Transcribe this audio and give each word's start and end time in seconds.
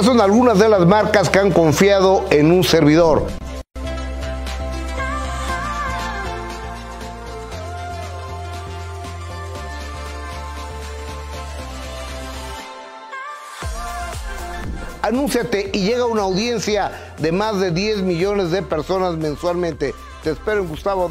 Estas 0.00 0.14
son 0.14 0.22
algunas 0.22 0.58
de 0.58 0.66
las 0.66 0.86
marcas 0.86 1.28
que 1.28 1.40
han 1.40 1.50
confiado 1.50 2.24
en 2.30 2.52
un 2.52 2.64
servidor. 2.64 3.26
Anúnciate 15.02 15.70
y 15.74 15.80
llega 15.80 16.06
una 16.06 16.22
audiencia 16.22 17.12
de 17.18 17.32
más 17.32 17.60
de 17.60 17.70
10 17.70 17.98
millones 17.98 18.50
de 18.50 18.62
personas 18.62 19.18
mensualmente. 19.18 19.94
Te 20.24 20.30
espero 20.30 20.62
en 20.62 20.68
Gustavo 20.68 21.10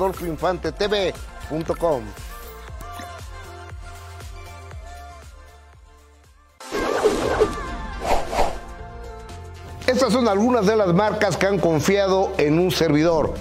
Estas 9.90 10.14
son 10.14 10.28
algunas 10.28 10.68
de 10.68 10.76
las 10.76 10.94
marcas 10.94 11.36
que 11.36 11.48
han 11.48 11.58
confiado 11.58 12.32
en 12.38 12.60
un 12.60 12.70
servidor. 12.70 13.34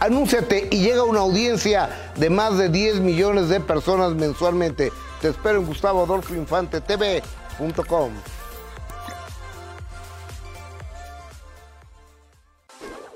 Anúnciate 0.00 0.66
y 0.70 0.78
llega 0.78 1.04
una 1.04 1.20
audiencia 1.20 1.90
de 2.16 2.30
más 2.30 2.56
de 2.56 2.70
10 2.70 3.00
millones 3.00 3.50
de 3.50 3.60
personas 3.60 4.14
mensualmente. 4.14 4.94
Te 5.20 5.28
espero 5.28 5.58
en 5.58 5.66
Gustavo 5.66 6.04
Adolfo 6.04 6.34
Infante 6.34 6.80
TV.com. 6.80 8.12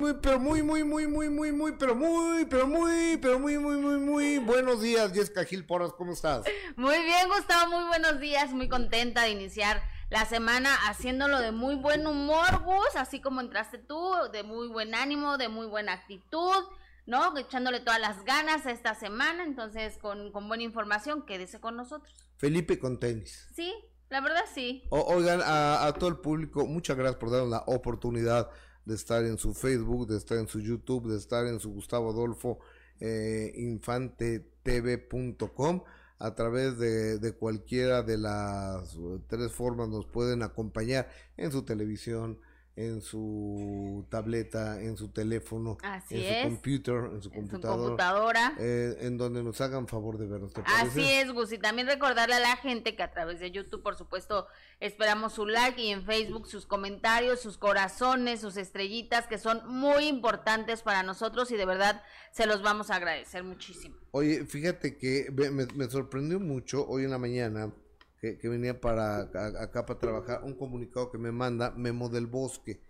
Muy, 0.01 0.15
pero 0.15 0.41
muy, 0.41 0.63
muy, 0.63 0.83
muy, 0.83 1.07
muy, 1.07 1.29
muy, 1.29 1.53
muy, 1.53 1.73
pero 1.73 1.95
muy, 1.95 2.47
pero 2.47 2.67
muy, 2.67 3.19
pero 3.19 3.39
muy, 3.39 3.59
muy, 3.59 3.77
muy, 3.77 3.99
muy 3.99 4.39
buenos 4.39 4.81
días, 4.81 5.13
Jessica 5.13 5.45
Gil 5.45 5.67
Porras, 5.67 5.93
¿cómo 5.93 6.15
estás? 6.15 6.47
Muy 6.75 6.97
bien, 7.03 7.29
Gustavo, 7.29 7.71
muy 7.71 7.87
buenos 7.87 8.19
días, 8.19 8.51
muy 8.51 8.67
contenta 8.67 9.25
de 9.25 9.33
iniciar 9.33 9.83
la 10.09 10.25
semana 10.25 10.75
haciéndolo 10.89 11.39
de 11.39 11.53
muy 11.53 11.75
buen 11.75 12.07
humor, 12.07 12.63
Gus, 12.65 12.97
así 12.97 13.21
como 13.21 13.43
entraste 13.43 13.77
tú, 13.77 14.11
de 14.33 14.43
muy 14.43 14.69
buen 14.69 14.95
ánimo, 14.95 15.37
de 15.37 15.51
muy 15.51 15.67
buena 15.67 15.93
actitud, 15.93 16.65
¿no? 17.05 17.37
Echándole 17.37 17.81
todas 17.81 18.01
las 18.01 18.25
ganas 18.25 18.65
a 18.65 18.71
esta 18.71 18.95
semana, 18.95 19.45
entonces 19.45 19.99
con, 19.99 20.33
con 20.33 20.49
buena 20.49 20.63
información, 20.63 21.27
quédese 21.27 21.61
con 21.61 21.77
nosotros. 21.77 22.15
Felipe 22.39 22.79
con 22.79 22.99
tenis. 22.99 23.51
Sí, 23.55 23.75
la 24.09 24.23
verdad 24.23 24.45
sí. 24.55 24.83
oigan, 24.89 25.43
a, 25.45 25.85
a 25.85 25.93
todo 25.93 26.09
el 26.09 26.17
público, 26.17 26.65
muchas 26.65 26.97
gracias 26.97 27.21
por 27.21 27.31
darnos 27.31 27.51
la 27.51 27.65
oportunidad 27.67 28.49
de 28.85 28.95
estar 28.95 29.25
en 29.25 29.39
su 29.39 29.55
Facebook, 29.55 30.09
de 30.09 30.17
estar 30.17 30.39
en 30.39 30.49
su 30.49 30.61
YouTube, 30.61 31.11
de 31.11 31.17
estar 31.17 31.47
en 31.47 31.61
su 31.61 31.73
Gustavo 31.73 32.11
Adolfo 32.11 32.59
eh, 33.01 33.53
infantetv.com. 33.57 35.83
A 36.19 36.35
través 36.35 36.79
de, 36.79 37.19
de, 37.19 37.33
cualquiera 37.33 38.03
de 38.03 38.19
las 38.19 38.99
tres 39.27 39.53
formas 39.53 39.89
nos 39.89 40.05
pueden 40.05 40.43
acompañar 40.43 41.09
en 41.39 41.51
su 41.51 41.63
televisión, 41.63 42.39
en 42.81 43.03
su 43.03 44.07
tableta, 44.09 44.81
en 44.81 44.97
su 44.97 45.09
teléfono, 45.09 45.77
en 46.09 46.43
su 46.43 46.49
computer, 46.49 46.95
en 47.13 47.23
su 47.23 47.31
computadora, 47.31 48.55
eh, 48.59 48.97
en 49.01 49.19
donde 49.19 49.43
nos 49.43 49.61
hagan 49.61 49.87
favor 49.87 50.17
de 50.17 50.27
vernos. 50.27 50.53
Así 50.65 51.05
es, 51.05 51.31
Gus, 51.33 51.53
y 51.53 51.59
también 51.59 51.87
recordarle 51.87 52.37
a 52.37 52.41
la 52.41 52.57
gente 52.57 52.97
que 52.97 53.03
a 53.03 53.11
través 53.11 53.39
de 53.39 53.51
YouTube, 53.51 53.83
por 53.83 53.97
supuesto, 53.97 54.47
esperamos 54.81 55.35
su 55.35 55.45
like 55.47 55.81
y 55.81 55.91
en 55.91 56.05
Facebook 56.05 56.47
sus 56.47 56.65
comentarios, 56.65 57.41
sus 57.41 57.59
corazones, 57.59 58.41
sus 58.41 58.57
estrellitas, 58.57 59.27
que 59.27 59.37
son 59.37 59.61
muy 59.69 60.07
importantes 60.07 60.83
para 60.83 61.03
nosotros 61.03 61.51
y 61.51 61.57
de 61.57 61.67
verdad 61.67 62.03
se 62.33 62.47
los 62.47 62.63
vamos 62.63 62.91
a 62.91 62.97
agradecer 62.97 63.45
muchísimo. 63.45 63.97
Oye, 64.13 64.47
fíjate 64.47 64.97
que 64.97 65.31
me, 65.33 65.67
me 65.67 65.91
sorprendió 65.91 66.41
mucho 66.41 66.87
hoy 66.89 67.05
en 67.05 67.11
la 67.11 67.19
mañana 67.19 67.71
que, 68.21 68.49
venía 68.49 68.81
para 68.81 69.21
acá 69.63 69.87
para 69.87 69.99
trabajar, 69.99 70.43
un 70.45 70.55
comunicado 70.55 71.11
que 71.11 71.19
me 71.19 71.33
manda 71.33 71.71
Memo 71.71 72.09
del 72.11 72.27
Bosque. 72.27 72.83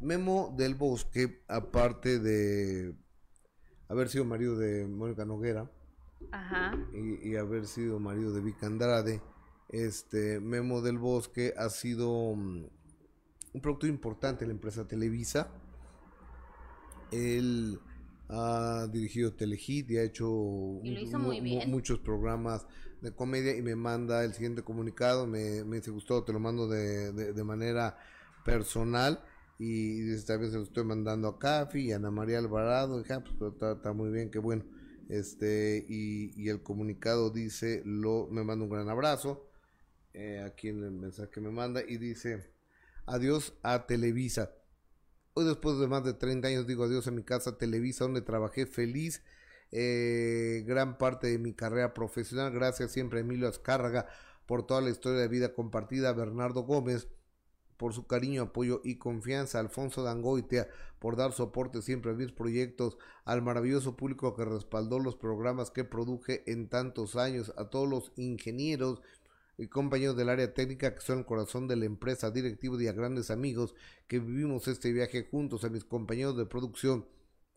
Memo 0.00 0.54
del 0.56 0.74
Bosque, 0.74 1.42
aparte 1.48 2.18
de 2.18 2.94
haber 3.88 4.08
sido 4.10 4.24
marido 4.24 4.56
de 4.56 4.86
Mónica 4.86 5.24
Noguera 5.24 5.70
Y, 6.92 7.36
haber 7.36 7.66
sido 7.66 7.98
marido 7.98 8.32
de 8.34 8.42
Vic 8.42 8.62
Andrade, 8.62 9.22
este 9.70 10.40
Memo 10.40 10.82
del 10.82 10.98
Bosque 10.98 11.54
ha 11.56 11.70
sido 11.70 12.34
mm, 12.34 12.66
un 13.54 13.60
producto 13.62 13.86
importante 13.86 14.44
en 14.44 14.48
la 14.48 14.54
empresa 14.54 14.86
Televisa. 14.86 15.50
Él 17.10 17.80
ha 18.28 18.86
dirigido 18.90 19.34
Telehit 19.34 19.90
y 19.90 19.98
ha 19.98 20.02
hecho 20.02 20.28
muchos 21.66 22.00
programas 22.00 22.66
de 23.04 23.12
comedia 23.12 23.54
y 23.54 23.60
me 23.60 23.76
manda 23.76 24.24
el 24.24 24.32
siguiente 24.32 24.62
comunicado, 24.62 25.26
me, 25.26 25.62
me 25.64 25.76
dice 25.76 25.90
Gustavo, 25.90 26.24
te 26.24 26.32
lo 26.32 26.40
mando 26.40 26.66
de, 26.66 27.12
de, 27.12 27.44
manera 27.44 27.98
personal 28.46 29.22
y 29.58 30.00
dice, 30.00 30.26
también 30.26 30.50
se 30.50 30.56
lo 30.56 30.64
estoy 30.64 30.84
mandando 30.84 31.28
a 31.28 31.38
Cafi 31.38 31.80
y 31.80 31.92
a 31.92 31.96
Ana 31.96 32.10
María 32.10 32.38
Alvarado, 32.38 32.98
y, 32.98 33.12
ah, 33.12 33.22
pues 33.38 33.52
está, 33.52 33.92
muy 33.92 34.10
bien, 34.10 34.30
qué 34.30 34.38
bueno. 34.38 34.64
Este, 35.10 35.84
y, 35.86 36.32
y, 36.42 36.48
el 36.48 36.62
comunicado 36.62 37.28
dice, 37.28 37.82
lo, 37.84 38.26
me 38.30 38.42
manda 38.42 38.64
un 38.64 38.70
gran 38.70 38.88
abrazo, 38.88 39.50
eh, 40.14 40.42
aquí 40.42 40.68
en 40.68 40.82
el 40.82 40.92
mensaje 40.92 41.28
que 41.28 41.42
me 41.42 41.50
manda, 41.50 41.82
y 41.86 41.98
dice, 41.98 42.50
adiós 43.04 43.52
a 43.62 43.86
Televisa. 43.86 44.50
Hoy 45.34 45.44
después 45.44 45.78
de 45.78 45.88
más 45.88 46.04
de 46.04 46.14
30 46.14 46.48
años 46.48 46.66
digo 46.66 46.84
adiós 46.84 47.06
a 47.06 47.10
mi 47.10 47.22
casa 47.22 47.58
Televisa, 47.58 48.04
donde 48.04 48.22
trabajé 48.22 48.64
feliz 48.64 49.22
eh, 49.76 50.62
gran 50.66 50.98
parte 50.98 51.26
de 51.26 51.38
mi 51.38 51.52
carrera 51.52 51.94
profesional. 51.94 52.52
Gracias 52.52 52.92
siempre 52.92 53.18
a 53.18 53.22
Emilio 53.22 53.48
Azcárraga 53.48 54.06
por 54.46 54.64
toda 54.66 54.80
la 54.80 54.90
historia 54.90 55.20
de 55.20 55.28
vida 55.28 55.52
compartida, 55.52 56.12
Bernardo 56.12 56.62
Gómez 56.62 57.08
por 57.76 57.92
su 57.92 58.06
cariño, 58.06 58.42
apoyo 58.42 58.80
y 58.84 58.98
confianza, 58.98 59.58
Alfonso 59.58 60.04
Dangoitea 60.04 60.68
por 61.00 61.16
dar 61.16 61.32
soporte 61.32 61.82
siempre 61.82 62.12
a 62.12 62.14
mis 62.14 62.30
proyectos, 62.30 62.96
al 63.24 63.42
maravilloso 63.42 63.96
público 63.96 64.36
que 64.36 64.44
respaldó 64.44 65.00
los 65.00 65.16
programas 65.16 65.72
que 65.72 65.84
produje 65.84 66.50
en 66.50 66.68
tantos 66.68 67.16
años, 67.16 67.52
a 67.56 67.68
todos 67.70 67.88
los 67.88 68.12
ingenieros 68.16 69.02
y 69.58 69.66
compañeros 69.66 70.16
del 70.16 70.28
área 70.28 70.54
técnica 70.54 70.94
que 70.94 71.00
son 71.00 71.18
el 71.18 71.24
corazón 71.24 71.68
de 71.68 71.76
la 71.76 71.84
empresa, 71.84 72.30
directivos 72.30 72.80
y 72.80 72.88
a 72.88 72.92
grandes 72.92 73.30
amigos 73.30 73.74
que 74.06 74.20
vivimos 74.20 74.68
este 74.68 74.92
viaje 74.92 75.28
juntos, 75.30 75.64
a 75.64 75.68
mis 75.68 75.84
compañeros 75.84 76.36
de 76.36 76.46
producción, 76.46 77.06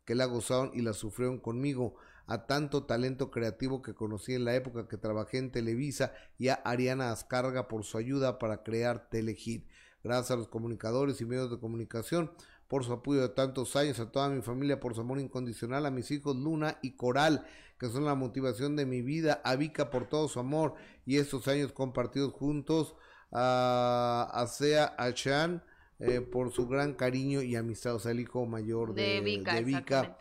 que 0.04 0.16
la 0.16 0.26
gozaron 0.26 0.72
y 0.74 0.82
la 0.82 0.94
sufrieron 0.94 1.38
conmigo, 1.38 1.96
a 2.28 2.46
tanto 2.46 2.84
talento 2.84 3.32
creativo 3.32 3.82
que 3.82 3.96
conocí 3.96 4.36
en 4.36 4.46
la 4.46 4.54
época 4.54 4.88
que 4.88 4.98
trabajé 4.98 5.38
en 5.38 5.52
Televisa 5.52 6.14
y 6.38 6.50
a 6.50 6.56
Ariana 6.56 7.12
Ascarga 7.12 7.68
por 7.68 7.84
su 7.84 7.98
ayuda 7.98 8.38
para 8.38 8.64
crear 8.64 9.10
Telehit. 9.10 9.66
Gracias 10.04 10.32
a 10.32 10.36
los 10.36 10.48
comunicadores 10.48 11.20
y 11.22 11.26
medios 11.26 11.50
de 11.50 11.60
comunicación 11.60 12.32
por 12.68 12.84
su 12.84 12.94
apoyo 12.94 13.22
de 13.22 13.30
tantos 13.30 13.76
años, 13.76 14.00
a 14.00 14.12
toda 14.12 14.30
mi 14.30 14.42
familia 14.42 14.80
por 14.80 14.94
su 14.94 15.02
amor 15.02 15.20
incondicional, 15.20 15.86
a 15.86 15.92
mis 15.92 16.12
hijos 16.12 16.36
Luna 16.36 16.78
y 16.82 16.92
Coral, 16.92 17.46
que 17.80 17.88
son 17.88 18.06
la 18.06 18.16
motivación 18.16 18.76
de 18.76 18.86
mi 18.86 19.02
vida, 19.02 19.42
a 19.46 19.56
Vika 19.56 19.90
por 19.90 20.10
todo 20.10 20.28
su 20.28 20.40
amor 20.40 20.76
y 21.06 21.18
estos 21.18 21.48
años 21.48 21.72
compartidos 21.72 22.34
juntos, 22.34 22.96
a, 23.32 24.30
a 24.34 24.48
Sea, 24.48 24.96
a 24.98 25.14
Chan, 25.14 25.64
eh, 26.00 26.22
por 26.22 26.52
su 26.52 26.68
gran 26.68 26.94
cariño 26.94 27.42
y 27.42 27.56
amistad, 27.56 27.96
o 27.96 28.00
sea, 28.00 28.12
el 28.12 28.20
hijo 28.20 28.46
mayor 28.46 28.94
de, 28.94 29.22
Vika. 29.22 30.18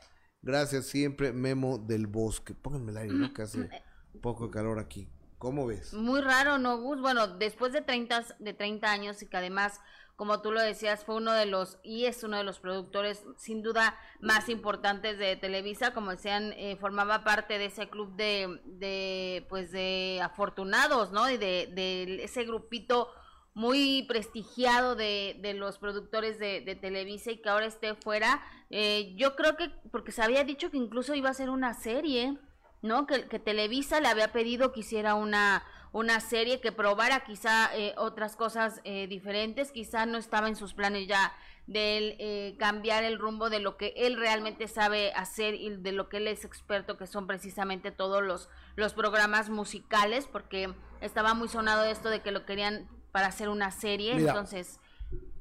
Gracias 0.47 0.87
siempre, 0.87 1.33
Memo 1.33 1.77
del 1.77 2.07
Bosque. 2.07 2.55
Pónganme 2.55 2.93
el 2.93 2.99
aire, 2.99 3.15
¿no? 3.15 3.35
Que 3.35 3.43
hace 3.43 3.69
poco 4.23 4.49
calor 4.49 4.79
aquí. 4.79 5.09
¿Cómo 5.39 5.67
ves? 5.67 5.93
Muy 5.93 6.21
raro, 6.21 6.57
¿no, 6.57 6.79
Gus? 6.79 7.01
Bueno, 7.01 7.27
después 7.27 7.73
de 7.73 7.83
30, 7.83 8.25
de 8.39 8.55
30 8.55 8.89
años 8.89 9.21
y 9.23 9.27
que 9.27 9.37
además, 9.37 9.81
como 10.15 10.43
tú 10.43 10.53
lo 10.53 10.63
decías, 10.63 11.05
fue 11.05 11.17
uno 11.17 11.33
de 11.33 11.47
los, 11.47 11.79
y 11.83 12.05
es 12.05 12.23
uno 12.23 12.37
de 12.37 12.45
los 12.45 12.61
productores 12.61 13.25
sin 13.37 13.65
duda 13.65 13.99
más 14.21 14.49
importantes 14.49 15.19
de 15.19 15.35
Televisa, 15.35 15.93
como 15.93 16.13
decían, 16.13 16.53
eh, 16.53 16.77
formaba 16.77 17.25
parte 17.25 17.59
de 17.59 17.65
ese 17.65 17.89
club 17.89 18.15
de, 18.15 18.61
de, 18.67 19.45
pues 19.49 19.73
de 19.73 20.21
afortunados, 20.23 21.11
¿no? 21.11 21.29
Y 21.29 21.39
de, 21.39 21.73
de 21.75 22.23
ese 22.23 22.45
grupito 22.45 23.09
muy 23.57 24.03
prestigiado 24.03 24.97
de, 24.97 25.39
de 25.41 25.55
los 25.55 25.79
productores 25.79 26.39
de, 26.39 26.61
de, 26.61 26.75
Televisa 26.75 27.31
y 27.31 27.39
que 27.39 27.49
ahora 27.49 27.65
esté 27.65 27.95
fuera. 27.95 28.43
Eh, 28.69 29.15
yo 29.17 29.35
creo 29.35 29.57
que, 29.57 29.71
porque 29.91 30.13
se 30.13 30.23
había 30.23 30.45
dicho 30.45 30.71
que 30.71 30.77
incluso 30.77 31.15
iba 31.15 31.31
a 31.31 31.35
ser 31.35 31.49
una 31.49 31.73
serie, 31.73 32.37
¿no? 32.83 33.07
Que, 33.07 33.29
que 33.29 33.39
Televisa 33.39 33.99
le 34.03 34.09
había 34.09 34.31
pedido 34.31 34.73
que 34.73 34.81
hiciera 34.81 35.15
una, 35.15 35.65
una 35.93 36.21
serie 36.21 36.61
que 36.61 36.71
probara 36.71 37.25
quizá 37.25 37.75
eh, 37.75 37.95
otras 37.97 38.37
cosas 38.37 38.83
eh, 38.85 39.07
diferentes, 39.07 39.73
quizá 39.73 40.05
no 40.05 40.19
estaba 40.19 40.49
en 40.49 40.57
sus 40.57 40.75
planes 40.75 41.09
ya 41.09 41.33
de 41.67 41.97
él 41.97 42.57
cambiar 42.59 43.05
el 43.05 43.19
rumbo 43.19 43.49
de 43.49 43.59
lo 43.59 43.79
que 43.79 43.95
él 43.97 44.19
realmente 44.19 44.69
sabe 44.69 45.13
hacer 45.15 45.55
y 45.55 45.71
de 45.71 45.93
lo 45.93 46.11
que 46.11 46.19
él 46.19 46.29
es 46.29 46.45
experto, 46.45 46.99
que 46.99 47.07
son 47.07 47.27
precisamente 47.27 47.91
todos 47.91 48.23
los, 48.23 48.51
los 48.77 48.93
programas 48.93 49.49
musicales, 49.49 50.29
porque 50.31 50.73
estaba 51.01 51.33
muy 51.33 51.49
sonado 51.49 51.85
esto 51.85 52.11
de 52.11 52.21
que 52.21 52.31
lo 52.31 52.45
querían 52.45 52.87
para 53.17 53.29
hacer 53.29 53.49
una 53.49 53.71
serie, 53.71 54.15
entonces... 54.15 54.79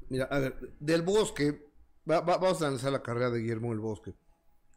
Mira, 0.08 0.24
a 0.30 0.38
ver, 0.38 0.56
del 0.80 1.02
bosque, 1.02 1.68
vamos 2.06 2.62
a 2.62 2.68
analizar 2.68 2.90
la 2.90 3.02
carrera 3.02 3.28
de 3.28 3.40
Guillermo 3.40 3.68
del 3.68 3.80
Bosque. 3.80 4.14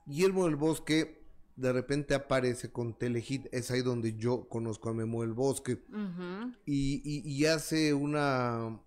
Guillermo 0.05 0.43
del 0.43 0.57
Bosque 0.57 1.23
de 1.55 1.71
repente 1.71 2.13
aparece 2.13 2.73
con 2.73 2.99
Telehit, 2.99 3.47
es 3.53 3.71
ahí 3.71 3.83
donde 3.83 4.17
yo 4.17 4.49
conozco 4.49 4.89
a 4.89 4.93
Memo 4.93 5.21
del 5.21 5.31
Bosque, 5.31 5.81
y, 6.65 7.45
hace 7.45 7.93
una 7.93 8.81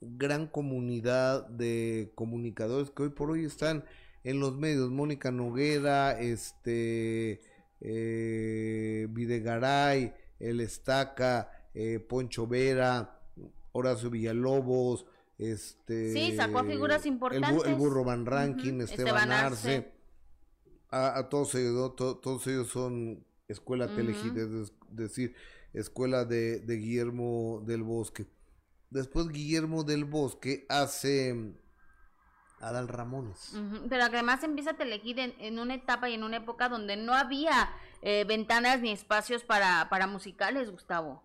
gran 0.00 0.46
comunidad 0.46 1.46
de 1.46 2.12
comunicadores 2.14 2.90
que 2.90 3.02
hoy 3.02 3.10
por 3.10 3.30
hoy 3.30 3.44
están 3.44 3.84
en 4.24 4.40
los 4.40 4.56
medios, 4.56 4.90
Mónica 4.90 5.30
Noguera, 5.30 6.18
este, 6.18 7.42
eh, 7.82 9.06
Videgaray, 9.10 10.14
El 10.38 10.62
Estaca, 10.62 11.50
eh, 11.74 11.98
Poncho 12.00 12.46
Vera, 12.46 13.19
Horacio 13.72 14.10
Villalobos, 14.10 15.06
este... 15.38 16.12
Sí, 16.12 16.36
sacó 16.36 16.64
figuras 16.64 17.06
importantes. 17.06 17.64
El, 17.66 17.74
Burro 17.76 18.04
Van 18.04 18.26
Ranking, 18.26 18.80
Esteban, 18.80 19.32
Arce 19.32 20.00
a, 20.90 21.28
todos 21.28 21.54
ellos, 21.54 21.94
todos 21.96 22.46
ellos 22.46 22.68
son 22.68 23.24
escuela 23.48 23.86
uh 23.86 23.98
es 23.98 24.72
decir, 24.90 25.34
escuela 25.72 26.24
de, 26.24 26.62
Guillermo 26.66 27.62
del 27.64 27.82
Bosque. 27.82 28.26
Después 28.90 29.28
Guillermo 29.28 29.84
del 29.84 30.04
Bosque 30.04 30.66
hace 30.68 31.32
mm, 31.32 31.54
Adal 32.60 32.88
Ramones. 32.88 33.54
Pero 33.88 34.04
además 34.04 34.42
empieza 34.42 34.70
a 34.70 34.76
Telehit 34.76 35.18
en, 35.18 35.58
una 35.58 35.74
etapa 35.74 36.10
y 36.10 36.14
en 36.14 36.24
una 36.24 36.38
época 36.38 36.68
donde 36.68 36.96
no 36.96 37.14
había 37.14 37.70
eh, 38.02 38.24
ventanas 38.26 38.80
ni 38.80 38.90
espacios 38.90 39.44
para, 39.44 39.88
para 39.90 40.08
musicales, 40.08 40.70
Gustavo. 40.70 41.22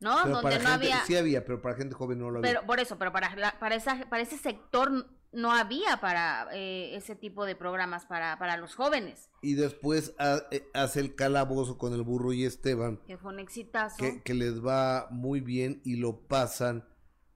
¿No? 0.00 0.24
donde 0.24 0.58
no 0.60 0.68
había. 0.68 1.04
Sí 1.04 1.16
había, 1.16 1.44
pero 1.44 1.60
para 1.60 1.74
gente 1.74 1.94
joven 1.94 2.18
no 2.18 2.30
lo 2.30 2.38
había. 2.38 2.50
Pero 2.50 2.66
por 2.66 2.80
eso, 2.80 2.98
pero 2.98 3.12
para, 3.12 3.34
para, 3.58 3.74
esa, 3.74 4.08
para 4.08 4.22
ese 4.22 4.38
sector 4.38 5.06
no 5.32 5.52
había 5.52 5.98
para 6.00 6.48
eh, 6.52 6.96
ese 6.96 7.14
tipo 7.14 7.44
de 7.44 7.54
programas 7.54 8.06
para, 8.06 8.38
para 8.38 8.56
los 8.56 8.74
jóvenes. 8.74 9.30
Y 9.42 9.54
después 9.54 10.14
eh, 10.50 10.70
hace 10.74 11.00
el 11.00 11.14
calabozo 11.14 11.78
con 11.78 11.92
el 11.94 12.02
burro 12.02 12.32
y 12.32 12.44
Esteban. 12.44 13.00
Que 13.06 13.18
fue 13.18 13.32
un 13.32 13.40
exitazo. 13.40 13.96
Que, 14.24 14.34
les 14.34 14.64
va 14.64 15.08
muy 15.10 15.40
bien 15.40 15.82
y 15.84 15.96
lo 15.96 16.26
pasan 16.26 16.88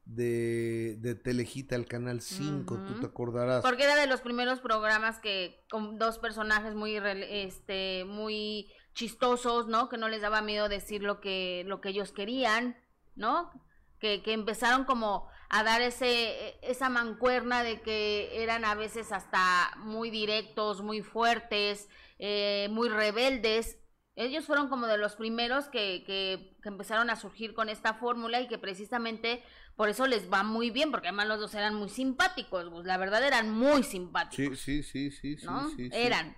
de, 0.05 0.97
de 1.01 1.15
Telejita 1.15 1.75
al 1.75 1.87
Canal 1.87 2.21
5, 2.21 2.77
tú 2.87 3.01
te 3.01 3.07
acordarás. 3.07 3.63
Porque 3.63 3.85
era 3.85 3.97
de 3.97 4.07
los 4.07 4.21
primeros 4.21 4.61
programas 4.61 5.19
que 5.19 5.65
con 5.71 5.99
dos 5.99 6.19
personajes 6.19 6.75
muy, 6.75 6.97
este, 6.97 8.05
muy 8.07 8.73
chistosos, 8.95 9.67
¿no? 9.67 9.89
Que 9.89 9.99
no 9.99 10.09
les 10.09 10.23
daba 10.23 10.43
miedo 10.43 10.69
decir 10.69 11.03
lo 11.03 11.21
que, 11.21 11.65
lo 11.67 11.81
que 11.81 11.91
ellos 11.91 12.13
querían, 12.13 12.77
¿no? 13.15 13.51
Que, 13.99 14.23
que 14.23 14.33
empezaron 14.33 14.85
como 14.85 15.29
a 15.53 15.63
dar 15.65 15.83
ese, 15.83 16.57
esa 16.63 16.89
mancuerna 16.89 17.63
de 17.63 17.83
que 17.83 18.43
eran 18.43 18.65
a 18.65 18.75
veces 18.75 19.13
hasta 19.13 19.77
muy 19.77 20.09
directos, 20.09 20.81
muy 20.81 21.03
fuertes, 21.03 21.91
eh, 22.19 22.69
muy 22.71 22.89
rebeldes. 22.89 23.79
Ellos 24.17 24.47
fueron 24.47 24.71
como 24.71 24.87
de 24.87 24.97
los 24.97 25.15
primeros 25.15 25.69
que, 25.69 26.05
que, 26.07 26.57
empezaron 26.65 27.11
a 27.11 27.17
surgir 27.17 27.53
con 27.53 27.69
esta 27.69 27.93
fórmula 27.93 28.41
y 28.41 28.49
que 28.49 28.57
precisamente 28.57 29.43
por 29.77 29.91
eso 29.91 30.07
les 30.07 30.33
va 30.33 30.43
muy 30.43 30.71
bien, 30.71 30.91
porque 30.91 31.09
además 31.09 31.29
los 31.29 31.41
dos 31.41 31.55
eran 31.55 31.75
muy 31.75 31.91
simpáticos, 31.91 32.71
pues, 32.71 32.87
la 32.87 32.97
verdad 32.97 33.23
eran 33.23 33.51
muy 33.51 33.83
simpáticos. 33.83 34.59
Sí, 34.59 34.83
sí, 34.83 35.11
sí, 35.11 35.37
sí, 35.37 35.45
¿no? 35.45 35.69
sí, 35.69 35.91
Eran. 35.93 36.35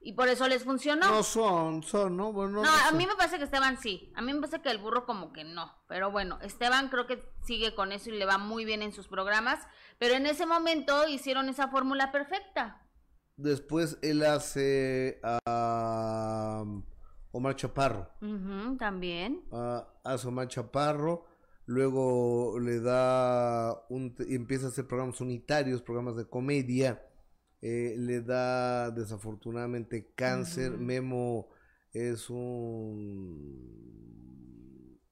Y 0.00 0.12
por 0.12 0.28
eso 0.28 0.46
les 0.46 0.64
funcionó. 0.64 1.08
No 1.08 1.22
son, 1.22 1.82
son, 1.82 2.16
¿no? 2.16 2.32
Bueno, 2.32 2.62
no, 2.62 2.68
a 2.68 2.92
mí 2.92 3.06
me 3.06 3.16
parece 3.16 3.38
que 3.38 3.44
Esteban 3.44 3.78
sí. 3.78 4.12
A 4.14 4.22
mí 4.22 4.32
me 4.32 4.40
parece 4.40 4.62
que 4.62 4.70
el 4.70 4.78
burro 4.78 5.04
como 5.04 5.32
que 5.32 5.44
no. 5.44 5.72
Pero 5.88 6.10
bueno, 6.10 6.38
Esteban 6.40 6.88
creo 6.88 7.06
que 7.06 7.22
sigue 7.42 7.74
con 7.74 7.90
eso 7.92 8.10
y 8.10 8.18
le 8.18 8.24
va 8.24 8.38
muy 8.38 8.64
bien 8.64 8.82
en 8.82 8.92
sus 8.92 9.08
programas. 9.08 9.60
Pero 9.98 10.14
en 10.14 10.26
ese 10.26 10.46
momento 10.46 11.08
hicieron 11.08 11.48
esa 11.48 11.68
fórmula 11.68 12.12
perfecta. 12.12 12.86
Después 13.36 13.98
él 14.02 14.24
hace 14.24 15.20
a 15.22 16.64
Omar 17.32 17.56
Chaparro. 17.56 18.10
también. 18.78 19.44
hace 20.04 20.28
Omar 20.28 20.48
Chaparro. 20.48 21.26
Luego 21.66 22.58
le 22.60 22.80
da 22.80 23.84
un... 23.90 24.14
empieza 24.28 24.66
a 24.66 24.68
hacer 24.70 24.86
programas 24.86 25.20
unitarios, 25.20 25.82
programas 25.82 26.16
de 26.16 26.26
comedia 26.26 27.07
eh, 27.62 27.94
le 27.98 28.20
da 28.22 28.90
desafortunadamente 28.90 30.12
cáncer. 30.14 30.72
Memo 30.78 31.48
es 31.92 32.30
un 32.30 33.88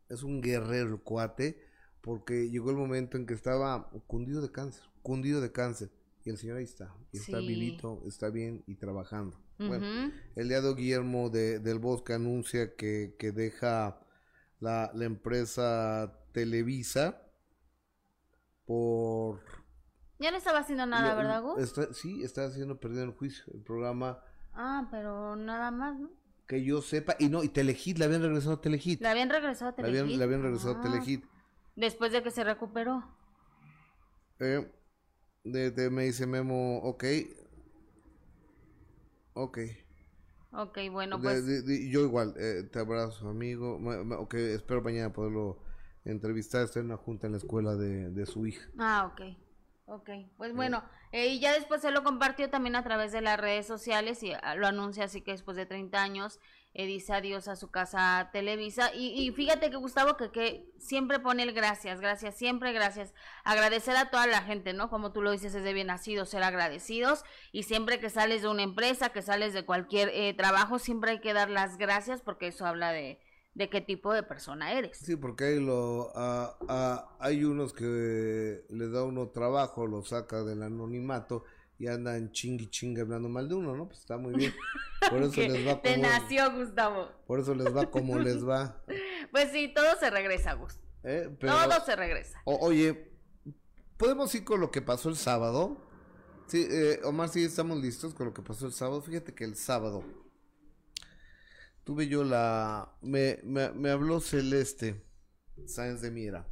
es 0.09 0.23
un 0.23 0.41
guerrero 0.41 1.03
cuate 1.03 1.61
porque 2.01 2.49
llegó 2.51 2.71
el 2.71 2.77
momento 2.77 3.17
en 3.17 3.27
que 3.27 3.35
estaba 3.35 3.91
cundido 4.07 4.41
de 4.41 4.53
cáncer, 4.53 4.85
cundido 5.03 5.41
de 5.41 5.51
cáncer 5.51 5.91
y 6.25 6.31
el 6.31 6.39
señor 6.39 6.59
ahí 6.59 6.65
está, 6.65 6.95
está 7.13 7.39
vivito, 7.39 8.03
está 8.07 8.31
bien 8.31 8.63
y 8.67 8.77
trabajando. 8.77 9.41
Bueno, 9.59 10.13
el 10.35 10.49
día 10.49 10.61
de 10.61 10.75
Guillermo 10.75 11.31
de, 11.31 11.61
del 11.61 11.79
Bosque 11.79 12.13
anuncia 12.13 12.77
que, 12.77 13.15
que 13.19 13.33
deja 13.33 13.99
la, 14.61 14.91
la 14.95 15.05
empresa 15.05 16.13
Televisa 16.33 17.23
por 18.67 19.41
ya 20.19 20.31
no 20.31 20.37
estaba 20.39 20.61
haciendo 20.61 20.87
nada, 20.87 21.15
¿verdad, 21.15 21.43
Gus? 21.43 21.75
sí, 21.93 22.23
está 22.23 22.47
haciendo 22.47 22.81
perdido 22.81 23.05
el 23.05 23.13
juicio. 23.13 23.45
El 23.53 23.63
programa. 23.63 24.21
Ah, 24.55 24.89
pero 24.91 25.37
nada 25.37 25.71
más, 25.71 25.99
¿no? 25.99 26.11
Que 26.47 26.65
yo 26.65 26.81
sepa. 26.81 27.17
Y 27.19 27.29
no, 27.29 27.43
y 27.43 27.49
Telehit, 27.49 27.99
le 27.99 28.07
habían 28.07 28.23
regresado 28.23 28.55
a 28.55 28.61
Telehit. 28.61 29.01
Le 29.01 29.09
habían 29.09 29.29
regresado 29.29 29.71
a 29.73 29.75
Telehit. 29.75 30.17
Le 30.17 30.25
habían, 30.25 30.43
regresado 30.43 30.77
a 30.77 30.79
ah. 30.79 30.81
Telehit. 30.81 31.25
Después 31.75 32.13
de 32.13 32.23
que 32.23 32.31
se 32.31 32.45
recuperó. 32.45 33.05
Eh, 34.39 34.73
de, 35.45 35.91
me 35.91 36.05
dice 36.05 36.27
Memo, 36.27 36.79
ok. 36.79 37.05
Ok. 39.35 39.59
Ok, 40.53 40.79
bueno, 40.91 41.21
pues. 41.21 41.45
yo 41.91 42.01
igual, 42.01 42.33
eh, 42.39 42.63
te 42.73 42.79
abrazo, 42.79 43.29
amigo. 43.29 43.79
Ok, 44.19 44.35
espero 44.35 44.81
mañana 44.81 45.13
poderlo 45.13 45.63
entrevistar. 46.05 46.63
Está 46.63 46.81
en 46.81 46.87
una 46.87 46.97
junta 46.97 47.27
en 47.27 47.33
la 47.33 47.39
escuela 47.39 47.75
de, 47.75 48.09
de 48.11 48.25
su 48.25 48.47
hija. 48.47 48.67
Ah, 48.79 49.13
ok. 49.13 49.46
Ok, 49.89 50.11
pues 50.37 50.53
bueno, 50.53 50.83
eh, 51.13 51.29
y 51.29 51.39
ya 51.39 51.53
después 51.53 51.81
se 51.81 51.93
lo 51.93 52.03
compartió 52.03 52.51
también 52.51 52.75
a 52.75 52.83
través 52.83 53.13
de 53.13 53.21
las 53.21 53.39
redes 53.39 53.69
sociales 53.69 54.21
y 54.25 54.33
ah, 54.33 54.57
lo 54.57 54.67
anuncia 54.67 55.05
así 55.05 55.21
que 55.21 55.31
después 55.31 55.57
de 55.57 55.65
30 55.65 56.03
años 56.03 56.41
eh, 56.75 56.87
dice 56.87 57.13
adiós 57.13 57.47
a 57.47 57.55
su 57.55 57.71
casa 57.71 58.29
Televisa. 58.33 58.93
Y, 58.93 59.31
fíjate 59.31 59.71
que 59.71 59.77
Gustavo 59.77 60.17
que, 60.17 60.33
que 60.33 60.69
siempre 60.79 61.21
pone 61.21 61.45
el 61.45 61.53
gracias, 61.53 62.01
gracias, 62.01 62.37
siempre 62.37 62.73
gracias, 62.73 63.15
agradecer 63.45 63.97
a 63.97 64.11
toda 64.11 64.27
la 64.27 64.43
gente, 64.43 64.73
¿no? 64.73 64.91
Como 64.91 65.13
tú 65.13 65.23
lo 65.23 65.31
dices, 65.31 65.55
es 65.55 65.63
de 65.63 65.73
bien 65.73 65.87
nacido 65.87 66.27
ser 66.27 66.43
agradecidos. 66.43 67.25
Y 67.53 67.63
siempre 67.63 68.01
que 68.01 68.11
sales 68.11 68.43
de 68.43 68.49
una 68.49 68.65
empresa, 68.65 69.11
que 69.11 69.23
sales 69.23 69.55
de 69.55 69.65
cualquier 69.65 70.11
eh, 70.13 70.35
trabajo, 70.35 70.81
siempre 70.81 71.13
hay 71.13 71.21
que 71.21 71.33
dar 71.33 71.49
las 71.49 71.79
gracias 71.79 72.23
porque 72.23 72.49
eso 72.49 72.67
habla 72.67 72.91
de, 72.91 73.21
de 73.57 73.71
qué 73.71 73.81
tipo 73.81 74.13
de 74.13 74.23
persona 74.23 74.73
eres. 74.73 74.99
Sí, 74.99 75.17
porque 75.17 75.45
hay, 75.45 75.61
lo, 75.61 76.13
hay 77.19 77.43
unos 77.43 77.73
que 77.73 78.65
le 78.69 78.89
da 78.91 79.03
uno 79.03 79.31
trabajo, 79.31 79.87
lo 79.87 80.05
saca 80.05 80.45
del 80.45 80.63
anonimato 80.63 81.45
y 81.79 81.87
andan 81.87 82.33
chingui 82.33 82.69
chingue 82.69 83.01
hablando 83.01 83.31
mal 83.31 83.49
de 83.49 83.55
uno, 83.55 83.75
¿no? 83.75 83.87
Pues 83.87 84.01
está 84.01 84.19
muy 84.19 84.35
bien. 84.35 84.55
Por 85.11 85.23
eso 85.23 85.41
les 85.41 85.67
va 85.67 85.71
como... 85.71 85.83
Te 85.83 85.97
nació, 85.97 86.53
Gustavo. 86.53 87.09
Por 87.27 87.41
eso 87.41 87.55
les 87.55 87.75
va 87.75 87.91
como 87.91 88.19
les 88.19 88.47
va. 88.47 88.83
Pues 89.33 89.51
sí, 89.51 89.73
todo 89.75 89.87
se 89.99 90.09
regresa, 90.09 90.55
Gustavo. 90.55 90.87
¿Eh? 91.03 91.29
todo 91.41 91.85
se 91.85 91.97
regresa. 91.97 92.41
oye, 92.45 93.11
¿podemos 93.97 94.35
ir 94.35 94.45
con 94.45 94.61
lo 94.61 94.71
que 94.71 94.81
pasó 94.81 95.09
el 95.09 95.17
sábado? 95.17 95.85
Sí, 96.47 96.67
eh, 96.71 97.01
Omar, 97.05 97.29
sí, 97.29 97.43
estamos 97.43 97.79
listos 97.79 98.15
con 98.15 98.27
lo 98.27 98.33
que 98.33 98.41
pasó 98.41 98.67
el 98.67 98.73
sábado. 98.73 99.03
Fíjate 99.03 99.35
que 99.35 99.45
el 99.45 99.57
sábado 99.57 100.05
tuve 101.87 102.09
yo 102.09 102.25
la... 102.25 102.99
Me, 103.01 103.39
me, 103.45 103.91
habló 103.91 104.21
Celeste 104.21 105.05
Sáenz 105.67 106.01
de 106.01 106.11
Mira. 106.11 106.49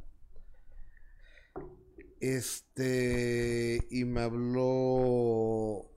Este... 2.21 3.85
Y 3.91 4.05
me 4.05 4.21
habló 4.21 5.91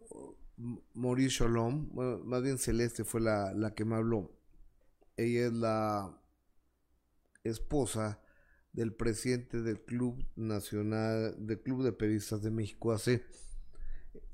Maurice 0.93 1.45
Shalom. 1.45 1.89
más 2.25 2.43
bien 2.43 2.59
Celeste 2.59 3.05
fue 3.05 3.21
la, 3.21 3.55
la 3.55 3.75
que 3.75 3.85
me 3.85 3.95
habló. 3.95 4.37
Ella 5.17 5.47
es 5.47 5.53
la 5.53 6.21
esposa 7.45 8.21
del 8.73 8.93
presidente 8.93 9.63
del 9.63 9.81
Club 9.85 10.27
Nacional, 10.35 11.37
del 11.39 11.61
Club 11.61 11.85
de 11.85 11.93
Periodistas 11.93 12.43
de 12.43 12.51
México 12.51 12.91
hace 12.91 13.25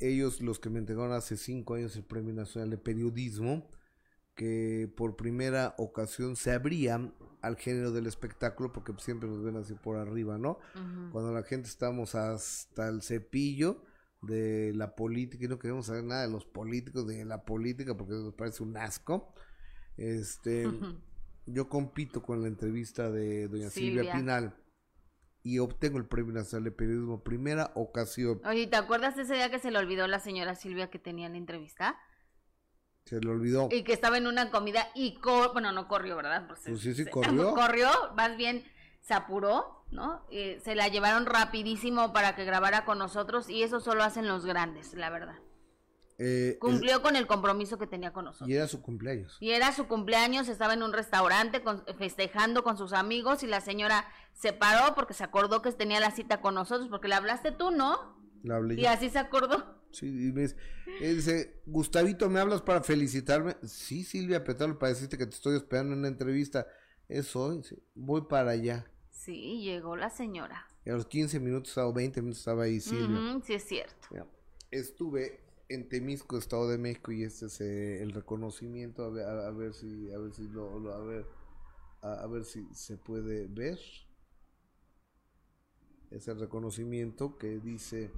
ellos 0.00 0.40
los 0.40 0.58
que 0.58 0.70
me 0.70 0.78
entregaron 0.78 1.12
hace 1.12 1.36
cinco 1.36 1.74
años 1.74 1.94
el 1.94 2.04
Premio 2.04 2.32
Nacional 2.32 2.70
de 2.70 2.78
Periodismo 2.78 3.68
que 4.34 4.92
por 4.96 5.16
primera 5.16 5.74
ocasión 5.78 6.36
se 6.36 6.52
abrían 6.52 7.14
al 7.40 7.56
género 7.56 7.92
del 7.92 8.06
espectáculo 8.06 8.72
porque 8.72 8.92
siempre 8.98 9.28
nos 9.28 9.42
ven 9.42 9.56
así 9.56 9.74
por 9.74 9.96
arriba, 9.96 10.38
¿no? 10.38 10.58
Cuando 11.12 11.32
la 11.32 11.42
gente 11.42 11.68
estamos 11.68 12.14
hasta 12.14 12.88
el 12.88 13.02
cepillo 13.02 13.82
de 14.22 14.72
la 14.74 14.96
política 14.96 15.44
y 15.44 15.48
no 15.48 15.58
queremos 15.58 15.86
saber 15.86 16.04
nada 16.04 16.22
de 16.22 16.32
los 16.32 16.46
políticos, 16.46 17.06
de 17.06 17.24
la 17.24 17.44
política 17.44 17.96
porque 17.96 18.14
nos 18.14 18.34
parece 18.34 18.62
un 18.62 18.76
asco. 18.76 19.34
Este, 19.96 20.66
yo 21.46 21.68
compito 21.68 22.22
con 22.22 22.42
la 22.42 22.48
entrevista 22.48 23.10
de 23.10 23.48
doña 23.48 23.70
Silvia, 23.70 24.12
Pinal 24.12 24.56
y 25.42 25.58
obtengo 25.58 25.98
el 25.98 26.06
Premio 26.06 26.32
Nacional 26.32 26.64
de 26.64 26.70
Periodismo, 26.70 27.22
primera 27.22 27.70
ocasión. 27.74 28.40
Oye, 28.46 28.66
¿te 28.66 28.76
acuerdas 28.76 29.14
de 29.14 29.22
ese 29.22 29.34
día 29.34 29.50
que 29.50 29.58
se 29.58 29.70
le 29.70 29.78
olvidó 29.78 30.06
la 30.06 30.18
señora 30.18 30.54
Silvia 30.54 30.88
que 30.88 30.98
tenía 30.98 31.28
la 31.28 31.36
entrevista? 31.36 31.96
Se 33.04 33.20
le 33.20 33.30
olvidó. 33.30 33.68
Y 33.70 33.84
que 33.84 33.92
estaba 33.92 34.16
en 34.16 34.26
una 34.26 34.50
comida 34.50 34.88
y, 34.94 35.14
cor 35.16 35.52
bueno, 35.52 35.72
no 35.72 35.88
corrió, 35.88 36.16
¿verdad? 36.16 36.46
Pues, 36.46 36.60
pues 36.66 36.80
sí, 36.80 36.94
sí, 36.94 37.04
corrió. 37.06 37.54
corrió, 37.54 37.90
más 38.16 38.36
bien 38.36 38.64
se 39.00 39.12
apuró, 39.12 39.84
¿no? 39.90 40.26
se 40.30 40.74
la 40.74 40.88
llevaron 40.88 41.26
rapidísimo 41.26 42.14
para 42.14 42.34
que 42.34 42.46
grabara 42.46 42.86
con 42.86 42.98
nosotros 42.98 43.50
y 43.50 43.62
eso 43.62 43.80
solo 43.80 44.02
hacen 44.02 44.26
los 44.26 44.46
grandes, 44.46 44.94
la 44.94 45.10
verdad. 45.10 45.36
Eh, 46.16 46.56
Cumplió 46.60 47.02
con 47.02 47.16
el 47.16 47.26
compromiso 47.26 47.76
que 47.76 47.86
tenía 47.86 48.12
con 48.12 48.24
nosotros. 48.24 48.48
Y 48.48 48.54
era 48.54 48.68
su 48.68 48.80
cumpleaños. 48.80 49.36
Y 49.40 49.50
era 49.50 49.72
su 49.72 49.88
cumpleaños, 49.88 50.48
estaba 50.48 50.72
en 50.72 50.82
un 50.82 50.92
restaurante 50.92 51.62
festejando 51.98 52.62
con 52.62 52.78
sus 52.78 52.92
amigos 52.92 53.42
y 53.42 53.46
la 53.46 53.60
señora 53.60 54.06
se 54.32 54.52
paró 54.52 54.94
porque 54.94 55.12
se 55.12 55.24
acordó 55.24 55.60
que 55.60 55.72
tenía 55.72 56.00
la 56.00 56.12
cita 56.12 56.40
con 56.40 56.54
nosotros, 56.54 56.88
porque 56.88 57.08
le 57.08 57.16
hablaste 57.16 57.52
tú, 57.52 57.70
¿no? 57.70 58.16
La 58.42 58.56
hablé 58.56 58.80
y 58.80 58.86
así 58.86 59.10
se 59.10 59.18
acordó. 59.18 59.83
Sí, 59.94 60.06
y 60.06 60.32
me 60.32 60.48
dice, 60.98 61.62
Gustavito, 61.66 62.28
¿me 62.28 62.40
hablas 62.40 62.62
para 62.62 62.82
felicitarme? 62.82 63.56
Sí, 63.62 64.02
Silvia 64.04 64.42
Petalo, 64.42 64.78
para 64.78 64.92
decirte 64.92 65.16
que 65.16 65.26
te 65.26 65.34
estoy 65.34 65.56
esperando 65.56 65.92
en 65.92 66.00
una 66.00 66.08
entrevista. 66.08 66.66
Es 67.08 67.36
hoy, 67.36 67.62
voy 67.94 68.22
para 68.22 68.50
allá. 68.50 68.90
Sí, 69.10 69.62
llegó 69.62 69.96
la 69.96 70.10
señora. 70.10 70.66
Y 70.84 70.90
a 70.90 70.94
los 70.94 71.06
15 71.06 71.40
minutos 71.40 71.78
o 71.78 71.92
20 71.92 72.20
minutos 72.20 72.40
estaba 72.40 72.64
ahí 72.64 72.80
Silvia. 72.80 73.40
sí, 73.44 73.54
es 73.54 73.64
cierto. 73.64 74.08
estuve 74.70 75.40
en 75.68 75.88
Temisco, 75.88 76.36
Estado 76.36 76.68
de 76.68 76.78
México, 76.78 77.12
y 77.12 77.22
este 77.22 77.46
es 77.46 77.60
eh, 77.60 78.02
el 78.02 78.12
reconocimiento. 78.12 79.04
A 79.04 79.10
ver, 79.10 79.26
a, 79.26 79.50
ver 79.50 79.72
si, 79.72 80.12
a 80.12 80.18
ver 80.18 80.32
si 80.32 80.48
lo, 80.48 80.92
a 80.92 80.98
ver, 81.00 81.26
a, 82.02 82.26
ver 82.26 82.44
si 82.44 82.66
se 82.74 82.96
puede 82.96 83.46
ver. 83.46 83.78
Es 86.10 86.28
el 86.28 86.38
reconocimiento 86.38 87.38
que 87.38 87.58
dice 87.58 88.10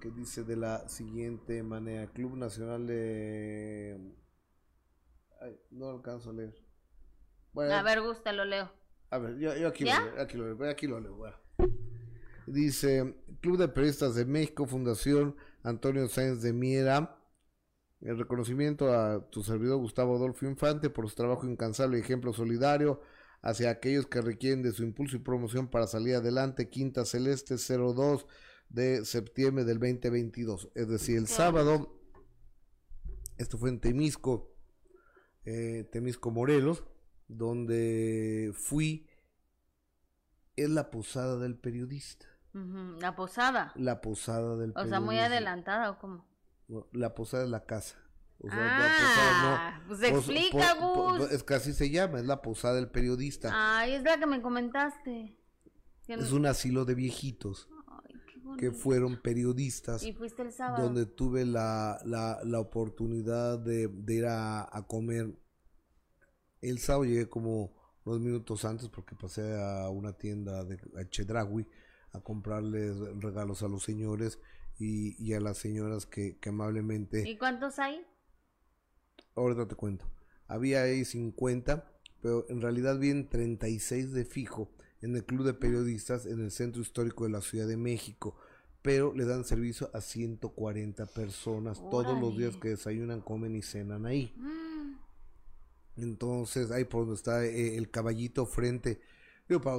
que 0.00 0.10
dice 0.10 0.42
de 0.42 0.56
la 0.56 0.88
siguiente 0.88 1.62
manera 1.62 2.10
Club 2.12 2.36
Nacional 2.36 2.86
de 2.86 4.14
no 5.70 5.90
alcanzo 5.90 6.30
a 6.30 6.32
leer. 6.32 6.54
A 7.56 7.82
ver 7.82 8.02
gusta 8.02 8.32
lo 8.32 8.44
leo. 8.44 8.70
a 9.10 9.18
ver 9.18 9.38
yo, 9.38 9.68
aquí, 9.68 9.84
lo 9.84 9.90
leo, 9.90 10.20
aquí, 10.20 10.36
lo 10.36 10.54
leo, 10.54 10.70
aquí 10.70 10.86
lo 10.86 11.00
leo 11.00 11.16
dice 12.46 13.14
Club 13.40 13.58
de 13.58 13.68
Periodistas 13.68 14.14
de 14.14 14.24
México 14.24 14.66
Fundación 14.66 15.36
Antonio 15.62 16.08
Sáenz 16.08 16.42
de 16.42 16.52
Miera. 16.52 17.16
El 18.00 18.18
reconocimiento 18.18 18.92
a 18.94 19.28
tu 19.28 19.42
servidor 19.42 19.78
Gustavo 19.78 20.16
Adolfo 20.16 20.46
Infante 20.46 20.88
por 20.88 21.08
su 21.08 21.14
trabajo 21.14 21.46
incansable 21.46 21.98
y 21.98 22.00
ejemplo 22.00 22.32
solidario 22.32 23.02
hacia 23.42 23.70
aquellos 23.70 24.06
que 24.06 24.20
requieren 24.20 24.62
de 24.62 24.72
su 24.72 24.82
impulso 24.82 25.16
y 25.16 25.20
promoción 25.20 25.68
para 25.68 25.86
salir 25.86 26.14
adelante. 26.14 26.70
Quinta 26.70 27.04
Celeste 27.04 27.56
02 27.56 28.26
de 28.70 29.04
septiembre 29.04 29.64
del 29.64 29.78
2022. 29.78 30.70
Es 30.74 30.88
decir, 30.88 31.18
el 31.18 31.26
sábado, 31.26 32.00
esto 33.36 33.58
fue 33.58 33.68
en 33.68 33.80
Temisco, 33.80 34.54
eh, 35.44 35.88
Temisco 35.92 36.30
Morelos, 36.30 36.84
donde 37.28 38.52
fui, 38.54 39.08
es 40.56 40.70
la 40.70 40.90
posada 40.90 41.36
del 41.38 41.56
periodista. 41.56 42.26
La 42.52 43.14
posada. 43.14 43.72
La 43.76 44.00
posada 44.00 44.56
del 44.56 44.72
O 44.74 44.86
sea, 44.86 45.00
muy 45.00 45.18
adelantada 45.18 45.90
o 45.90 45.98
cómo? 45.98 46.26
La 46.92 47.14
posada 47.14 47.44
es 47.44 47.50
la 47.50 47.64
casa. 47.64 47.96
O 48.42 48.48
sea, 48.48 48.58
ah, 48.58 49.80
no, 49.82 49.88
pues 49.88 50.02
explica, 50.02 50.74
Gus. 50.74 51.30
es 51.30 51.42
que 51.42 51.54
así 51.54 51.74
se 51.74 51.90
llama, 51.90 52.20
es 52.20 52.26
la 52.26 52.40
posada 52.40 52.76
del 52.76 52.88
periodista. 52.88 53.50
Ay, 53.52 53.92
es 53.92 54.02
la 54.02 54.18
que 54.18 54.26
me 54.26 54.40
comentaste. 54.40 55.36
Es 56.08 56.32
un 56.32 56.46
asilo 56.46 56.86
de 56.86 56.94
viejitos 56.94 57.68
que 58.58 58.72
fueron 58.72 59.20
periodistas. 59.20 60.02
¿Y 60.02 60.12
fuiste 60.12 60.42
el 60.42 60.52
sábado? 60.52 60.84
Donde 60.84 61.06
tuve 61.06 61.44
la, 61.44 62.00
la, 62.04 62.40
la 62.44 62.60
oportunidad 62.60 63.58
de, 63.58 63.88
de 63.88 64.14
ir 64.14 64.26
a, 64.26 64.62
a, 64.62 64.86
comer. 64.86 65.34
El 66.60 66.78
sábado 66.78 67.04
llegué 67.04 67.28
como 67.28 67.74
unos 68.04 68.20
minutos 68.20 68.64
antes 68.64 68.88
porque 68.88 69.14
pasé 69.14 69.54
a 69.60 69.88
una 69.90 70.12
tienda 70.12 70.64
de 70.64 70.78
a 70.98 71.08
Chedragui 71.08 71.66
a 72.12 72.20
comprarles 72.20 72.96
regalos 73.20 73.62
a 73.62 73.68
los 73.68 73.82
señores 73.82 74.38
y, 74.78 75.34
a 75.34 75.40
las 75.40 75.58
señoras 75.58 76.06
que, 76.06 76.38
amablemente... 76.46 77.28
¿Y 77.28 77.36
cuántos 77.36 77.78
hay? 77.78 78.04
Ahorita 79.34 79.68
te 79.68 79.74
cuento. 79.74 80.10
Había 80.46 80.82
ahí 80.82 81.04
50, 81.04 82.00
pero 82.22 82.46
en 82.48 82.60
realidad 82.60 82.98
vienen 82.98 83.28
36 83.28 84.12
de 84.12 84.24
fijo 84.24 84.70
en 85.02 85.16
el 85.16 85.24
Club 85.24 85.44
de 85.44 85.54
Periodistas 85.54 86.26
en 86.26 86.40
el 86.40 86.50
Centro 86.50 86.82
Histórico 86.82 87.24
de 87.24 87.30
la 87.30 87.40
Ciudad 87.40 87.66
de 87.66 87.76
México, 87.76 88.36
pero 88.82 89.14
le 89.14 89.24
dan 89.24 89.44
servicio 89.44 89.90
a 89.94 90.00
140 90.00 91.06
personas 91.06 91.78
todos 91.90 92.18
los 92.18 92.36
días 92.36 92.56
que 92.56 92.70
desayunan, 92.70 93.20
comen 93.20 93.56
y 93.56 93.62
cenan 93.62 94.06
ahí. 94.06 94.34
Mm. 94.36 94.60
Entonces, 96.02 96.70
ahí 96.70 96.84
por 96.84 97.02
donde 97.02 97.16
está 97.16 97.44
eh, 97.44 97.76
el 97.76 97.90
caballito 97.90 98.46
frente, 98.46 99.00
digo, 99.48 99.60
para 99.60 99.78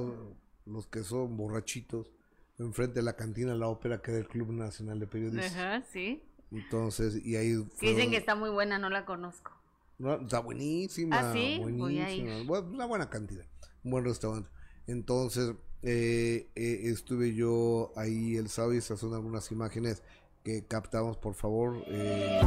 los 0.66 0.86
que 0.86 1.02
son 1.02 1.36
borrachitos, 1.36 2.12
enfrente 2.58 3.00
de 3.00 3.02
la 3.02 3.16
cantina 3.16 3.54
La 3.54 3.68
Ópera, 3.68 4.00
que 4.00 4.12
es 4.12 4.18
el 4.18 4.28
Club 4.28 4.52
Nacional 4.52 5.00
de 5.00 5.06
Periodistas. 5.06 5.52
Ajá, 5.52 5.82
sí. 5.92 6.22
Entonces, 6.52 7.24
y 7.24 7.36
ahí... 7.36 7.56
dicen 7.80 8.10
que 8.10 8.18
está 8.18 8.34
muy 8.34 8.50
buena, 8.50 8.78
no 8.78 8.90
la 8.90 9.04
conozco. 9.04 9.52
No, 9.98 10.14
está 10.14 10.40
buenísima. 10.40 11.30
¿Ah, 11.30 11.32
sí? 11.32 11.58
Buenísima. 11.60 12.60
una 12.60 12.86
buena 12.86 13.08
cantidad. 13.08 13.46
Un 13.84 13.90
buen 13.92 14.04
restaurante. 14.04 14.50
Entonces, 14.86 15.54
eh, 15.82 16.48
eh, 16.54 16.80
estuve 16.84 17.34
yo 17.34 17.92
ahí 17.96 18.36
el 18.36 18.48
sábado 18.48 18.74
y 18.74 18.78
algunas 19.16 19.50
imágenes 19.50 20.02
que 20.42 20.64
captamos, 20.64 21.16
por 21.16 21.34
favor. 21.34 21.82
Eh, 21.86 22.40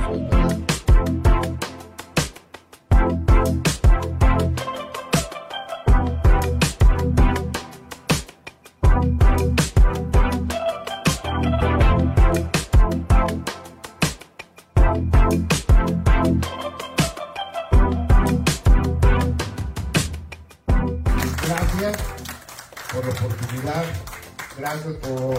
gracias 24.65 24.95
por 24.95 25.37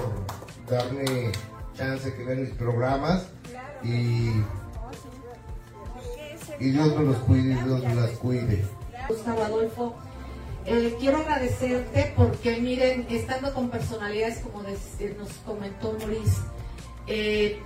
darme 0.71 1.33
chance 1.77 2.15
que 2.15 2.25
vean 2.25 2.43
mis 2.43 2.53
programas. 2.53 3.27
Y, 3.83 4.31
y 6.61 6.71
Dios 6.71 6.97
me 6.97 7.05
los 7.07 7.17
cuide 7.19 7.53
y 7.55 7.65
Dios 7.65 7.83
me 7.83 7.95
las 7.97 8.11
cuide. 8.13 8.65
Gustavo 9.09 9.43
Adolfo, 9.43 9.97
eh, 10.65 10.97
quiero 11.01 11.19
agradecerte 11.19 12.13
porque 12.17 12.61
miren, 12.61 13.07
estando 13.11 13.53
con 13.53 13.69
personalidades 13.69 14.39
como 14.39 14.63
nos 14.63 15.33
comentó 15.45 15.97
Maurice, 15.99 16.43
eh, 17.09 17.61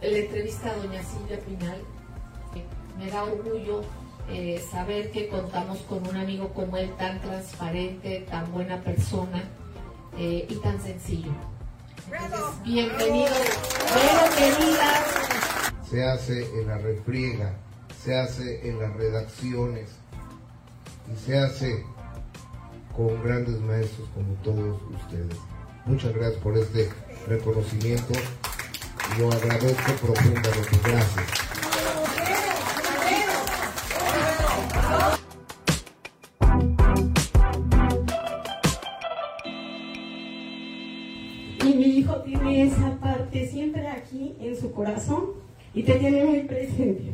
la 0.00 0.16
entrevista 0.16 0.70
a 0.70 0.76
doña 0.76 1.02
Silvia 1.02 1.38
Pinal, 1.40 1.82
me 2.98 3.10
da 3.10 3.24
orgullo 3.24 3.82
eh, 4.30 4.62
saber 4.70 5.10
que 5.10 5.28
contamos 5.28 5.78
con 5.80 6.06
un 6.06 6.16
amigo 6.16 6.48
como 6.54 6.78
él 6.78 6.90
tan 6.96 7.20
transparente, 7.20 8.26
tan 8.30 8.50
buena 8.52 8.80
persona 8.80 9.42
eh, 10.16 10.46
y 10.48 10.54
tan 10.56 10.80
sencillo. 10.80 11.32
bienvenido, 12.64 13.30
bienvenidas. 14.38 15.04
Se 15.88 16.04
hace 16.04 16.60
en 16.60 16.66
la 16.66 16.78
refriega, 16.78 17.54
se 18.02 18.18
hace 18.18 18.68
en 18.68 18.80
las 18.80 18.92
redacciones 18.94 19.88
y 21.12 21.24
se 21.24 21.38
hace 21.38 21.84
con 22.96 23.22
grandes 23.22 23.60
maestros 23.60 24.08
como 24.14 24.34
todos 24.42 24.80
ustedes. 25.02 25.36
Muchas 25.84 26.14
gracias 26.14 26.40
por 26.42 26.56
este 26.56 26.90
reconocimiento. 27.26 28.12
Lo 29.18 29.30
agradezco 29.32 29.92
profundamente. 30.00 30.78
Gracias. 30.84 31.41
Corazón 45.02 45.30
y 45.74 45.82
te 45.82 45.94
tiene 45.94 46.24
muy 46.24 46.40
presente. 46.40 47.12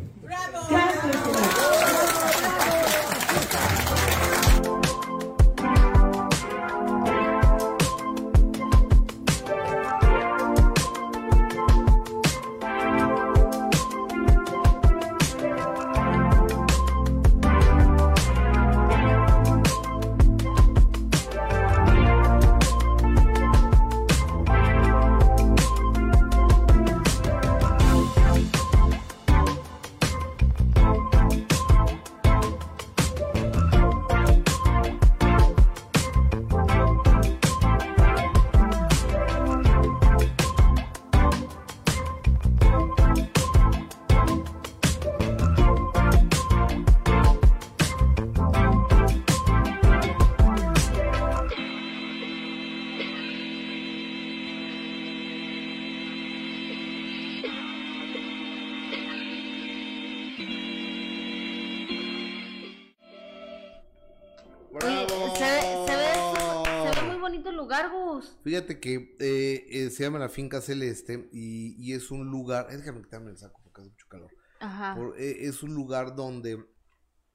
Fíjate 68.48 68.80
que 68.80 69.14
eh, 69.20 69.66
eh, 69.68 69.90
se 69.90 70.04
llama 70.04 70.18
la 70.18 70.30
Finca 70.30 70.62
Celeste 70.62 71.28
y, 71.34 71.92
es 71.92 72.10
un 72.10 72.30
lugar, 72.30 72.68
déjame 72.70 73.02
quitarme 73.02 73.30
el 73.30 73.36
saco 73.36 73.60
porque 73.62 73.82
hace 73.82 73.90
mucho 73.90 74.08
calor. 74.08 74.30
Ajá. 74.58 74.96
Eh, 75.18 75.40
es 75.40 75.62
un 75.62 75.74
lugar 75.74 76.16
donde... 76.16 76.64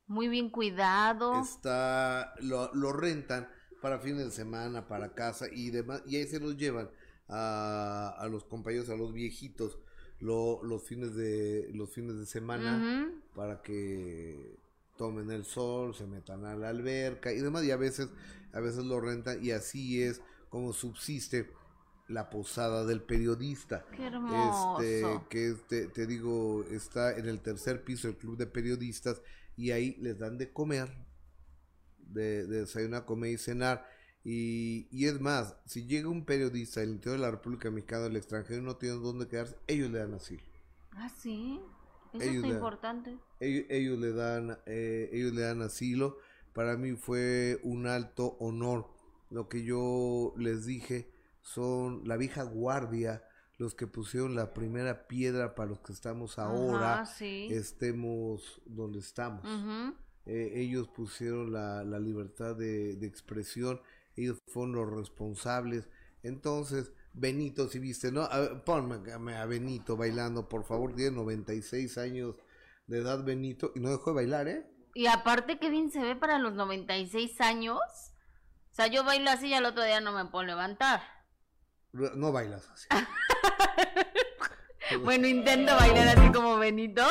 Muy 0.07 0.27
bien 0.27 0.49
cuidado. 0.49 1.39
Está, 1.39 2.33
lo, 2.39 2.73
lo 2.73 2.93
rentan 2.93 3.47
para 3.79 3.99
fines 3.99 4.25
de 4.25 4.31
semana, 4.31 4.87
para 4.87 5.13
casa 5.13 5.45
y 5.53 5.69
demás, 5.69 6.01
y 6.07 6.15
ahí 6.15 6.25
se 6.25 6.39
los 6.39 6.57
llevan 6.57 6.89
a, 7.29 8.15
a 8.17 8.27
los 8.27 8.43
compañeros, 8.43 8.89
a 8.89 8.95
los 8.95 9.13
viejitos, 9.13 9.77
los 10.19 10.83
fines 10.87 11.13
de 11.13 11.69
los 11.75 11.93
fines 11.93 12.17
de 12.17 12.25
semana 12.25 13.13
para 13.35 13.61
que 13.61 14.57
tomen 14.97 15.29
el 15.29 15.45
sol, 15.45 15.93
se 15.93 16.07
metan 16.07 16.43
a 16.45 16.55
la 16.55 16.69
alberca 16.69 17.31
y 17.31 17.39
demás, 17.39 17.63
y 17.65 17.69
a 17.69 17.77
veces, 17.77 18.09
a 18.51 18.59
veces 18.59 18.83
lo 18.83 18.99
rentan, 18.99 19.45
y 19.45 19.51
así 19.51 20.01
es 20.01 20.19
como 20.53 20.71
subsiste 20.71 21.51
la 22.07 22.29
posada 22.29 22.85
del 22.85 23.01
periodista. 23.01 23.87
Qué 23.97 24.05
hermoso. 24.05 24.83
Este, 24.83 25.19
que 25.27 25.49
este, 25.49 25.87
te 25.87 26.05
digo, 26.05 26.63
está 26.69 27.17
en 27.17 27.27
el 27.27 27.39
tercer 27.41 27.83
piso 27.83 28.07
del 28.07 28.17
club 28.17 28.37
de 28.37 28.45
periodistas, 28.45 29.23
y 29.57 29.71
ahí 29.71 29.95
les 29.99 30.19
dan 30.19 30.37
de 30.37 30.53
comer, 30.53 30.95
de, 31.97 32.45
de 32.45 32.59
desayunar, 32.59 33.03
comer 33.05 33.31
y 33.31 33.37
cenar. 33.39 33.89
Y, 34.23 34.87
y, 34.91 35.07
es 35.07 35.19
más, 35.19 35.55
si 35.65 35.87
llega 35.87 36.07
un 36.07 36.23
periodista 36.23 36.81
del 36.81 36.91
interior 36.91 37.19
de 37.19 37.25
la 37.25 37.31
República 37.31 37.71
Mexicana 37.71 38.03
del 38.03 38.17
extranjero 38.17 38.61
y 38.61 38.65
no 38.65 38.75
tiene 38.75 38.97
dónde 38.97 39.27
quedarse, 39.27 39.57
ellos 39.65 39.89
le 39.89 39.97
dan 39.97 40.13
asilo. 40.13 40.43
Ah, 40.91 41.09
sí. 41.09 41.59
Eso 42.13 42.29
es 42.29 42.45
importante. 42.45 43.17
Ellos, 43.39 43.97
le 43.97 44.13
dan, 44.13 44.59
eh, 44.67 45.09
ellos 45.13 45.33
le 45.33 45.41
dan 45.41 45.63
asilo. 45.63 46.19
Para 46.53 46.77
mí 46.77 46.93
fue 46.95 47.59
un 47.63 47.87
alto 47.87 48.37
honor. 48.39 48.92
Lo 49.33 49.49
que 49.49 49.63
yo 49.63 50.33
les 50.37 50.65
dije 50.65 51.11
son 51.41 52.07
la 52.07 52.17
vieja 52.17 52.43
guardia, 52.43 53.23
los 53.57 53.75
que 53.75 53.87
pusieron 53.87 54.35
la 54.35 54.53
primera 54.53 55.07
piedra 55.07 55.55
para 55.55 55.69
los 55.69 55.79
que 55.79 55.91
estamos 55.91 56.39
ahora, 56.39 57.03
estemos 57.19 58.61
donde 58.65 58.99
estamos. 58.99 59.43
Eh, 60.25 60.53
ellos 60.55 60.87
pusieron 60.87 61.51
la, 61.51 61.83
la 61.83 61.99
libertad 61.99 62.55
de, 62.55 62.95
de 62.95 63.07
expresión 63.07 63.81
ellos 64.15 64.41
fueron 64.47 64.73
los 64.73 64.89
responsables. 64.89 65.89
Entonces, 66.21 66.91
Benito, 67.13 67.67
si 67.67 67.79
viste, 67.79 68.11
¿no? 68.11 68.23
A, 68.23 68.63
ponme 68.63 69.35
a 69.35 69.45
Benito 69.45 69.97
bailando, 69.97 70.47
por 70.49 70.63
favor, 70.63 70.95
tiene 70.95 71.11
96 71.11 71.97
años 71.97 72.35
de 72.87 72.99
edad 72.99 73.23
Benito 73.23 73.71
y 73.75 73.79
no 73.79 73.89
dejó 73.89 74.11
de 74.11 74.15
bailar, 74.15 74.47
¿eh? 74.47 74.65
Y 74.95 75.07
aparte, 75.07 75.57
qué 75.57 75.69
bien 75.69 75.91
se 75.91 76.01
ve 76.01 76.15
para 76.15 76.37
los 76.37 76.53
96 76.53 77.41
años. 77.41 77.79
O 78.73 78.75
sea, 78.75 78.87
yo 78.87 79.03
bailo 79.03 79.29
así 79.29 79.49
y 79.49 79.53
al 79.53 79.65
otro 79.65 79.83
día 79.83 80.01
no 80.01 80.13
me 80.13 80.25
puedo 80.25 80.45
levantar. 80.45 81.03
No 81.91 82.31
bailas 82.31 82.67
así. 82.71 82.87
bueno, 85.03 85.27
intento 85.27 85.75
bailar 85.75 86.17
así 86.17 86.31
como 86.31 86.57
Benito, 86.57 87.05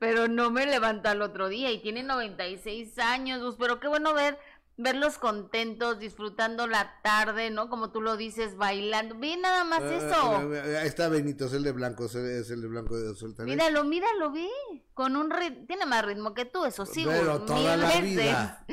pero 0.00 0.26
no 0.26 0.50
me 0.50 0.66
levanta 0.66 1.12
al 1.12 1.22
otro 1.22 1.48
día 1.48 1.70
y 1.70 1.80
tiene 1.80 2.02
96 2.02 2.98
años, 2.98 3.40
pues, 3.44 3.54
pero 3.56 3.78
qué 3.78 3.86
bueno 3.86 4.12
ver 4.12 4.40
verlos 4.76 5.18
contentos, 5.18 6.00
disfrutando 6.00 6.66
la 6.66 7.00
tarde, 7.02 7.50
¿no? 7.50 7.68
Como 7.68 7.92
tú 7.92 8.00
lo 8.00 8.16
dices, 8.16 8.56
bailando. 8.56 9.16
Ve 9.16 9.36
nada 9.36 9.62
más 9.62 9.82
ah, 9.82 9.94
eso. 9.94 10.80
Ahí 10.80 10.88
está 10.88 11.08
Benito, 11.08 11.46
es 11.46 11.52
el 11.52 11.62
de 11.62 11.70
blanco, 11.70 12.06
es 12.06 12.50
el 12.50 12.60
de 12.60 12.66
blanco 12.66 12.96
de 12.96 13.14
suelta. 13.14 13.44
Míralo, 13.44 13.84
míralo, 13.84 14.32
ve. 14.32 14.48
Con 14.94 15.16
un 15.16 15.30
ritmo, 15.30 15.66
tiene 15.66 15.86
más 15.86 16.04
ritmo 16.04 16.34
que 16.34 16.44
tú, 16.44 16.64
eso 16.64 16.86
sí. 16.86 17.04
Pero 17.06 17.42
toda 17.42 17.76
la 17.76 18.00
vida. 18.00 18.66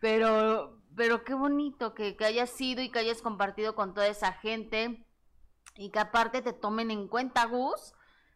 Pero, 0.00 0.83
pero 0.96 1.24
qué 1.24 1.34
bonito 1.34 1.94
que, 1.94 2.16
que 2.16 2.24
hayas 2.24 2.50
sido 2.50 2.82
y 2.82 2.90
que 2.90 2.98
hayas 2.98 3.22
compartido 3.22 3.74
con 3.74 3.94
toda 3.94 4.06
esa 4.06 4.32
gente 4.32 5.06
y 5.76 5.90
que 5.90 5.98
aparte 5.98 6.42
te 6.42 6.52
tomen 6.52 6.90
en 6.90 7.08
cuenta, 7.08 7.46
Gus, 7.46 7.94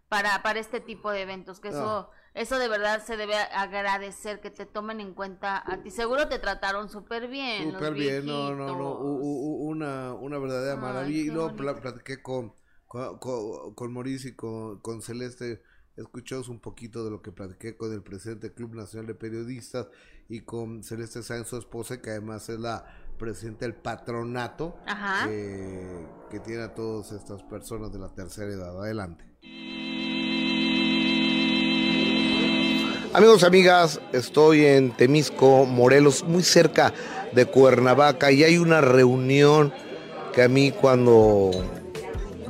para, 0.08 0.42
para 0.42 0.58
este 0.58 0.80
tipo 0.80 1.10
de 1.10 1.22
eventos, 1.22 1.60
que 1.60 1.68
eso... 1.68 2.10
Eso 2.38 2.56
de 2.60 2.68
verdad 2.68 3.04
se 3.04 3.16
debe 3.16 3.34
agradecer 3.34 4.40
que 4.40 4.52
te 4.52 4.64
tomen 4.64 5.00
en 5.00 5.12
cuenta 5.12 5.60
a 5.66 5.82
ti. 5.82 5.90
Seguro 5.90 6.28
te 6.28 6.38
trataron 6.38 6.88
súper 6.88 7.26
bien. 7.26 7.72
Súper 7.72 7.94
bien, 7.94 8.26
no, 8.26 8.54
no, 8.54 8.76
no. 8.76 8.92
Una, 9.00 10.14
una 10.14 10.38
verdadera 10.38 10.76
maravilla. 10.76 11.18
Y 11.18 11.30
luego 11.30 11.56
platiqué 11.56 12.22
con, 12.22 12.54
con, 12.86 13.18
con, 13.18 13.92
Mauricio 13.92 14.30
y 14.30 14.36
con, 14.36 14.80
con 14.82 15.02
Celeste. 15.02 15.62
Escuchamos 15.98 16.48
un 16.48 16.60
poquito 16.60 17.04
de 17.04 17.10
lo 17.10 17.20
que 17.20 17.32
platiqué 17.32 17.76
con 17.76 17.92
el 17.92 18.02
presidente 18.02 18.46
del 18.46 18.54
Club 18.54 18.76
Nacional 18.76 19.08
de 19.08 19.14
Periodistas 19.16 19.88
y 20.28 20.42
con 20.42 20.84
Celeste 20.84 21.24
Sáenz, 21.24 21.48
su 21.48 21.56
esposa, 21.56 22.00
que 22.00 22.10
además 22.10 22.48
es 22.48 22.60
la 22.60 22.86
presidenta 23.18 23.64
del 23.64 23.74
patronato 23.74 24.76
que 26.30 26.38
tiene 26.44 26.62
a 26.62 26.72
todas 26.72 27.10
estas 27.10 27.42
personas 27.42 27.92
de 27.92 27.98
la 27.98 28.14
tercera 28.14 28.48
edad. 28.48 28.80
Adelante. 28.80 29.24
Amigos, 33.12 33.42
amigas, 33.42 34.00
estoy 34.12 34.66
en 34.66 34.96
Temisco, 34.96 35.66
Morelos, 35.66 36.22
muy 36.22 36.44
cerca 36.44 36.94
de 37.32 37.44
Cuernavaca 37.46 38.30
y 38.30 38.44
hay 38.44 38.58
una 38.58 38.80
reunión 38.80 39.72
que 40.32 40.42
a 40.44 40.48
mí 40.48 40.70
cuando 40.70 41.50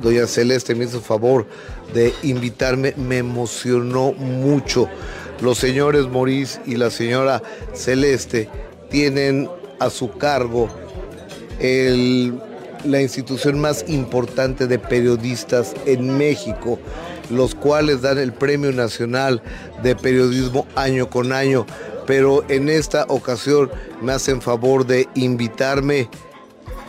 doña 0.03 0.27
Celeste 0.27 0.75
me 0.75 0.85
hizo 0.85 1.01
favor 1.01 1.47
de 1.93 2.13
invitarme 2.23 2.93
me 2.97 3.17
emocionó 3.17 4.13
mucho. 4.13 4.87
Los 5.41 5.57
señores 5.57 6.07
Morís 6.07 6.59
y 6.65 6.75
la 6.75 6.89
señora 6.89 7.41
Celeste 7.73 8.49
tienen 8.89 9.49
a 9.79 9.89
su 9.89 10.11
cargo 10.11 10.69
la 11.59 13.01
institución 13.01 13.59
más 13.59 13.85
importante 13.87 14.67
de 14.67 14.79
periodistas 14.79 15.73
en 15.85 16.17
México 16.17 16.79
los 17.29 17.55
cuales 17.55 18.01
dan 18.01 18.17
el 18.17 18.33
Premio 18.33 18.71
Nacional 18.71 19.41
de 19.83 19.95
Periodismo 19.95 20.67
año 20.75 21.09
con 21.09 21.31
año. 21.31 21.65
Pero 22.05 22.43
en 22.49 22.69
esta 22.69 23.05
ocasión 23.07 23.69
me 24.01 24.13
hacen 24.13 24.41
favor 24.41 24.85
de 24.85 25.07
invitarme 25.13 26.09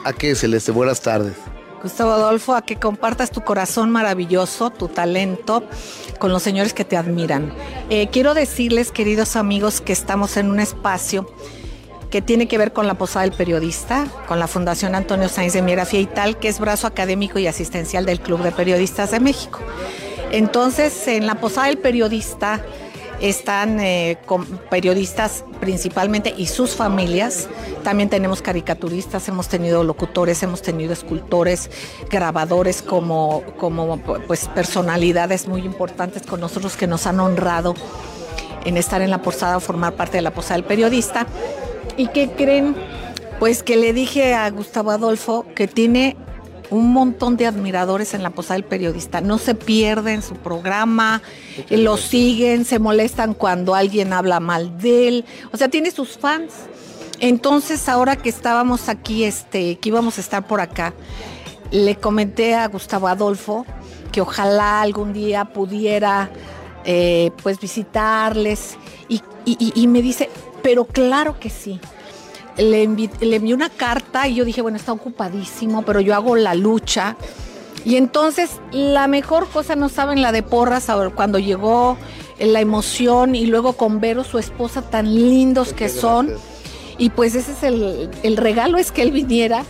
a 0.04 0.12
que 0.12 0.34
Celeste, 0.34 0.72
buenas 0.72 1.02
tardes. 1.02 1.49
Gustavo 1.82 2.12
Adolfo, 2.12 2.54
a 2.54 2.62
que 2.62 2.76
compartas 2.76 3.30
tu 3.30 3.40
corazón 3.42 3.90
maravilloso, 3.90 4.70
tu 4.70 4.88
talento 4.88 5.64
con 6.18 6.32
los 6.32 6.42
señores 6.42 6.74
que 6.74 6.84
te 6.84 6.96
admiran. 6.96 7.54
Eh, 7.88 8.08
quiero 8.12 8.34
decirles, 8.34 8.92
queridos 8.92 9.36
amigos, 9.36 9.80
que 9.80 9.92
estamos 9.92 10.36
en 10.36 10.50
un 10.50 10.60
espacio 10.60 11.26
que 12.10 12.20
tiene 12.20 12.48
que 12.48 12.58
ver 12.58 12.72
con 12.72 12.86
la 12.86 12.94
Posada 12.94 13.24
del 13.24 13.32
Periodista, 13.32 14.06
con 14.26 14.38
la 14.38 14.48
Fundación 14.48 14.94
Antonio 14.94 15.28
Sáenz 15.28 15.54
de 15.54 15.62
Miera 15.62 15.86
tal, 16.14 16.38
que 16.38 16.48
es 16.48 16.58
brazo 16.58 16.86
académico 16.86 17.38
y 17.38 17.46
asistencial 17.46 18.04
del 18.04 18.20
Club 18.20 18.42
de 18.42 18.52
Periodistas 18.52 19.12
de 19.12 19.20
México. 19.20 19.60
Entonces, 20.32 21.08
en 21.08 21.26
la 21.26 21.36
Posada 21.36 21.68
del 21.68 21.78
Periodista 21.78 22.64
están 23.20 23.80
eh, 23.80 24.18
periodistas 24.70 25.44
principalmente 25.60 26.34
y 26.36 26.46
sus 26.46 26.74
familias. 26.74 27.48
También 27.84 28.08
tenemos 28.08 28.42
caricaturistas, 28.42 29.28
hemos 29.28 29.48
tenido 29.48 29.84
locutores, 29.84 30.42
hemos 30.42 30.62
tenido 30.62 30.92
escultores, 30.92 31.70
grabadores 32.10 32.82
como, 32.82 33.42
como 33.58 33.98
pues, 33.98 34.48
personalidades 34.48 35.48
muy 35.48 35.62
importantes 35.62 36.22
con 36.22 36.40
nosotros 36.40 36.76
que 36.76 36.86
nos 36.86 37.06
han 37.06 37.20
honrado 37.20 37.74
en 38.64 38.76
estar 38.76 39.02
en 39.02 39.10
la 39.10 39.22
posada 39.22 39.56
o 39.58 39.60
formar 39.60 39.94
parte 39.94 40.18
de 40.18 40.22
la 40.22 40.32
posada 40.32 40.54
del 40.54 40.64
periodista. 40.64 41.26
¿Y 41.96 42.08
qué 42.08 42.30
creen? 42.30 42.74
Pues 43.38 43.62
que 43.62 43.76
le 43.76 43.92
dije 43.92 44.34
a 44.34 44.50
Gustavo 44.50 44.90
Adolfo 44.90 45.46
que 45.54 45.66
tiene 45.66 46.16
un 46.70 46.92
montón 46.92 47.36
de 47.36 47.46
admiradores 47.46 48.14
en 48.14 48.22
la 48.22 48.30
Posada 48.30 48.54
del 48.54 48.64
Periodista. 48.64 49.20
No 49.20 49.38
se 49.38 49.54
pierden 49.54 50.22
su 50.22 50.34
programa, 50.34 51.22
lo 51.68 51.96
siguen, 51.96 52.64
se 52.64 52.78
molestan 52.78 53.34
cuando 53.34 53.74
alguien 53.74 54.12
habla 54.12 54.40
mal 54.40 54.78
de 54.78 55.08
él. 55.08 55.24
O 55.52 55.56
sea, 55.56 55.68
tiene 55.68 55.90
sus 55.90 56.16
fans. 56.16 56.52
Entonces, 57.18 57.88
ahora 57.88 58.16
que 58.16 58.28
estábamos 58.28 58.88
aquí, 58.88 59.24
este, 59.24 59.76
que 59.78 59.88
íbamos 59.88 60.18
a 60.18 60.20
estar 60.20 60.46
por 60.46 60.60
acá, 60.60 60.94
le 61.70 61.96
comenté 61.96 62.54
a 62.54 62.66
Gustavo 62.68 63.08
Adolfo 63.08 63.66
que 64.10 64.20
ojalá 64.20 64.80
algún 64.80 65.12
día 65.12 65.44
pudiera 65.44 66.30
eh, 66.84 67.30
pues 67.42 67.60
visitarles 67.60 68.76
y 69.44 69.86
me 69.88 70.02
dice, 70.02 70.28
pero 70.62 70.84
claro 70.84 71.38
que 71.40 71.50
sí 71.50 71.80
le, 72.56 72.82
envié 72.82 73.54
una 73.54 73.70
carta 73.70 74.28
y 74.28 74.36
yo 74.36 74.44
dije, 74.44 74.62
bueno, 74.62 74.76
está 74.76 74.92
ocupadísimo, 74.92 75.82
pero 75.82 76.00
yo 76.00 76.14
hago 76.14 76.36
la 76.36 76.54
lucha. 76.54 77.16
Y 77.84 77.96
entonces 77.96 78.60
la 78.72 79.06
mejor 79.06 79.48
cosa, 79.48 79.76
no 79.76 79.88
saben, 79.88 80.22
la 80.22 80.32
de 80.32 80.42
porras, 80.42 80.88
cuando 81.14 81.38
llegó 81.38 81.96
la 82.38 82.60
emoción 82.60 83.34
y 83.34 83.46
luego 83.46 83.74
con 83.74 84.00
Vero, 84.00 84.24
su 84.24 84.38
esposa, 84.38 84.82
tan 84.82 85.14
lindos 85.14 85.72
que 85.72 85.88
son. 85.88 86.34
Y 86.98 87.10
pues 87.10 87.34
ese 87.34 87.52
es 87.52 87.62
el, 87.62 88.36
regalo, 88.36 88.76
es 88.76 88.92
que 88.92 89.02
él 89.02 89.12
viniera 89.12 89.64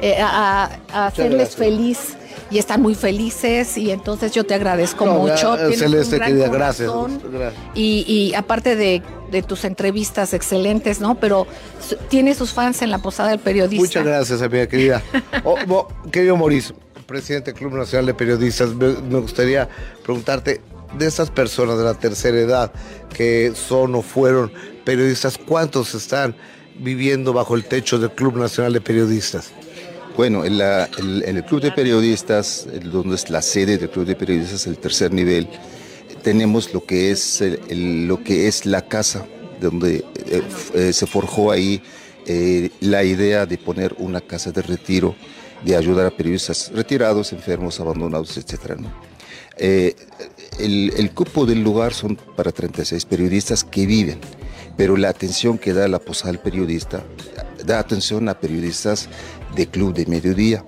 eh, 0.00 0.16
a, 0.20 0.70
hacerles 0.92 1.56
feliz 1.56 2.16
y 2.50 2.58
están 2.58 2.82
muy 2.82 2.94
felices 2.94 3.78
y 3.78 3.90
entonces 3.90 4.32
yo 4.32 4.44
te 4.44 4.54
agradezco 4.54 5.06
mucho. 5.06 5.56
Celeste, 5.74 6.20
querida, 6.20 6.48
gracias, 6.48 6.90
Y, 7.74 8.04
y 8.06 8.34
aparte 8.34 8.76
de, 8.76 9.02
de, 9.30 9.42
tus 9.42 9.64
entrevistas 9.64 10.34
excelentes, 10.34 11.00
¿no? 11.00 11.18
Pero 11.18 11.46
tiene 12.08 12.34
sus 12.34 12.52
fans 12.52 12.82
en 12.82 12.90
la 12.90 12.98
posada 12.98 13.30
del 13.30 13.38
periodista. 13.38 13.82
Muchas 13.82 14.04
gracias, 14.04 14.42
amiga 14.42 14.66
querida. 14.66 15.02
oh, 15.44 15.88
querido 16.10 16.36
Mauricio, 16.36 16.74
presidente 17.06 17.52
del 17.52 17.60
Club 17.60 17.74
Nacional 17.74 18.06
de 18.06 18.14
Periodistas, 18.14 18.74
me, 18.74 18.88
me 18.88 19.20
gustaría 19.20 19.68
preguntarte, 20.02 20.60
de 20.98 21.06
esas 21.06 21.30
personas 21.30 21.78
de 21.78 21.84
la 21.84 21.94
tercera 21.94 22.38
edad 22.38 22.72
que 23.14 23.52
son 23.54 23.94
o 23.94 24.02
fueron 24.02 24.52
periodistas, 24.84 25.38
¿cuántos 25.38 25.94
están 25.94 26.34
viviendo 26.78 27.32
bajo 27.32 27.54
el 27.54 27.64
techo 27.64 27.98
del 27.98 28.10
Club 28.10 28.36
Nacional 28.36 28.72
de 28.72 28.80
Periodistas? 28.80 29.52
Bueno, 30.16 30.44
en, 30.44 30.60
el 30.60 31.44
Club 31.44 31.62
de 31.62 31.72
Periodistas, 31.72 32.66
donde 32.84 33.14
es 33.14 33.30
la 33.30 33.40
sede 33.42 33.78
del 33.78 33.90
Club 33.90 34.06
de 34.06 34.16
Periodistas, 34.16 34.66
el 34.66 34.78
tercer 34.78 35.12
nivel, 35.12 35.48
tenemos 36.22 36.74
lo 36.74 36.84
que 36.84 37.10
es, 37.10 37.42
lo 37.70 38.22
que 38.22 38.48
es 38.48 38.66
la 38.66 38.82
casa, 38.82 39.26
donde 39.60 40.04
eh, 40.26 40.42
eh, 40.74 40.92
se 40.92 41.06
forjó 41.06 41.50
ahí 41.50 41.82
eh, 42.26 42.70
la 42.80 43.04
idea 43.04 43.46
de 43.46 43.56
poner 43.56 43.94
una 43.98 44.20
casa 44.20 44.50
de 44.52 44.62
retiro, 44.62 45.14
de 45.64 45.76
ayudar 45.76 46.06
a 46.06 46.10
periodistas 46.10 46.70
retirados, 46.74 47.32
enfermos, 47.32 47.80
abandonados, 47.80 48.36
etc. 48.36 48.78
el, 49.56 50.92
el 50.96 51.10
cupo 51.12 51.46
del 51.46 51.62
lugar 51.62 51.94
son 51.94 52.16
para 52.36 52.50
36 52.50 53.04
periodistas 53.04 53.64
que 53.64 53.86
viven 53.86 54.18
pero 54.80 54.96
la 54.96 55.10
atención 55.10 55.58
que 55.58 55.74
da 55.74 55.88
la 55.88 55.98
posada 55.98 56.32
del 56.32 56.40
periodista 56.40 57.04
da 57.66 57.78
atención 57.78 58.28
a 58.30 58.40
periodistas 58.40 59.10
de 59.54 59.66
club 59.66 59.94
de 59.94 60.06
mediodía 60.06 60.64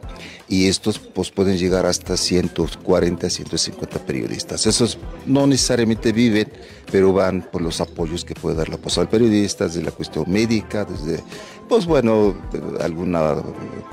y 0.53 0.69
estos 0.69 0.99
pues, 0.99 1.31
pueden 1.31 1.57
llegar 1.57 1.87
hasta 1.87 2.15
140, 2.15 3.31
150 3.31 3.99
periodistas. 4.01 4.67
Esos 4.67 4.99
no 5.25 5.47
necesariamente 5.47 6.13
viven, 6.13 6.53
pero 6.91 7.15
van 7.15 7.49
por 7.51 7.63
los 7.63 7.81
apoyos 7.81 8.23
que 8.23 8.35
puede 8.35 8.57
dar 8.57 8.69
la 8.69 8.77
posada 8.77 9.07
del 9.07 9.11
periodista, 9.11 9.65
desde 9.67 9.83
la 9.83 9.93
cuestión 9.93 10.25
médica, 10.29 10.85
desde, 10.85 11.23
pues 11.71 11.87
bueno, 11.87 12.35
alguna 12.83 13.37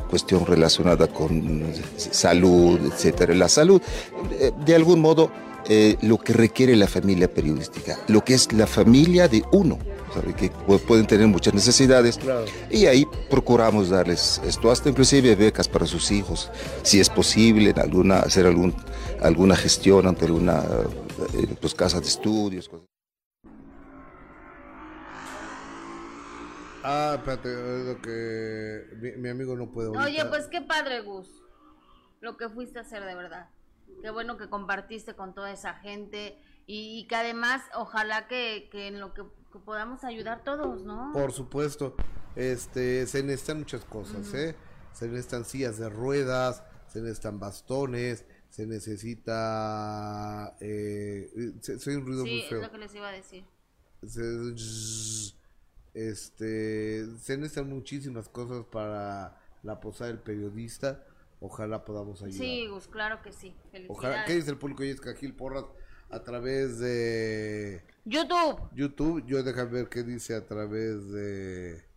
cuestión 0.10 0.46
relacionada 0.46 1.08
con 1.08 1.64
salud, 1.96 2.78
etcétera. 2.92 3.34
La 3.36 3.48
salud, 3.48 3.82
eh, 4.38 4.52
de 4.66 4.76
algún 4.76 5.00
modo, 5.00 5.32
eh, 5.70 5.96
lo 6.02 6.18
que 6.18 6.34
requiere 6.34 6.76
la 6.76 6.88
familia 6.88 7.34
periodística, 7.34 7.98
lo 8.08 8.26
que 8.26 8.34
es 8.34 8.52
la 8.52 8.68
familia 8.68 9.30
de 9.30 9.44
uno 9.54 9.80
que 10.38 10.50
pueden 10.88 11.08
tener 11.08 11.28
muchas 11.28 11.54
necesidades 11.54 12.20
y 12.70 12.86
ahí 12.86 13.06
procuramos 13.30 13.90
darles 13.90 14.42
esto, 14.44 14.72
hasta 14.72 14.90
inclusive 14.90 15.36
becas 15.36 15.68
para 15.68 15.86
sus 15.86 16.12
hijos, 16.12 16.52
si 16.84 17.00
es 17.00 17.10
posible, 17.10 17.74
alguna, 17.78 18.20
hacer 18.20 18.46
algún, 18.46 18.76
alguna 19.22 19.56
gestión 19.56 20.08
ante 20.08 20.26
alguna 20.26 20.64
eh, 21.34 21.56
pues, 21.60 21.74
casa 21.74 22.00
de 22.00 22.08
estudios. 22.08 22.70
Ah, 26.84 27.16
espérate, 27.18 27.50
lo 27.50 28.02
que 28.02 29.16
mi, 29.18 29.30
amigo 29.30 29.56
no 29.56 29.70
puede 29.70 29.90
Oye, 29.98 30.24
pues 30.26 30.48
qué 30.48 30.62
padre, 30.62 31.02
Gus, 31.02 31.44
lo 32.22 32.38
que 32.38 32.50
fuiste 32.50 32.80
a 32.80 32.84
hacer 32.84 33.04
de 33.04 33.16
verdad. 33.16 33.50
Qué 34.02 34.12
bueno 34.12 34.38
que 34.38 34.50
compartiste 34.50 35.14
con 35.14 35.34
toda 35.34 35.52
esa 35.52 35.74
gente 35.76 36.42
y, 36.66 37.06
que 37.08 37.16
además, 37.16 37.64
ojalá 37.76 38.28
que, 38.28 38.70
que 38.72 38.88
en 38.88 39.00
lo 39.00 39.14
que 39.14 39.24
que 39.52 39.60
podamos 39.60 40.04
ayudar 40.04 40.44
todos, 40.44 40.84
¿no? 40.84 41.12
Por 41.14 41.32
supuesto. 41.32 41.96
Este, 42.36 43.06
se 43.08 43.24
necesitan 43.24 43.60
muchas 43.60 43.84
cosas, 43.86 44.34
¿eh? 44.34 44.56
Se 44.94 45.08
necesitan 45.08 45.46
sillas 45.46 45.78
de 45.78 45.90
ruedas, 45.90 46.64
se 46.88 47.02
necesitan 47.02 47.40
bastones, 47.40 48.26
se 48.50 48.66
necesita... 48.66 50.56
Eh, 50.60 51.54
soy 51.80 51.96
un 51.96 52.06
ruido 52.06 52.26
muy 52.26 52.42
feo. 52.44 52.60
es 52.60 52.66
lo 52.66 52.72
que 52.72 52.78
les 52.78 52.96
iba 52.96 53.10
a 53.10 53.12
decir. 53.12 53.46
este, 55.94 57.06
se 57.18 57.38
necesitan 57.38 57.70
muchísimas 57.70 58.30
cosas 58.30 58.66
para 58.66 59.40
la 59.64 59.80
posada 59.80 60.10
del 60.10 60.20
periodista. 60.20 61.04
Ojalá 61.42 61.86
podamos 61.86 62.22
ayudar. 62.22 62.40
Sí, 62.40 62.68
pues 62.70 62.88
claro 62.88 63.22
que 63.22 63.32
sí. 63.32 63.56
Ojalá, 63.88 64.26
¿Qué 64.26 64.36
dice 64.36 64.52
el 64.52 64.58
público? 64.58 64.84
Y 64.84 64.90
es 64.90 65.02
Gil 65.18 65.34
Porras 65.34 65.66
a 66.10 66.24
través 66.24 66.80
de 66.80 67.84
YouTube. 68.10 68.70
YouTube, 68.74 69.24
yo 69.26 69.44
déjame 69.44 69.72
ver 69.72 69.90
qué 69.90 70.04
dice 70.04 70.36
a 70.36 70.46
través 70.46 71.12
de 71.12 71.90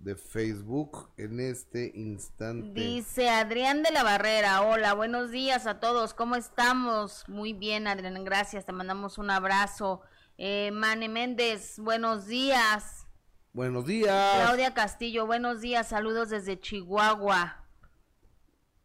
de 0.00 0.16
Facebook 0.16 1.10
en 1.18 1.40
este 1.40 1.92
instante. 1.94 2.80
Dice 2.80 3.28
Adrián 3.28 3.82
de 3.82 3.90
la 3.90 4.02
Barrera, 4.02 4.62
hola, 4.62 4.94
buenos 4.94 5.30
días 5.30 5.66
a 5.66 5.78
todos, 5.78 6.14
¿cómo 6.14 6.36
estamos? 6.36 7.24
Muy 7.28 7.52
bien, 7.52 7.86
Adrián, 7.86 8.24
gracias, 8.24 8.64
te 8.64 8.72
mandamos 8.72 9.18
un 9.18 9.30
abrazo. 9.30 10.00
Eh, 10.38 10.70
Mane 10.72 11.08
Méndez, 11.08 11.78
buenos 11.78 12.26
días. 12.26 13.06
Buenos 13.52 13.84
días. 13.84 14.36
Claudia 14.42 14.72
Castillo, 14.72 15.26
buenos 15.26 15.60
días, 15.60 15.88
saludos 15.88 16.30
desde 16.30 16.58
Chihuahua. 16.58 17.66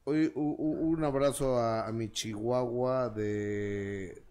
Hoy 0.03 0.31
un 0.35 1.03
abrazo 1.03 1.57
a 1.57 1.89
mi 1.93 2.11
Chihuahua 2.11 3.09
de 3.09 4.24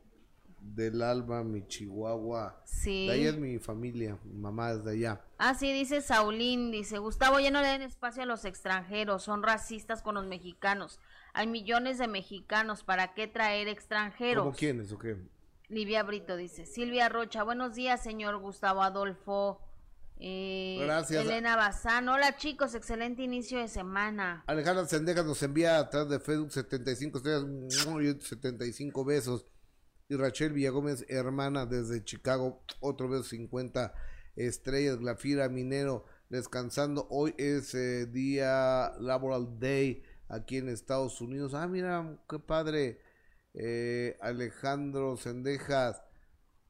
del 0.64 1.02
Alba, 1.02 1.44
mi 1.44 1.66
Chihuahua. 1.66 2.60
Sí. 2.64 3.06
De 3.06 3.12
ahí 3.12 3.26
es 3.26 3.36
mi 3.36 3.58
familia, 3.58 4.18
mi 4.24 4.38
mamá 4.38 4.72
es 4.72 4.84
de 4.84 4.92
allá. 4.92 5.20
Ah, 5.38 5.54
sí, 5.54 5.72
dice 5.72 6.00
Saulín, 6.00 6.70
dice, 6.70 6.98
Gustavo, 6.98 7.38
ya 7.38 7.50
no 7.50 7.60
le 7.60 7.68
den 7.68 7.82
espacio 7.82 8.22
a 8.22 8.26
los 8.26 8.44
extranjeros, 8.44 9.22
son 9.22 9.42
racistas 9.42 10.02
con 10.02 10.14
los 10.14 10.26
mexicanos. 10.26 10.98
Hay 11.34 11.46
millones 11.46 11.98
de 11.98 12.08
mexicanos, 12.08 12.82
¿para 12.82 13.14
qué 13.14 13.26
traer 13.26 13.68
extranjeros? 13.68 14.44
¿Cómo 14.44 14.56
quiénes 14.56 14.92
o 14.92 14.98
qué? 14.98 15.16
Livia 15.68 16.02
Brito 16.02 16.36
dice, 16.36 16.66
Silvia 16.66 17.08
Rocha, 17.08 17.42
buenos 17.42 17.74
días, 17.74 18.02
señor 18.02 18.38
Gustavo 18.38 18.82
Adolfo. 18.82 19.60
Eh, 20.18 20.78
Gracias. 20.80 21.24
Elena 21.24 21.56
Bazán, 21.56 22.08
hola 22.08 22.36
chicos, 22.36 22.74
excelente 22.74 23.22
inicio 23.22 23.58
de 23.58 23.68
semana. 23.68 24.44
Alejandra 24.46 24.86
Sendejas 24.86 25.26
nos 25.26 25.42
envía 25.42 25.78
atrás 25.78 26.08
de 26.08 26.20
Facebook 26.20 26.52
75 26.52 27.18
estrellas, 27.18 28.24
75 28.24 29.04
besos 29.04 29.46
y 30.14 30.16
Rachel 30.16 30.52
Villagómez, 30.52 31.04
hermana 31.08 31.66
desde 31.66 32.04
Chicago, 32.04 32.62
otro 32.80 33.08
vez 33.08 33.26
50 33.26 33.92
estrellas, 34.36 35.02
la 35.02 35.16
Fira 35.16 35.48
Minero 35.48 36.04
descansando. 36.28 37.06
Hoy 37.10 37.34
es 37.36 37.74
eh, 37.74 38.06
día 38.06 38.92
Laboral 39.00 39.58
Day 39.58 40.02
aquí 40.28 40.58
en 40.58 40.68
Estados 40.68 41.20
Unidos. 41.20 41.54
Ah, 41.54 41.66
mira, 41.66 42.16
qué 42.28 42.38
padre. 42.38 43.00
Eh, 43.54 44.16
Alejandro 44.20 45.16
Sendejas, 45.16 46.02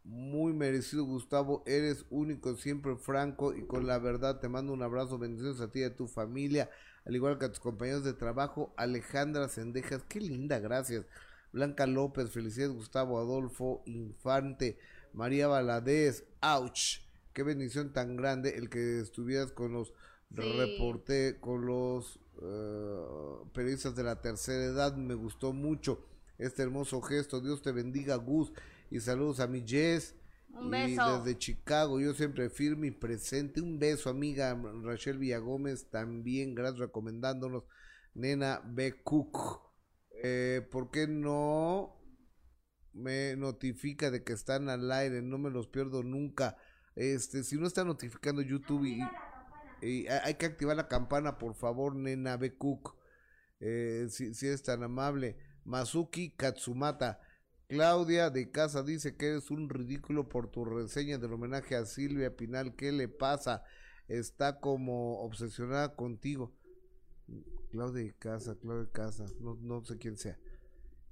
muy 0.05 0.53
merecido 0.53 1.05
Gustavo, 1.05 1.63
eres 1.67 2.05
único, 2.11 2.57
siempre 2.57 2.97
franco 2.97 3.55
y 3.55 3.67
con 3.67 3.87
la 3.87 3.99
verdad. 3.99 4.41
Te 4.41 4.49
mando 4.49 4.73
un 4.73 4.83
abrazo, 4.83 5.19
bendiciones 5.19 5.61
a 5.61 5.71
ti 5.71 5.81
y 5.81 5.85
a 5.85 5.95
tu 5.95 6.09
familia, 6.09 6.71
al 7.05 7.15
igual 7.15 7.39
que 7.39 7.45
a 7.45 7.51
tus 7.51 7.61
compañeros 7.61 8.05
de 8.05 8.15
trabajo. 8.15 8.73
Alejandra 8.77 9.49
Sendejas, 9.49 10.03
qué 10.09 10.21
linda, 10.21 10.59
gracias. 10.59 11.05
Blanca 11.55 11.87
López, 11.87 12.31
felicidades 12.31 12.75
Gustavo 12.75 13.17
Adolfo 13.17 13.85
Infante, 13.87 14.77
María 15.13 15.47
Valadez, 15.47 16.25
ouch, 16.43 16.99
qué 17.33 17.45
bendición 17.45 17.93
tan 17.93 18.17
grande 18.17 18.59
el 18.59 18.69
que 18.69 18.99
estuvieras 18.99 19.53
con 19.53 19.73
los 19.73 19.93
reporté, 20.31 21.39
con 21.39 21.65
los 21.65 22.19
eh, 22.43 23.05
periodistas 23.53 23.95
de 23.95 24.03
la 24.03 24.21
tercera 24.21 24.65
edad, 24.65 24.97
me 24.97 25.15
gustó 25.15 25.53
mucho 25.53 26.05
este 26.39 26.65
hermoso 26.65 27.01
gesto, 27.01 27.41
Dios 27.41 27.63
te 27.63 27.71
bendiga 27.71 28.17
Gus 28.17 28.53
y 28.91 28.99
saludos 28.99 29.39
a 29.39 29.47
mi 29.47 29.63
Jess. 29.65 30.17
Un 30.49 30.71
beso. 30.71 31.23
desde 31.23 31.39
Chicago, 31.39 32.01
yo 32.01 32.15
siempre 32.15 32.51
firme 32.51 32.89
y 32.89 32.91
presente. 32.91 33.61
Un 33.61 33.79
beso, 33.79 34.11
amiga 34.11 34.61
Rachel 34.83 35.19
Villagómez, 35.19 35.87
también, 35.87 36.55
gracias 36.55 36.81
recomendándonos. 36.81 37.63
Nena 38.15 38.61
B. 38.65 39.03
Cook. 39.03 39.64
Eh, 40.27 40.67
¿Por 40.71 40.91
qué 40.91 41.07
no 41.07 42.01
me 42.95 43.37
notifica 43.37 44.11
de 44.11 44.25
que 44.25 44.33
están 44.33 44.71
al 44.71 44.91
aire? 44.91 45.21
No 45.21 45.37
me 45.37 45.51
los 45.51 45.69
pierdo 45.69 46.03
nunca. 46.03 46.57
Este, 46.97 47.45
si 47.45 47.59
no 47.59 47.67
está 47.67 47.85
notificando 47.85 48.41
YouTube 48.41 48.87
y, 48.87 49.03
hay 50.09 50.35
que 50.37 50.47
activar 50.47 50.77
la 50.77 50.89
campana, 50.89 51.37
por 51.37 51.55
favor, 51.55 51.95
nena 51.95 52.39
B. 52.39 52.57
Cook. 52.57 52.97
Eh, 53.61 54.07
si, 54.09 54.49
es 54.49 54.63
tan 54.63 54.83
amable. 54.83 55.37
Mazuki 55.65 56.31
Katsumata. 56.31 57.21
Claudia 57.69 58.31
de 58.31 58.51
Casa 58.51 58.83
dice 58.83 59.17
que 59.17 59.27
eres 59.27 59.51
un 59.51 59.69
ridículo 59.69 60.31
por 60.31 60.51
tu 60.51 60.65
reseña 60.65 61.19
del 61.19 61.35
homenaje 61.35 61.77
a 61.77 61.85
Silvia 61.85 62.35
Pinal. 62.35 62.77
¿Qué 62.77 62.93
le 62.93 63.09
pasa? 63.09 63.63
Está 64.09 64.59
como 64.59 65.21
obsesionada 65.21 65.95
contigo. 65.97 66.57
Claudia 67.71 68.15
Casa, 68.19 68.57
Claudia 68.61 68.91
Casa, 68.93 69.27
no, 69.41 69.57
no 69.61 69.85
sé 69.85 69.99
quién 69.99 70.17
sea. 70.17 70.39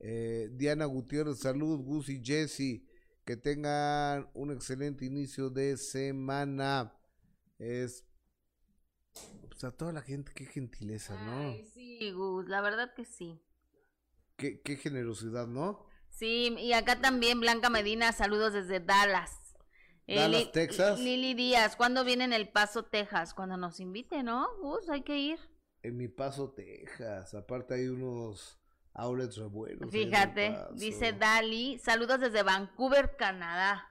Eh, 0.01 0.48
Diana 0.53 0.85
Gutiérrez, 0.85 1.38
salud, 1.38 1.81
Gus 1.81 2.09
y 2.09 2.22
Jesse. 2.25 2.83
Que 3.25 3.37
tengan 3.37 4.29
un 4.35 4.51
excelente 4.51 5.05
inicio 5.05 5.48
de 5.48 5.77
semana. 5.77 6.92
Es. 7.59 8.05
Pues 9.48 9.62
a 9.62 9.70
toda 9.70 9.92
la 9.92 10.03
gente, 10.03 10.33
qué 10.35 10.46
gentileza, 10.46 11.14
¿no? 11.25 11.55
sí, 11.72 12.11
Gus, 12.11 12.48
la 12.48 12.61
verdad 12.62 12.94
que 12.94 13.05
sí. 13.05 13.40
qué, 14.37 14.61
qué 14.61 14.77
generosidad, 14.77 15.46
¿no? 15.46 15.87
Sí, 16.09 16.55
y 16.59 16.72
acá 16.72 17.01
también 17.01 17.40
Blanca 17.40 17.70
Medina, 17.70 18.12
saludos 18.12 18.55
desde 18.55 18.81
Dallas. 18.81 19.55
Eh, 20.07 20.16
Dallas, 20.16 20.51
Texas. 20.51 20.98
Lili 20.98 21.35
Díaz, 21.35 21.77
¿cuándo 21.77 22.05
viene 22.05 22.25
en 22.25 22.33
El 22.33 22.48
Paso, 22.48 22.85
Texas? 22.85 23.35
Cuando 23.35 23.57
nos 23.57 23.79
invite, 23.81 24.22
¿no? 24.22 24.48
Gus, 24.61 24.88
hay 24.88 25.03
que 25.03 25.18
ir. 25.18 25.38
En 25.83 25.97
mi 25.97 26.09
Paso, 26.09 26.51
Texas. 26.51 27.35
Aparte 27.35 27.75
hay 27.75 27.88
unos 27.88 28.61
outlets 28.95 29.37
re 29.37 29.47
buenos. 29.47 29.90
Fíjate, 29.90 30.57
dice 30.75 31.12
Dali, 31.12 31.79
saludos 31.79 32.21
desde 32.21 32.42
Vancouver, 32.42 33.16
Canadá. 33.16 33.88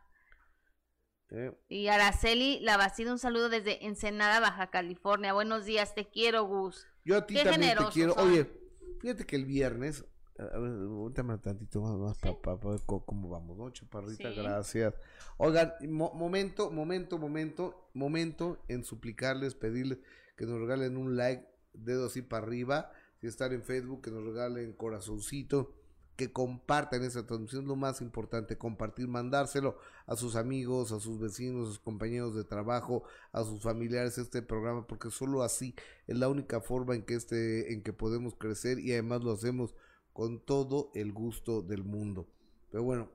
Y 1.69 1.87
Araceli 1.87 2.59
Lavacida, 2.59 3.11
un 3.11 3.19
saludo 3.19 3.47
desde 3.47 3.85
Ensenada, 3.85 4.41
Baja 4.41 4.69
California. 4.69 5.31
Buenos 5.31 5.63
días, 5.65 5.95
te 5.95 6.09
quiero, 6.09 6.43
Gus. 6.43 6.85
Yo 7.05 7.17
a 7.17 7.25
ti 7.25 7.35
también 7.35 7.77
te 7.77 7.85
quiero. 7.93 8.13
Oye, 8.15 8.51
fíjate 8.99 9.25
que 9.25 9.37
el 9.37 9.45
viernes, 9.45 10.03
a 10.37 10.57
ver, 10.59 10.71
un 10.71 11.13
tantito 11.13 11.81
más, 11.81 12.17
para 12.17 12.57
ver 12.57 12.81
cómo 12.85 13.29
vamos, 13.29 13.57
¿no? 13.57 13.69
Chaparrita, 13.69 14.29
gracias. 14.31 14.93
Oigan, 15.37 15.73
momento, 15.89 16.69
momento, 16.69 17.17
momento, 17.17 17.89
momento 17.93 18.61
en 18.67 18.83
suplicarles, 18.83 19.55
pedirles 19.55 19.99
que 20.35 20.45
nos 20.45 20.59
regalen 20.59 20.97
un 20.97 21.15
like, 21.15 21.47
dedo 21.73 22.07
así 22.07 22.21
para 22.21 22.45
arriba. 22.45 22.91
Si 23.19 23.27
están 23.27 23.53
en 23.53 23.63
Facebook, 23.63 24.01
que 24.01 24.11
nos 24.11 24.23
regalen 24.23 24.73
corazoncito 24.73 25.75
que 26.21 26.31
compartan 26.31 27.03
esa 27.03 27.25
transmisión, 27.25 27.65
lo 27.65 27.75
más 27.75 27.99
importante, 27.99 28.55
compartir, 28.55 29.07
mandárselo 29.07 29.79
a 30.05 30.15
sus 30.15 30.35
amigos, 30.35 30.91
a 30.91 30.99
sus 30.99 31.19
vecinos, 31.19 31.63
a 31.63 31.71
sus 31.71 31.79
compañeros 31.79 32.35
de 32.35 32.43
trabajo, 32.43 33.03
a 33.31 33.43
sus 33.43 33.63
familiares 33.63 34.19
este 34.19 34.43
programa, 34.43 34.85
porque 34.85 35.09
solo 35.09 35.41
así 35.41 35.73
es 36.05 36.15
la 36.17 36.29
única 36.29 36.61
forma 36.61 36.93
en 36.93 37.01
que 37.01 37.15
este, 37.15 37.73
en 37.73 37.81
que 37.81 37.91
podemos 37.91 38.35
crecer 38.35 38.77
y 38.77 38.91
además 38.91 39.23
lo 39.23 39.31
hacemos 39.31 39.73
con 40.13 40.39
todo 40.39 40.91
el 40.93 41.11
gusto 41.11 41.63
del 41.63 41.83
mundo. 41.83 42.27
Pero 42.69 42.83
bueno, 42.83 43.09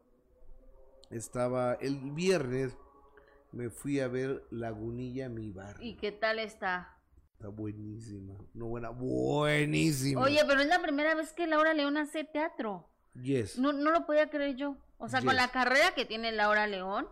estaba 1.10 1.74
el 1.74 2.10
viernes, 2.10 2.76
me 3.52 3.70
fui 3.70 4.00
a 4.00 4.08
ver 4.08 4.44
Lagunilla, 4.50 5.28
mi 5.28 5.52
bar. 5.52 5.76
¿Y 5.80 5.94
qué 5.94 6.10
tal 6.10 6.40
está? 6.40 6.95
Está 7.36 7.48
buenísima, 7.48 8.34
no 8.54 8.66
buena, 8.66 8.88
buenísima. 8.88 10.22
Oye, 10.22 10.40
pero 10.48 10.62
es 10.62 10.68
la 10.68 10.80
primera 10.80 11.14
vez 11.14 11.34
que 11.34 11.46
Laura 11.46 11.74
León 11.74 11.98
hace 11.98 12.24
teatro. 12.24 12.88
Yes. 13.12 13.58
No, 13.58 13.74
no 13.74 13.90
lo 13.90 14.06
podía 14.06 14.30
creer 14.30 14.56
yo. 14.56 14.78
O 14.96 15.10
sea, 15.10 15.20
con 15.20 15.36
la 15.36 15.48
carrera 15.48 15.94
que 15.94 16.06
tiene 16.06 16.32
Laura 16.32 16.66
León, 16.66 17.06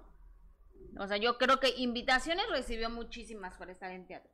o 0.99 1.07
sea, 1.07 1.19
yo 1.19 1.37
creo 1.37 1.61
que 1.61 1.75
invitaciones 1.77 2.47
recibió 2.51 2.89
muchísimas 2.89 3.59
para 3.59 3.73
estar 3.73 3.91
en 3.91 4.07
teatro. 4.07 4.31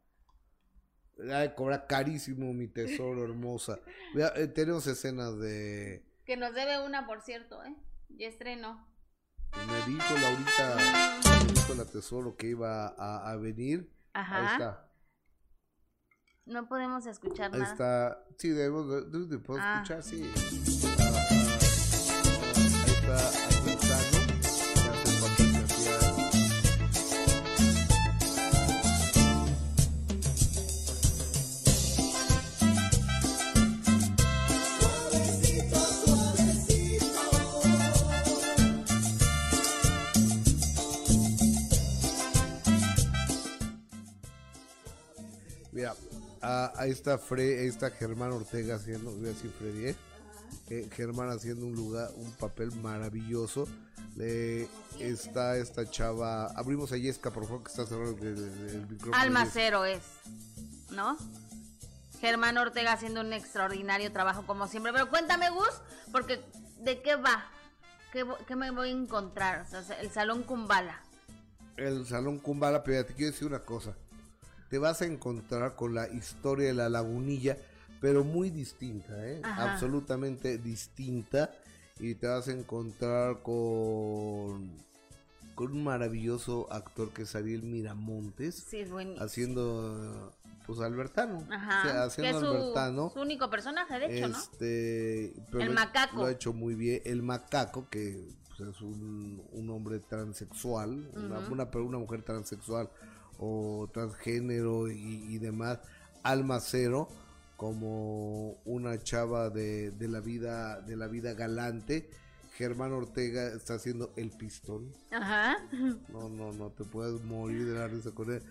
Ay, 1.28 1.54
cobra 1.56 1.88
carísimo 1.88 2.52
mi 2.52 2.68
tesoro 2.68 3.24
hermosa. 3.24 3.80
Eh, 4.36 4.46
tenemos 4.46 4.86
escenas 4.86 5.38
de... 5.40 6.04
Que 6.24 6.36
nos 6.36 6.54
debe 6.54 6.84
una, 6.86 7.04
por 7.04 7.20
cierto, 7.20 7.64
¿eh? 7.64 7.74
Ya 8.10 8.28
estreno. 8.28 8.88
Me 9.66 9.92
dijo 9.92 10.14
Laurita, 10.14 10.76
me 11.46 11.52
dijo 11.52 11.74
la 11.74 11.84
tesoro 11.84 12.36
que 12.36 12.46
iba 12.46 12.86
a, 12.86 13.36
venir. 13.36 13.92
Ajá. 14.12 14.36
Ahí 14.36 14.52
está. 14.52 14.89
No 16.50 16.66
podemos 16.66 17.06
escuchar 17.06 17.54
Ahí 17.54 17.62
está. 17.62 18.24
Sí, 18.36 18.48
debemos, 18.48 18.88
de, 18.88 19.38
ah. 19.62 19.82
escuchar, 19.82 20.02
sí. 20.02 20.28
Mira, 23.02 23.30
ahí 46.76 46.90
está 46.90 47.18
Fre, 47.18 47.66
está 47.66 47.90
Germán 47.90 48.32
Ortega 48.32 48.76
haciendo, 48.76 49.10
voy 49.12 49.26
a 49.26 49.28
decir 49.28 49.52
Freddy, 49.58 49.86
¿eh? 49.86 49.96
Germán 50.92 51.30
haciendo 51.30 51.66
un 51.66 51.74
lugar, 51.74 52.10
un 52.16 52.30
papel 52.32 52.70
maravilloso. 52.72 53.66
Está 54.98 55.56
esta 55.56 55.88
chava. 55.88 56.46
Abrimos 56.56 56.92
a 56.92 56.96
Yesca, 56.96 57.30
por 57.30 57.44
favor, 57.44 57.62
que 57.62 57.70
está 57.70 57.86
cerrado 57.86 58.10
el, 58.10 58.86
micrófono. 58.88 59.16
Almacero 59.16 59.84
es, 59.84 60.02
¿no? 60.90 61.16
Germán 62.20 62.58
Ortega 62.58 62.92
haciendo 62.92 63.22
un 63.22 63.32
extraordinario 63.32 64.12
trabajo 64.12 64.46
como 64.46 64.68
siempre. 64.68 64.92
Pero 64.92 65.08
cuéntame, 65.08 65.50
Gus, 65.50 65.80
porque 66.12 66.40
¿de 66.80 67.00
qué 67.02 67.16
va? 67.16 67.46
¿Qué, 68.12 68.26
qué 68.46 68.56
me 68.56 68.70
voy 68.70 68.88
a 68.90 68.92
encontrar? 68.92 69.66
el 70.00 70.10
Salón 70.10 70.42
Kumbala. 70.42 71.00
El 71.76 72.06
Salón 72.06 72.38
Kumbala, 72.38 72.82
pero 72.84 73.06
te 73.06 73.14
quiero 73.14 73.32
decir 73.32 73.48
una 73.48 73.60
cosa. 73.60 73.96
Te 74.70 74.78
vas 74.78 75.02
a 75.02 75.06
encontrar 75.06 75.76
con 75.76 75.94
la 75.94 76.08
historia 76.08 76.68
de 76.68 76.74
la 76.74 76.88
lagunilla 76.88 77.58
pero 78.00 78.24
muy 78.24 78.50
distinta, 78.50 79.14
¿eh? 79.26 79.42
absolutamente 79.44 80.58
distinta. 80.58 81.50
Y 81.98 82.14
te 82.14 82.26
vas 82.26 82.48
a 82.48 82.52
encontrar 82.52 83.42
con, 83.42 84.70
con 85.54 85.72
un 85.72 85.84
maravilloso 85.84 86.66
actor 86.72 87.10
que 87.12 87.22
es 87.22 87.34
Ariel 87.36 87.62
Miramontes. 87.62 88.54
Sí, 88.54 88.86
haciendo 89.18 90.32
pues 90.66 90.80
Albertano. 90.80 91.46
Ajá. 91.50 92.04
haciendo 92.04 92.38
Albertano. 92.38 93.10
Su 93.10 93.20
único 93.20 93.50
personaje, 93.50 93.98
de 93.98 94.18
hecho, 94.18 94.28
este, 94.28 95.34
¿no? 95.52 95.60
el 95.60 95.70
macaco. 95.70 96.16
Lo 96.16 96.24
ha 96.24 96.30
hecho 96.30 96.54
muy 96.54 96.74
bien. 96.74 97.02
El 97.04 97.22
macaco, 97.22 97.86
que 97.90 98.32
pues, 98.48 98.60
es 98.70 98.80
un, 98.80 99.42
un, 99.52 99.68
hombre 99.68 99.98
transexual, 99.98 101.10
una, 101.14 101.40
una, 101.50 101.98
mujer 101.98 102.22
transexual 102.22 102.88
o 103.40 103.88
transgénero 103.92 104.90
y, 104.90 105.26
y 105.28 105.38
demás. 105.38 105.80
Almacero 106.22 107.08
como 107.56 108.52
una 108.64 108.98
chava 109.02 109.50
de, 109.50 109.90
de, 109.90 110.08
la 110.08 110.20
vida 110.20 110.80
de 110.82 110.96
la 110.96 111.08
vida 111.08 111.34
galante. 111.34 112.08
Germán 112.54 112.92
Ortega 112.92 113.48
está 113.48 113.74
haciendo 113.74 114.12
el 114.16 114.30
pistón. 114.30 114.92
Ajá. 115.10 115.56
No, 116.10 116.28
no, 116.28 116.52
no 116.52 116.70
te 116.70 116.84
puedes 116.84 117.22
morir 117.22 117.66
de 117.66 117.74
la 117.78 117.88
risa 117.88 118.10
con 118.12 118.32
él. 118.32 118.42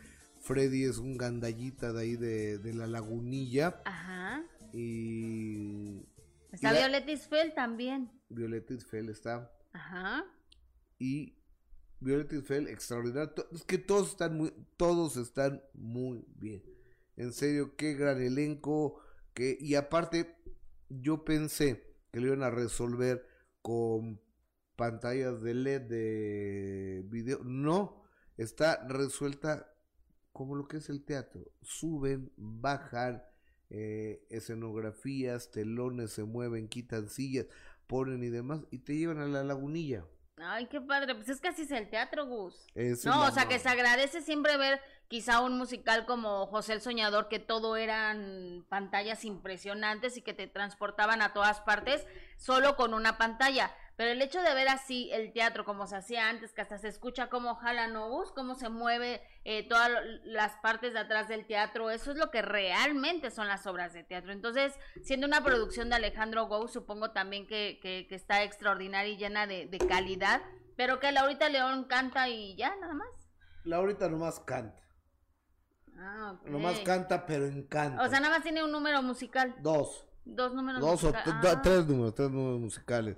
Freddy 0.41 0.83
es 0.83 0.97
un 0.97 1.17
gandallita 1.17 1.93
de 1.93 2.01
ahí 2.01 2.15
de, 2.15 2.57
de 2.57 2.73
la 2.73 2.87
lagunilla. 2.87 3.81
Ajá. 3.85 4.43
Y. 4.73 6.05
Está 6.51 6.73
Violeta 6.73 7.11
Isfel 7.11 7.53
también. 7.53 8.11
Violeta 8.29 8.73
Isfel 8.73 9.09
está. 9.09 9.51
Ajá. 9.73 10.25
Y 10.97 11.38
Violeta 11.99 12.35
Isfel, 12.35 12.67
extraordinario. 12.67 13.33
Es 13.51 13.63
que 13.63 13.77
todos 13.77 14.09
están 14.11 14.37
muy, 14.37 14.53
todos 14.77 15.17
están 15.17 15.61
muy 15.73 16.25
bien. 16.35 16.63
En 17.17 17.33
serio, 17.33 17.75
qué 17.75 17.93
gran 17.93 18.21
elenco. 18.21 19.01
Que, 19.33 19.57
y 19.59 19.75
aparte, 19.75 20.35
yo 20.89 21.25
pensé 21.25 21.95
que 22.11 22.19
lo 22.19 22.27
iban 22.27 22.43
a 22.43 22.49
resolver 22.49 23.25
con 23.61 24.21
pantallas 24.75 25.41
de 25.41 25.53
LED 25.53 25.81
de 25.81 27.05
video. 27.07 27.43
No, 27.43 28.03
está 28.37 28.87
resuelta 28.87 29.73
como 30.31 30.55
lo 30.55 30.67
que 30.67 30.77
es 30.77 30.89
el 30.89 31.03
teatro. 31.03 31.51
Suben, 31.61 32.31
bajan, 32.37 33.23
eh, 33.69 34.25
escenografías, 34.29 35.51
telones 35.51 36.11
se 36.11 36.23
mueven, 36.23 36.69
quitan 36.69 37.09
sillas, 37.09 37.47
ponen 37.87 38.23
y 38.23 38.29
demás, 38.29 38.61
y 38.71 38.79
te 38.79 38.95
llevan 38.95 39.19
a 39.19 39.27
la 39.27 39.43
lagunilla. 39.43 40.05
Ay, 40.41 40.67
qué 40.67 40.79
padre. 40.81 41.15
Pues 41.15 41.29
es 41.29 41.41
que 41.41 41.49
así 41.49 41.63
es 41.63 41.71
el 41.71 41.89
teatro, 41.89 42.25
Gus. 42.25 42.55
no, 43.05 43.23
o 43.25 43.31
sea, 43.31 43.47
que 43.47 43.59
se 43.59 43.69
agradece 43.69 44.21
siempre 44.21 44.57
ver 44.57 44.81
quizá 45.07 45.41
un 45.41 45.57
musical 45.57 46.05
como 46.05 46.45
José 46.47 46.73
el 46.73 46.81
Soñador, 46.81 47.27
que 47.27 47.39
todo 47.39 47.75
eran 47.75 48.65
pantallas 48.69 49.25
impresionantes 49.25 50.17
y 50.17 50.21
que 50.21 50.33
te 50.33 50.47
transportaban 50.47 51.21
a 51.21 51.33
todas 51.33 51.61
partes 51.61 52.05
solo 52.37 52.75
con 52.75 52.93
una 52.93 53.17
pantalla. 53.17 53.75
Pero 53.99 54.11
el 54.11 54.21
hecho 54.21 54.41
de 54.41 54.53
ver 54.53 54.69
así 54.69 55.09
el 55.11 55.33
teatro 55.33 55.65
como 55.65 55.85
se 55.85 55.97
hacía 55.97 56.29
antes, 56.29 56.53
que 56.53 56.61
hasta 56.61 56.77
se 56.77 56.87
escucha 56.87 57.27
cómo 57.27 57.55
jalan 57.55 57.97
obús, 57.97 58.31
cómo 58.31 58.55
se 58.55 58.69
mueve 58.69 59.21
eh, 59.43 59.67
todas 59.67 59.91
las 60.23 60.55
partes 60.59 60.93
de 60.93 60.99
atrás 60.99 61.27
del 61.27 61.45
teatro, 61.45 61.91
eso 61.91 62.11
es 62.11 62.17
lo 62.17 62.31
que 62.31 62.41
realmente 62.41 63.29
son 63.29 63.49
las 63.49 63.67
obras 63.67 63.91
de 63.91 64.05
teatro. 64.05 64.31
Entonces, 64.31 64.73
siendo 65.03 65.27
una 65.27 65.43
producción 65.43 65.89
de 65.89 65.97
Alejandro 65.97 66.47
Gou, 66.47 66.69
supongo 66.69 67.11
también 67.11 67.45
que, 67.45 67.77
que, 67.81 68.07
está 68.15 68.43
extraordinaria 68.43 69.11
y 69.11 69.17
llena 69.17 69.47
de, 69.47 69.65
de 69.65 69.77
calidad, 69.79 70.43
pero 70.77 71.01
que 71.01 71.11
Laurita 71.11 71.49
León 71.49 71.83
canta 71.83 72.29
y 72.29 72.55
ya, 72.55 72.73
nada 72.77 72.93
más. 72.93 73.09
Laurita 73.65 74.07
nomás 74.07 74.39
canta. 74.39 74.81
Ah, 75.97 76.37
okay. 76.39 76.53
Nomás 76.53 76.79
canta, 76.85 77.25
pero 77.25 77.47
encanta. 77.47 78.01
O 78.01 78.07
sea, 78.07 78.21
nada 78.21 78.35
más 78.35 78.43
tiene 78.43 78.63
un 78.63 78.71
número 78.71 79.01
musical. 79.01 79.57
Dos. 79.59 80.05
Dos 80.23 80.53
números 80.53 80.79
Dos 80.79 81.03
o 81.03 81.13
ah. 81.13 81.61
tres 81.61 81.85
números, 81.85 82.15
tres 82.15 82.31
números 82.31 82.61
musicales. 82.61 83.17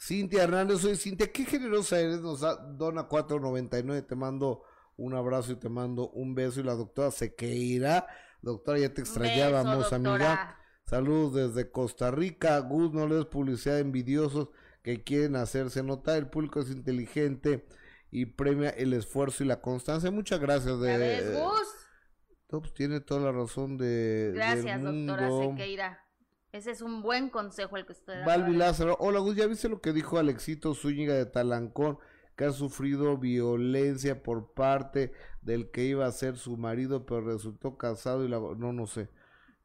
Cintia 0.00 0.44
Hernández, 0.44 0.80
soy 0.80 0.96
Cintia, 0.96 1.32
qué 1.32 1.44
generosa 1.44 1.98
eres, 1.98 2.20
nos 2.20 2.40
dona 2.40 3.08
4.99, 3.08 4.06
te 4.06 4.14
mando 4.14 4.62
un 4.96 5.14
abrazo 5.14 5.52
y 5.52 5.56
te 5.56 5.68
mando 5.68 6.10
un 6.10 6.34
beso 6.34 6.60
y 6.60 6.62
la 6.62 6.74
doctora 6.74 7.10
Sequeira, 7.10 8.06
doctora 8.40 8.78
ya 8.78 8.94
te 8.94 9.00
extrañábamos 9.00 9.92
amiga, 9.92 10.56
Saludos 10.88 11.34
desde 11.34 11.70
Costa 11.70 12.10
Rica. 12.10 12.58
Gus, 12.60 12.94
no 12.94 13.06
les 13.06 13.26
publicidad 13.26 13.78
envidiosos 13.78 14.48
que 14.82 15.04
quieren 15.04 15.36
hacerse 15.36 15.82
notar. 15.82 16.16
El 16.16 16.30
público 16.30 16.60
es 16.60 16.70
inteligente 16.70 17.66
y 18.10 18.24
premia 18.24 18.70
el 18.70 18.94
esfuerzo 18.94 19.44
y 19.44 19.46
la 19.46 19.60
constancia. 19.60 20.10
Muchas 20.10 20.40
gracias. 20.40 20.80
De, 20.80 21.38
Gus? 21.38 21.68
Pues, 22.46 22.72
tiene 22.72 23.00
toda 23.00 23.20
la 23.20 23.32
razón 23.32 23.76
de. 23.76 24.32
Gracias, 24.34 24.82
doctora 24.82 25.28
Sequeira. 25.28 26.07
Ese 26.52 26.70
es 26.70 26.80
un 26.80 27.02
buen 27.02 27.28
consejo 27.28 27.76
el 27.76 27.84
que 27.84 27.92
estoy 27.92 28.16
dando. 28.16 28.30
Balbi 28.30 28.56
Lázaro. 28.56 28.96
Hola, 29.00 29.18
Gus, 29.20 29.36
¿ya 29.36 29.46
viste 29.46 29.68
lo 29.68 29.80
que 29.80 29.92
dijo 29.92 30.18
Alexito 30.18 30.74
Zúñiga 30.74 31.14
de 31.14 31.26
Talancón? 31.26 31.98
Que 32.36 32.46
ha 32.46 32.52
sufrido 32.52 33.18
violencia 33.18 34.22
por 34.22 34.52
parte 34.52 35.12
del 35.42 35.70
que 35.70 35.84
iba 35.84 36.06
a 36.06 36.12
ser 36.12 36.36
su 36.36 36.56
marido, 36.56 37.04
pero 37.04 37.20
resultó 37.22 37.76
casado 37.76 38.24
y 38.24 38.28
la... 38.28 38.38
No, 38.38 38.72
no 38.72 38.86
sé. 38.86 39.10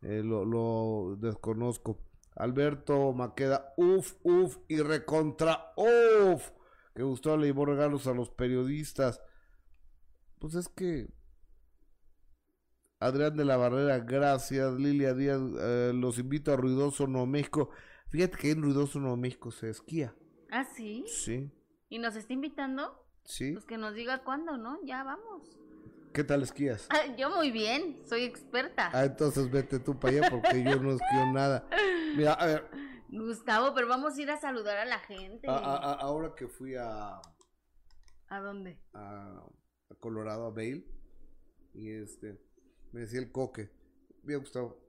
Eh, 0.02 0.22
lo, 0.24 0.44
lo 0.44 1.16
desconozco. 1.18 2.00
Alberto 2.36 3.14
Maqueda, 3.14 3.74
uf, 3.78 4.16
uf 4.24 4.58
y 4.68 4.82
recontra, 4.82 5.72
uf. 5.78 6.52
Que 6.96 7.04
gustó 7.04 7.38
le 7.38 7.48
llevó 7.48 7.66
regalos 7.66 8.08
a 8.08 8.14
los 8.14 8.30
periodistas. 8.30 9.22
Pues 10.40 10.56
es 10.56 10.68
que 10.68 11.08
Adrián 13.04 13.36
de 13.36 13.44
la 13.44 13.58
Barrera, 13.58 14.00
gracias. 14.00 14.76
Lilia 14.76 15.14
Díaz, 15.14 15.42
eh, 15.60 15.92
los 15.94 16.18
invito 16.20 16.54
a 16.54 16.56
Ruidoso 16.56 17.06
No 17.06 17.26
México. 17.26 17.70
Fíjate 18.08 18.38
que 18.38 18.52
en 18.52 18.62
Ruidoso 18.62 18.98
No 19.02 19.18
México 19.18 19.52
se 19.52 19.70
esquía. 19.70 20.16
¿Ah, 20.50 20.64
sí? 20.64 21.04
Sí. 21.08 21.52
¿Y 21.90 22.00
nos 22.00 22.16
está 22.16 22.32
invitando? 22.32 23.06
Sí. 23.26 23.52
Pues 23.52 23.66
que 23.66 23.78
nos 23.78 23.94
diga 23.94 24.24
cuándo, 24.24 24.58
¿no? 24.58 24.80
Ya 24.86 25.04
vamos. 25.04 25.60
¿Qué 26.14 26.24
tal 26.24 26.44
esquías? 26.44 26.88
Ah, 26.92 27.14
yo 27.18 27.30
muy 27.30 27.52
bien, 27.52 28.02
soy 28.06 28.24
experta. 28.24 28.90
Ah, 28.94 29.04
entonces 29.04 29.52
vete 29.52 29.80
tú 29.80 30.00
para 30.00 30.20
allá 30.20 30.30
porque 30.30 30.64
yo 30.64 30.80
no 30.80 30.92
esquío 30.92 31.26
nada. 31.34 31.68
Mira, 32.16 32.34
a 32.34 32.46
ver. 32.46 32.70
Gustavo, 33.10 33.74
pero 33.76 33.90
vamos 33.90 34.18
a 34.18 34.22
ir 34.22 34.32
a 34.32 34.40
saludar 34.40 34.78
a 34.78 34.86
la 34.86 35.00
gente. 35.00 35.48
ahora 35.50 36.34
que 36.36 36.48
fui 36.48 36.76
a... 36.76 37.20
¿A 38.30 38.40
dónde? 38.40 38.80
A, 38.94 39.44
a 39.90 39.96
Colorado, 40.00 40.46
a 40.46 40.52
Vail. 40.52 40.86
Y 41.74 41.92
este 41.92 42.40
me 42.94 43.02
decía 43.02 43.20
el 43.20 43.32
coque, 43.32 43.70
me 44.24 44.36
ha 44.36 44.38
gustado, 44.38 44.80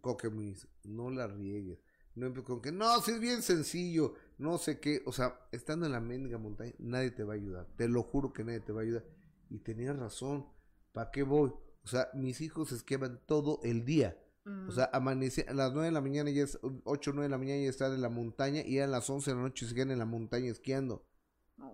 coque 0.00 0.28
me 0.28 0.42
dice, 0.42 0.68
no 0.84 1.10
la 1.10 1.28
riegues. 1.28 1.78
No 2.16 2.44
con 2.44 2.60
que, 2.60 2.72
no, 2.72 3.00
si 3.00 3.12
es 3.12 3.20
bien 3.20 3.40
sencillo, 3.40 4.14
no 4.36 4.58
sé 4.58 4.80
qué, 4.80 5.02
o 5.06 5.12
sea, 5.12 5.38
estando 5.52 5.86
en 5.86 5.92
la 5.92 6.00
mendiga 6.00 6.38
montaña, 6.38 6.72
nadie 6.78 7.12
te 7.12 7.22
va 7.22 7.34
a 7.34 7.36
ayudar, 7.36 7.66
te 7.76 7.88
lo 7.88 8.02
juro 8.02 8.32
que 8.32 8.42
nadie 8.42 8.60
te 8.60 8.72
va 8.72 8.80
a 8.80 8.84
ayudar. 8.84 9.04
Y 9.48 9.58
tenías 9.58 9.96
razón, 9.96 10.46
¿para 10.92 11.10
qué 11.12 11.22
voy? 11.22 11.52
O 11.84 11.88
sea, 11.88 12.10
mis 12.14 12.40
hijos 12.40 12.72
esquiaban 12.72 13.20
todo 13.26 13.60
el 13.62 13.84
día. 13.84 14.18
O 14.66 14.72
sea, 14.72 14.90
amanece 14.92 15.46
a 15.48 15.54
las 15.54 15.72
9 15.72 15.86
de 15.86 15.92
la 15.92 16.00
mañana, 16.00 16.30
ya 16.30 16.42
es 16.42 16.58
8 16.62 17.10
o 17.10 17.14
9 17.14 17.26
de 17.26 17.30
la 17.30 17.38
mañana 17.38 17.62
ya 17.62 17.68
están 17.68 17.94
en 17.94 18.02
la 18.02 18.08
montaña 18.08 18.62
y 18.66 18.80
a 18.80 18.86
las 18.88 19.08
11 19.08 19.30
de 19.30 19.36
la 19.36 19.42
noche 19.42 19.66
siguen 19.66 19.92
en 19.92 19.98
la 19.98 20.06
montaña 20.06 20.50
esquiando. 20.50 21.06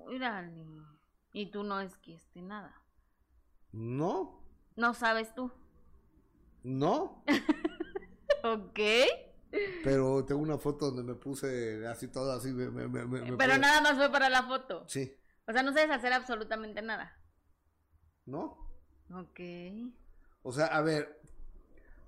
Mira, 0.09 0.53
y 1.33 1.51
tú 1.51 1.63
no 1.63 1.81
esquiaste 1.81 2.43
nada. 2.43 2.75
No, 3.73 4.46
no 4.77 4.95
sabes 4.95 5.35
tú. 5.35 5.53
No. 6.63 7.25
ok. 8.45 8.81
Pero 9.83 10.25
tengo 10.25 10.41
una 10.41 10.59
foto 10.59 10.87
donde 10.91 11.03
me 11.03 11.15
puse 11.15 11.87
así 11.87 12.09
todo 12.09 12.33
así. 12.33 12.53
Pero 12.53 13.59
nada 13.59 13.81
más 13.81 13.97
fue 13.97 14.11
para 14.11 14.29
la 14.29 14.43
foto. 14.43 14.85
Sí. 14.89 15.15
O 15.47 15.53
sea, 15.53 15.63
no 15.63 15.73
sabes 15.73 15.91
hacer 15.91 16.13
absolutamente 16.13 16.83
nada. 16.83 17.17
No. 18.27 18.59
Ok. 19.15 19.41
O 20.43 20.53
sea, 20.53 20.67
a 20.67 20.83
ver, 20.83 21.21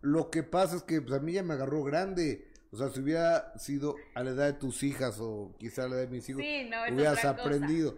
lo 0.00 0.30
que 0.30 0.42
pasa 0.42 0.76
es 0.76 0.82
que 0.82 1.00
pues, 1.00 1.14
a 1.18 1.22
mí 1.22 1.32
ya 1.32 1.42
me 1.42 1.54
agarró 1.54 1.82
grande. 1.84 2.50
O 2.70 2.76
sea, 2.76 2.90
si 2.90 3.00
hubiera 3.00 3.56
sido 3.58 3.96
a 4.14 4.22
la 4.22 4.30
edad 4.30 4.46
de 4.46 4.52
tus 4.54 4.82
hijas 4.82 5.18
o 5.20 5.56
quizá 5.58 5.84
a 5.84 5.88
la 5.88 5.96
edad 5.96 6.02
de 6.02 6.08
mis 6.08 6.28
hijos, 6.28 6.42
hubieras 6.42 7.24
aprendido. 7.24 7.96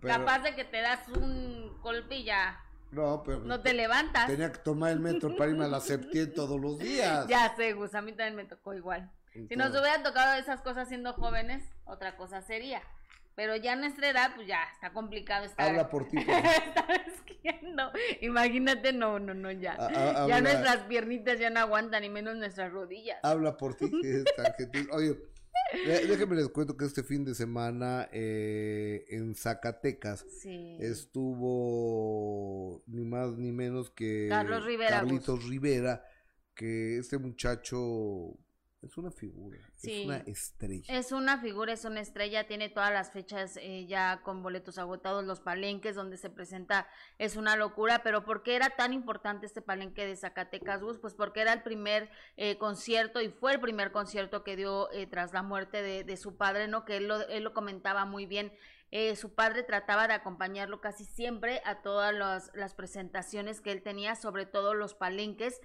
Capaz 0.00 0.40
de 0.40 0.54
que 0.54 0.64
te 0.64 0.82
das 0.82 1.08
un 1.08 1.80
golpe 1.80 2.16
y 2.16 2.24
ya 2.24 2.63
no, 2.94 3.22
pero. 3.24 3.40
No 3.40 3.60
te 3.60 3.74
levantas. 3.74 4.26
Tenía 4.26 4.52
que 4.52 4.58
tomar 4.58 4.92
el 4.92 5.00
metro 5.00 5.34
para 5.36 5.50
irme 5.50 5.64
a 5.64 5.68
la 5.68 5.80
Septién 5.80 6.32
todos 6.32 6.60
los 6.60 6.78
días. 6.78 7.26
Ya 7.28 7.54
sé, 7.56 7.72
Gus, 7.72 7.94
a 7.94 8.02
mí 8.02 8.12
también 8.12 8.36
me 8.36 8.44
tocó 8.44 8.74
igual. 8.74 9.10
si 9.32 9.56
nos 9.56 9.70
hubieran 9.70 10.02
tocado 10.02 10.34
esas 10.34 10.60
cosas 10.62 10.88
siendo 10.88 11.12
jóvenes, 11.12 11.64
otra 11.84 12.16
cosa 12.16 12.40
sería. 12.42 12.82
Pero 13.34 13.56
ya 13.56 13.72
a 13.72 13.76
nuestra 13.76 14.08
edad, 14.08 14.30
pues 14.36 14.46
ya 14.46 14.62
está 14.72 14.92
complicado 14.92 15.44
estar. 15.44 15.68
Habla 15.68 15.88
por 15.88 16.06
ti. 16.06 16.18
esquiando. 17.06 17.90
Imagínate, 18.20 18.92
no, 18.92 19.18
no, 19.18 19.34
no, 19.34 19.50
ya. 19.50 19.76
ya 20.28 20.40
nuestras 20.40 20.78
piernitas 20.84 21.40
ya 21.40 21.50
no 21.50 21.60
aguantan, 21.60 22.02
ni 22.02 22.10
menos 22.10 22.36
nuestras 22.36 22.72
rodillas. 22.72 23.18
Habla 23.24 23.56
por 23.56 23.74
ti, 23.74 23.90
Oye, 24.92 25.16
Déjenme 25.84 26.36
les 26.36 26.48
cuento 26.48 26.76
que 26.76 26.84
este 26.84 27.02
fin 27.02 27.24
de 27.24 27.34
semana 27.34 28.08
eh, 28.12 29.04
en 29.08 29.34
Zacatecas 29.34 30.24
estuvo 30.78 32.82
ni 32.86 33.04
más 33.04 33.36
ni 33.36 33.52
menos 33.52 33.90
que 33.90 34.26
Carlos 34.28 34.64
Rivera, 34.64 34.90
Carlitos 34.90 35.48
Rivera, 35.48 36.04
que 36.54 36.98
este 36.98 37.18
muchacho 37.18 38.38
es 38.84 38.98
una 38.98 39.10
figura, 39.10 39.58
es 39.82 40.04
una 40.04 40.16
estrella. 40.18 40.84
Es 40.98 41.12
una 41.12 41.38
figura, 41.38 41.72
es 41.72 41.84
una 41.84 42.00
estrella, 42.00 42.46
tiene 42.46 42.68
todas 42.68 42.92
las 42.92 43.10
fechas 43.10 43.56
eh, 43.56 43.86
ya 43.86 44.20
con 44.22 44.42
boletos 44.42 44.78
agotados, 44.78 45.24
los 45.24 45.40
palenques 45.40 45.94
donde 45.94 46.16
se 46.16 46.30
presenta, 46.30 46.86
es 47.18 47.36
una 47.36 47.56
locura, 47.56 48.02
pero 48.02 48.24
¿por 48.24 48.42
qué 48.42 48.56
era 48.56 48.70
tan 48.70 48.92
importante 48.92 49.46
este 49.46 49.62
palenque 49.62 50.06
de 50.06 50.16
Zacatecas 50.16 50.82
Bus? 50.82 50.98
Pues 50.98 51.14
porque 51.14 51.40
era 51.40 51.52
el 51.52 51.62
primer 51.62 52.10
eh, 52.36 52.58
concierto 52.58 53.20
y 53.20 53.30
fue 53.30 53.52
el 53.52 53.60
primer 53.60 53.90
concierto 53.90 54.44
que 54.44 54.56
dio 54.56 54.92
eh, 54.92 55.06
tras 55.06 55.32
la 55.32 55.42
muerte 55.42 55.82
de, 55.82 56.16
su 56.16 56.36
padre, 56.36 56.68
¿no? 56.68 56.84
Que 56.84 56.98
él 56.98 57.08
lo, 57.08 57.20
él 57.28 57.42
lo 57.42 57.52
comentaba 57.54 58.04
muy 58.04 58.26
bien. 58.26 58.52
su 59.16 59.34
padre 59.34 59.64
trataba 59.64 60.06
de 60.06 60.14
acompañarlo 60.14 60.80
casi 60.80 61.04
siempre 61.04 61.60
a 61.64 61.82
todas 61.82 62.14
las 62.54 62.74
presentaciones 62.74 63.60
que 63.60 63.72
él 63.72 63.82
tenía, 63.82 64.14
sobre 64.14 64.46
todo 64.46 64.74
los 64.74 64.94
palenques, 64.94 65.60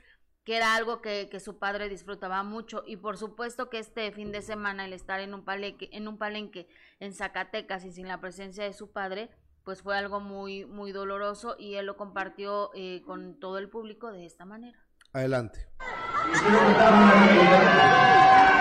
que 0.49 0.57
era 0.57 0.73
algo 0.73 0.99
que, 0.99 1.29
su 1.39 1.59
padre 1.59 1.89
disfrutaba 1.89 2.41
mucho 2.41 2.81
y 2.87 2.95
por 2.95 3.19
supuesto 3.19 3.69
que 3.69 3.77
este 3.77 4.11
fin 4.11 4.31
de 4.31 4.41
semana 4.41 4.85
el 4.85 4.93
estar 4.93 5.19
en 5.19 5.35
un 5.35 5.45
palenque, 5.45 5.89
en 5.91 6.07
un 6.07 6.17
palenque 6.17 6.67
en 6.99 7.13
Zacatecas 7.13 7.85
y 7.85 7.91
sin 7.91 8.07
la 8.07 8.19
presencia 8.19 8.63
de 8.63 8.73
su 8.73 8.89
padre, 8.89 9.29
pues 9.63 9.83
fue 9.83 9.95
algo 9.95 10.19
muy, 10.19 10.65
muy 10.65 10.91
doloroso 10.91 11.55
y 11.59 11.75
él 11.75 11.85
lo 11.85 11.97
compartió 11.97 12.71
eh, 12.73 13.03
con 13.05 13.39
todo 13.39 13.59
el 13.59 13.69
público 13.69 14.11
de 14.11 14.25
esta 14.25 14.43
manera. 14.43 14.79
Adelante. 15.13 15.67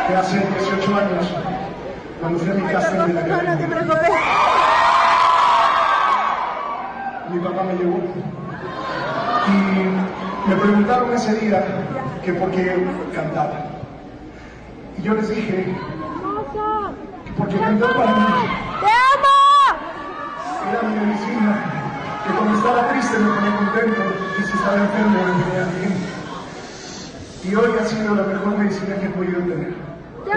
Que 0.09 0.15
hace 0.15 0.41
18 0.41 0.95
años, 0.95 1.27
cuando 2.21 2.39
fui 2.39 2.51
a 2.51 2.55
mi 2.55 2.71
casa 2.71 2.91
en 2.91 2.99
la 2.99 3.07
mi 3.07 4.18
preguntaron 10.61 11.13
ese 11.13 11.35
día 11.35 11.65
que 12.25 12.33
por 12.35 12.51
qué 12.51 12.87
cantaba. 13.15 13.67
Y 14.99 15.03
yo 15.03 15.15
les 15.15 15.29
dije 15.29 15.47
que 15.47 15.77
porque 17.37 17.59
cantó 17.59 17.87
para 17.89 18.15
mí. 18.15 18.25
¡Te 18.81 18.87
amo! 18.87 19.37
Era 20.71 20.83
mi 20.83 21.07
medicina, 21.07 21.51
que 22.25 22.33
cuando 22.33 22.59
estaba 22.59 22.89
triste 22.89 23.19
me 23.19 23.31
ponía 23.31 23.57
contento 23.57 24.03
y 24.39 24.43
si 24.43 24.53
estaba 24.53 24.77
enfermo 24.77 25.19
me 25.23 25.45
ponía 25.45 25.65
bien. 25.79 25.95
Y 27.45 27.55
hoy 27.55 27.79
ha 27.81 27.85
sido 27.85 28.15
la 28.15 28.23
mejor 28.25 28.59
medicina 28.59 28.97
que 28.97 29.07
he 29.07 29.11
podido 29.11 29.41
tener. 29.41 29.75
¡Te! 30.25 30.35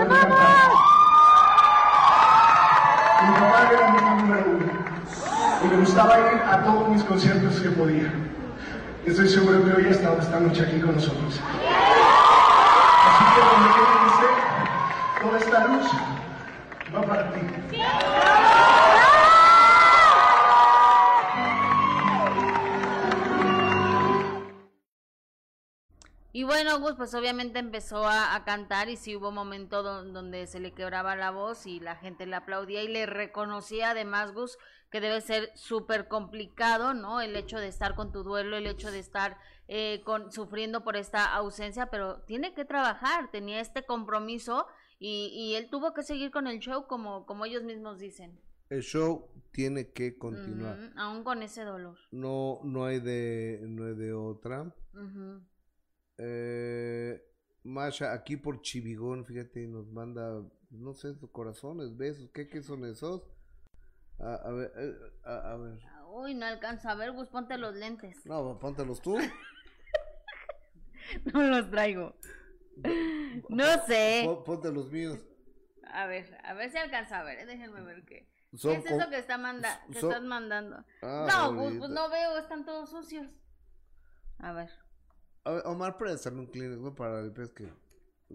Mi 3.22 3.32
papá 3.34 3.70
era 3.72 3.92
mi 3.92 4.02
número 4.02 4.46
uno 4.52 4.66
y 5.64 5.68
me 5.68 5.78
gustaba 5.78 6.20
ir 6.20 6.42
a 6.50 6.64
todos 6.64 6.90
mis 6.90 7.04
conciertos 7.04 7.60
que 7.60 7.70
podía. 7.70 8.12
Estoy 9.06 9.28
seguro 9.28 9.66
que 9.66 9.72
hoy 9.74 9.86
ha 9.86 9.90
estado 9.90 10.20
esta 10.20 10.40
noche 10.40 10.62
aquí 10.62 10.80
con 10.80 10.94
nosotros. 10.94 11.40
Así 13.08 13.26
que 13.34 13.42
donde 13.42 13.70
quieren 13.74 14.02
toda 15.22 15.38
esta 15.40 15.68
luz 15.68 15.92
va 16.96 17.02
para 17.02 17.34
ti. 17.34 17.40
Y 26.34 26.44
bueno, 26.44 26.80
Gus, 26.80 26.94
pues 26.96 27.14
obviamente 27.14 27.60
empezó 27.60 28.08
a, 28.08 28.42
cantar 28.46 28.88
y 28.90 28.98
sí 28.98 29.16
hubo 29.16 29.30
un 29.30 29.36
momento 29.36 29.84
donde 29.84 30.48
se 30.48 30.60
le 30.60 30.74
quebraba 30.74 31.16
la 31.16 31.32
voz 31.32 31.66
y 31.66 31.80
la 31.80 31.96
gente 31.96 32.26
le 32.26 32.36
aplaudía 32.36 32.84
y 32.84 32.88
le 32.88 33.06
reconocía 33.06 33.92
además, 33.92 34.32
Gus, 34.32 34.58
que 34.92 35.02
debe 35.02 35.22
ser 35.22 35.52
súper 35.56 36.08
complicado, 36.08 36.94
¿no? 36.94 37.22
El 37.22 37.36
hecho 37.36 37.58
de 37.58 37.68
estar 37.68 37.96
con 37.96 38.12
tu 38.12 38.24
duelo, 38.24 38.58
el 38.58 38.68
hecho 38.68 38.92
de 38.92 39.00
estar 39.00 39.38
eh, 39.68 40.02
con, 40.04 40.32
sufriendo 40.32 40.84
por 40.84 40.98
esta 40.98 41.34
ausencia, 41.34 41.88
pero 41.88 42.22
tiene 42.24 42.54
que 42.54 42.66
trabajar, 42.66 43.32
tenía 43.32 43.62
este 43.62 43.86
compromiso 43.86 44.68
y, 45.00 45.32
y 45.34 45.56
él 45.56 45.70
tuvo 45.70 45.94
que 45.94 46.04
seguir 46.04 46.30
con 46.30 46.46
el 46.46 46.60
show 46.60 46.88
como, 46.88 47.26
como 47.26 47.46
ellos 47.46 47.64
mismos 47.64 48.00
dicen. 48.00 48.38
El 48.70 48.84
show 48.84 49.30
tiene 49.52 49.92
que 49.92 50.18
continuar. 50.18 50.94
aún 50.96 51.24
con 51.24 51.42
ese 51.42 51.64
dolor. 51.64 51.98
No, 52.12 52.60
no 52.64 52.86
hay 52.86 53.00
de, 53.00 53.60
no 53.68 53.86
hay 53.86 53.96
de 53.96 54.14
otra. 54.14 54.74
Eh, 56.18 57.22
Masha, 57.64 58.14
aquí 58.14 58.38
por 58.38 58.62
Chivigón, 58.62 59.26
fíjate, 59.26 59.68
nos 59.68 59.88
manda, 59.92 60.42
no 60.70 60.94
sé, 60.94 61.16
corazones, 61.32 61.96
besos, 61.96 62.30
¿qué, 62.34 62.48
qué 62.48 62.62
son 62.62 62.86
esos? 62.86 63.24
A, 64.22 64.52
ver, 64.52 64.72
eh, 64.76 64.96
a, 65.24 65.56
ver. 65.56 65.80
Uy, 66.14 66.36
no 66.36 66.46
alcanza 66.46 66.92
a 66.92 66.96
ver, 66.96 67.12
Gus, 67.12 67.30
ponte 67.30 67.58
los 67.58 67.76
lentes. 67.76 68.26
No, 68.26 68.60
póntelos 68.60 69.02
tú. 69.02 69.18
no 71.34 71.44
los 71.44 71.70
traigo. 71.72 72.16
No 73.50 73.86
sé. 73.86 74.30
Ponte 74.46 74.72
los 74.72 74.92
míos. 74.92 75.20
A 75.92 76.06
ver, 76.06 76.38
a 76.44 76.54
ver 76.54 76.72
si 76.72 76.78
alcanza 76.78 77.20
a 77.20 77.24
ver, 77.24 77.40
eh, 77.40 77.46
déjenme 77.46 77.82
ver 77.82 78.06
qué. 78.06 78.30
¿Qué 78.52 78.74
es 78.74 78.86
eso 78.86 79.10
que, 79.10 79.18
está 79.18 79.38
manda 79.38 79.82
que 79.92 80.00
estás 80.00 80.22
mandando? 80.22 80.84
Ah, 81.02 81.28
no, 81.30 81.58
pues, 81.58 81.78
pues, 81.78 81.90
no 81.90 82.10
veo, 82.10 82.38
están 82.38 82.66
todos 82.66 82.90
sucios. 82.90 83.28
A 84.40 84.52
ver. 84.52 84.70
A 85.46 85.52
ver 85.52 85.64
Omar, 85.66 85.98
préstame 85.98 86.40
un 86.40 86.48
Kleenex 86.48 86.96
para 86.96 87.22
el 87.22 87.32
pez 87.32 87.52
que 87.52 87.72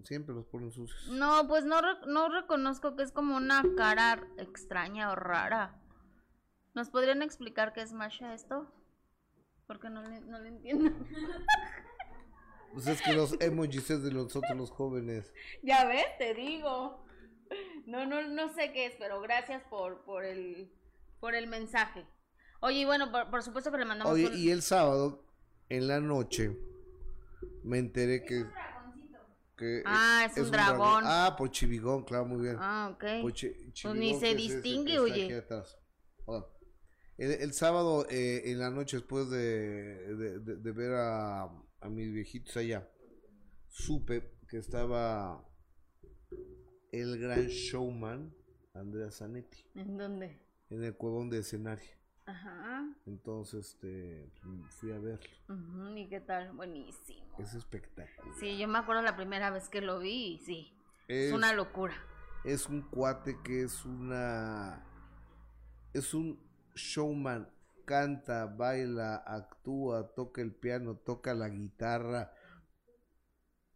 siempre 0.04 0.34
los 0.34 0.46
ponen 0.46 0.72
sucios. 0.72 1.08
No, 1.08 1.46
pues 1.48 1.64
no, 1.64 1.80
no 2.06 2.28
reconozco 2.28 2.96
que 2.96 3.02
es 3.02 3.12
como 3.12 3.36
una 3.36 3.62
cara 3.76 4.26
extraña 4.38 5.10
o 5.10 5.14
rara. 5.14 5.80
¿Nos 6.74 6.90
podrían 6.90 7.22
explicar 7.22 7.72
qué 7.72 7.82
es 7.82 7.92
Masha 7.92 8.34
esto? 8.34 8.70
Porque 9.66 9.90
no 9.90 10.02
le, 10.02 10.20
no 10.20 10.38
le 10.38 10.48
entiendo. 10.48 10.90
Pues 12.72 12.88
es 12.88 13.00
que 13.00 13.14
los 13.14 13.40
emojis 13.40 13.88
es 13.88 14.02
de 14.02 14.12
nosotros 14.12 14.54
los 14.54 14.70
jóvenes. 14.70 15.32
Ya 15.62 15.86
ves, 15.86 16.04
te 16.18 16.34
digo. 16.34 17.06
No, 17.86 18.04
no, 18.04 18.28
no 18.28 18.52
sé 18.52 18.70
qué 18.74 18.84
es, 18.84 18.96
pero 18.98 19.22
gracias 19.22 19.62
por, 19.70 20.04
por 20.04 20.26
el, 20.26 20.70
por 21.18 21.34
el 21.34 21.46
mensaje. 21.46 22.06
Oye, 22.60 22.80
y 22.80 22.84
bueno, 22.84 23.10
por, 23.30 23.42
supuesto 23.42 23.70
que 23.70 23.78
le 23.78 23.86
mandamos 23.86 24.12
Oye, 24.12 24.30
y 24.34 24.50
el 24.50 24.60
sábado, 24.60 25.24
en 25.70 25.88
la 25.88 26.00
noche, 26.00 26.54
me 27.62 27.78
enteré 27.78 28.24
que... 28.24 28.44
que 29.56 29.82
ah, 29.86 30.26
es, 30.30 30.36
un, 30.36 30.50
dragón. 30.50 31.04
Ah, 31.06 31.34
por 31.36 31.50
Chivigón, 31.50 32.04
claro, 32.04 32.26
muy 32.26 32.42
bien. 32.42 32.56
Ah, 32.58 32.90
ok. 32.92 33.04
pues 33.22 33.94
ni 33.94 34.18
se 34.18 34.34
distingue, 34.34 34.98
oye. 34.98 35.42
El, 37.18 37.52
sábado, 37.54 38.06
eh, 38.10 38.42
en 38.44 38.58
la 38.58 38.70
noche, 38.70 38.98
después 38.98 39.30
de, 39.30 40.38
de, 40.40 40.72
ver 40.72 40.92
a, 40.94 41.44
a 41.80 41.88
mis 41.88 42.12
viejitos 42.12 42.56
allá, 42.58 42.86
supe 43.68 44.36
que 44.48 44.58
estaba 44.58 45.42
el 46.92 47.18
gran 47.18 47.46
showman 47.46 48.34
Andrea 48.74 49.10
Zanetti. 49.10 49.64
¿En 49.74 49.96
dónde? 49.96 50.38
En 50.68 50.84
el 50.84 50.94
cuevón 50.94 51.30
de 51.30 51.38
escenario. 51.38 51.90
Ajá. 52.26 52.84
Entonces, 53.06 53.66
este, 53.66 54.30
fui 54.68 54.92
a 54.92 54.98
verlo. 54.98 55.96
¿Y 55.96 56.08
qué 56.08 56.20
tal? 56.20 56.52
Buenísimo. 56.52 57.36
Es 57.38 57.54
espectacular. 57.54 58.34
Sí, 58.38 58.58
yo 58.58 58.66
me 58.66 58.78
acuerdo 58.78 59.02
la 59.02 59.16
primera 59.16 59.50
vez 59.50 59.68
que 59.68 59.80
lo 59.80 60.00
vi 60.00 60.34
y 60.34 60.38
sí, 60.38 60.76
es, 61.06 61.32
una 61.32 61.52
locura. 61.52 61.94
Es 62.44 62.66
un 62.68 62.82
cuate 62.82 63.38
que 63.44 63.62
es 63.62 63.84
una, 63.84 64.84
es 65.92 66.14
un 66.14 66.40
showman, 66.74 67.48
canta, 67.84 68.46
baila, 68.46 69.22
actúa, 69.24 70.12
toca 70.14 70.42
el 70.42 70.52
piano, 70.52 70.96
toca 70.96 71.32
la 71.32 71.48
guitarra 71.48 72.32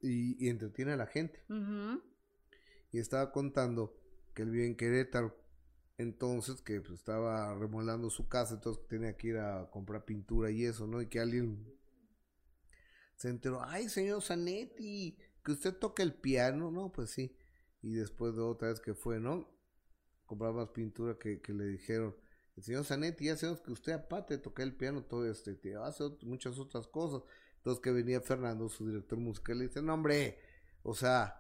y, 0.01 0.49
entretiene 0.49 0.93
a 0.93 0.97
la 0.97 1.07
gente. 1.07 1.45
Y 2.91 2.99
estaba 2.99 3.31
contando 3.31 3.97
que 4.35 4.43
él 4.43 4.51
vive 4.51 4.67
en 4.67 4.77
Querétaro 4.77 5.37
entonces 6.01 6.63
que 6.63 6.81
pues, 6.81 6.95
estaba 6.95 7.55
remolando 7.55 8.09
su 8.09 8.27
casa, 8.27 8.55
entonces 8.55 8.87
tenía 8.89 9.17
que 9.17 9.29
ir 9.29 9.39
a 9.39 9.71
comprar 9.71 10.05
pintura 10.07 10.51
y 10.51 10.65
eso, 10.65 10.87
¿no? 10.87 11.03
Y 11.03 11.09
que 11.09 11.21
alguien 11.21 11.67
se 13.17 13.29
enteró, 13.29 13.63
ay, 13.63 13.89
señor 13.91 14.23
Zanetti, 14.23 15.19
que 15.45 15.53
usted 15.53 15.75
toca 15.77 16.03
el 16.03 16.15
piano, 16.15 16.71
¿no? 16.71 16.91
Pues 16.91 17.11
sí. 17.11 17.37
Y 17.83 17.93
después 17.95 18.35
de 18.35 18.43
otra 18.43 18.69
vez 18.69 18.81
que 18.81 18.95
fue, 18.95 19.21
¿no? 19.21 19.47
Comprar 20.25 20.55
más 20.55 20.71
pintura 20.71 21.19
que, 21.19 21.43
que 21.43 21.53
le 21.53 21.67
dijeron, 21.67 22.17
el 22.57 22.63
señor 22.63 22.85
Zanetti, 22.85 23.27
ya 23.27 23.37
sabemos 23.37 23.61
que 23.61 23.73
usted 23.73 23.93
aparte 23.93 24.37
de 24.37 24.43
tocar 24.43 24.67
el 24.67 24.75
piano, 24.75 25.05
todo 25.05 25.31
este, 25.31 25.59
hace 25.77 26.05
muchas 26.23 26.59
otras 26.59 26.87
cosas. 26.87 27.23
Entonces 27.59 27.83
que 27.83 27.93
venía 27.93 28.23
Fernando, 28.23 28.71
su 28.71 28.87
director 28.87 29.19
musical, 29.19 29.59
le 29.59 29.67
dice, 29.67 29.83
no 29.83 29.93
hombre, 29.93 30.39
o 30.83 30.95
sea, 30.95 31.39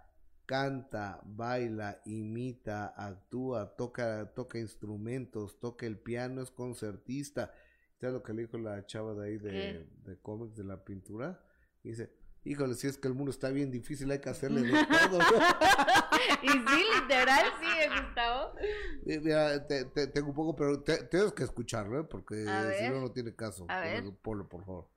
canta, 0.50 1.20
baila, 1.24 2.02
imita, 2.06 2.92
actúa, 2.96 3.76
toca, 3.76 4.32
toca 4.34 4.58
instrumentos, 4.58 5.60
toca 5.60 5.86
el 5.86 5.96
piano, 5.96 6.42
es 6.42 6.50
concertista. 6.50 7.52
¿Sabes 8.00 8.14
lo 8.14 8.24
que 8.24 8.32
le 8.32 8.42
dijo 8.42 8.58
la 8.58 8.84
chava 8.84 9.14
de 9.14 9.28
ahí 9.28 9.38
de, 9.38 9.86
de 10.04 10.18
cómics, 10.18 10.56
de 10.56 10.64
la 10.64 10.84
pintura? 10.84 11.40
dice, 11.84 12.12
híjole, 12.42 12.74
si 12.74 12.88
es 12.88 12.98
que 12.98 13.06
el 13.06 13.14
mundo 13.14 13.30
está 13.30 13.50
bien 13.50 13.70
difícil, 13.70 14.10
hay 14.10 14.18
que 14.18 14.28
hacerle 14.28 14.62
de 14.62 14.70
todo. 15.08 15.20
y 16.42 16.48
sí, 16.48 16.84
literal, 17.00 17.46
sí, 17.60 17.66
Gustavo. 17.88 18.52
Mira, 19.04 19.64
te, 19.68 19.84
tengo 19.84 20.30
un 20.30 20.34
poco, 20.34 20.56
pero 20.56 20.82
te, 20.82 21.04
tienes 21.04 21.32
que 21.32 21.44
escucharlo, 21.44 22.00
¿eh? 22.00 22.04
porque 22.10 22.44
si 22.76 22.88
no, 22.88 23.00
no 23.00 23.12
tiene 23.12 23.36
caso. 23.36 23.66
A 23.68 23.78
ver. 23.78 24.02
Polo, 24.20 24.48
por 24.48 24.64
favor. 24.64 24.88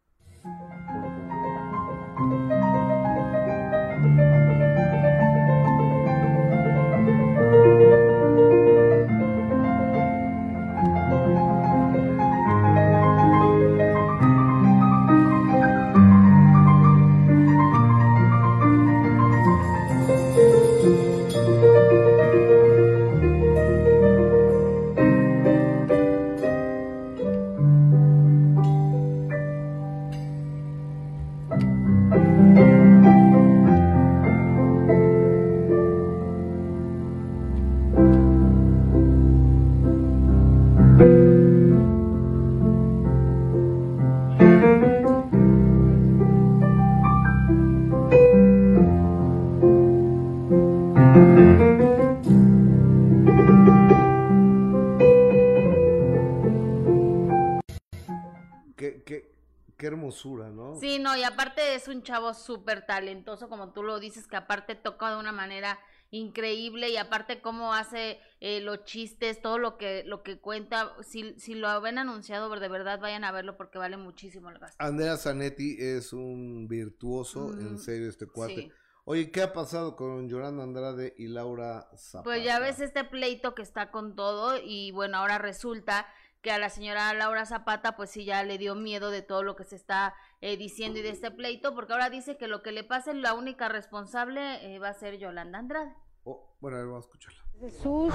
Es 61.84 61.88
un 61.90 62.02
chavo 62.04 62.34
súper 62.34 62.86
talentoso, 62.86 63.50
como 63.50 63.74
tú 63.74 63.84
lo 63.84 64.00
dices, 64.00 64.28
que 64.28 64.36
aparte 64.36 64.76
toca 64.76 65.12
de 65.12 65.18
una 65.18 65.32
manera 65.32 65.80
increíble 66.12 66.90
y 66.90 66.98
aparte 66.98 67.42
cómo 67.42 67.74
hace 67.74 68.20
eh, 68.40 68.62
los 68.62 68.84
chistes, 68.84 69.42
todo 69.42 69.58
lo 69.58 69.78
que 69.78 70.04
lo 70.06 70.22
que 70.22 70.40
cuenta, 70.40 70.94
si, 71.02 71.34
si 71.40 71.56
lo 71.56 71.82
ven 71.82 71.98
anunciado, 71.98 72.50
de 72.60 72.68
verdad 72.68 73.00
vayan 73.00 73.24
a 73.24 73.32
verlo 73.32 73.58
porque 73.58 73.80
vale 73.80 73.98
muchísimo 73.98 74.50
el 74.50 74.60
gasto. 74.60 74.78
Andrea 74.80 75.18
Zanetti 75.18 75.76
es 75.80 76.14
un 76.14 76.68
virtuoso, 76.68 77.52
en 77.54 77.80
serio, 77.80 78.08
este 78.08 78.28
cuate. 78.28 78.72
Oye, 79.06 79.32
¿qué 79.32 79.42
ha 79.42 79.52
pasado 79.52 79.98
con 79.98 80.30
Yolanda 80.30 80.64
Andrade 80.64 81.14
y 81.18 81.28
Laura 81.28 81.90
Zapata? 81.98 82.24
Pues 82.24 82.44
ya 82.46 82.60
ves 82.60 82.80
este 82.80 83.04
pleito 83.04 83.54
que 83.54 83.62
está 83.62 83.92
con 83.92 84.16
todo 84.16 84.58
y 84.64 84.92
bueno, 84.92 85.18
ahora 85.18 85.40
resulta 85.40 86.08
que 86.44 86.52
a 86.52 86.60
la 86.60 86.70
señora 86.70 87.14
Laura 87.14 87.46
Zapata 87.46 87.96
pues 87.96 88.10
sí 88.10 88.26
ya 88.26 88.44
le 88.44 88.58
dio 88.58 88.76
miedo 88.76 89.12
de 89.12 89.22
todo 89.22 89.44
lo 89.44 89.56
que 89.56 89.64
se 89.64 89.78
está 89.78 90.14
eh, 90.42 90.58
diciendo 90.58 91.00
y 91.00 91.02
de 91.02 91.10
este 91.10 91.32
pleito, 91.32 91.74
porque 91.74 91.94
ahora 91.94 92.10
dice 92.10 92.36
que 92.38 92.50
lo 92.50 92.62
que 92.62 92.74
le 92.74 92.84
pase 92.84 93.14
la 93.14 93.34
única 93.34 93.70
responsable 93.70 94.76
eh, 94.76 94.78
va 94.78 94.90
a 94.90 94.94
ser 94.94 95.18
Yolanda 95.18 95.60
Andrade. 95.60 95.94
Oh, 96.26 96.54
bueno, 96.60 96.78
a 96.78 96.80
ver, 96.82 96.90
vamos 96.90 97.06
a 97.06 97.08
escucharla. 97.08 97.40
De 97.62 97.72
sus 97.72 98.14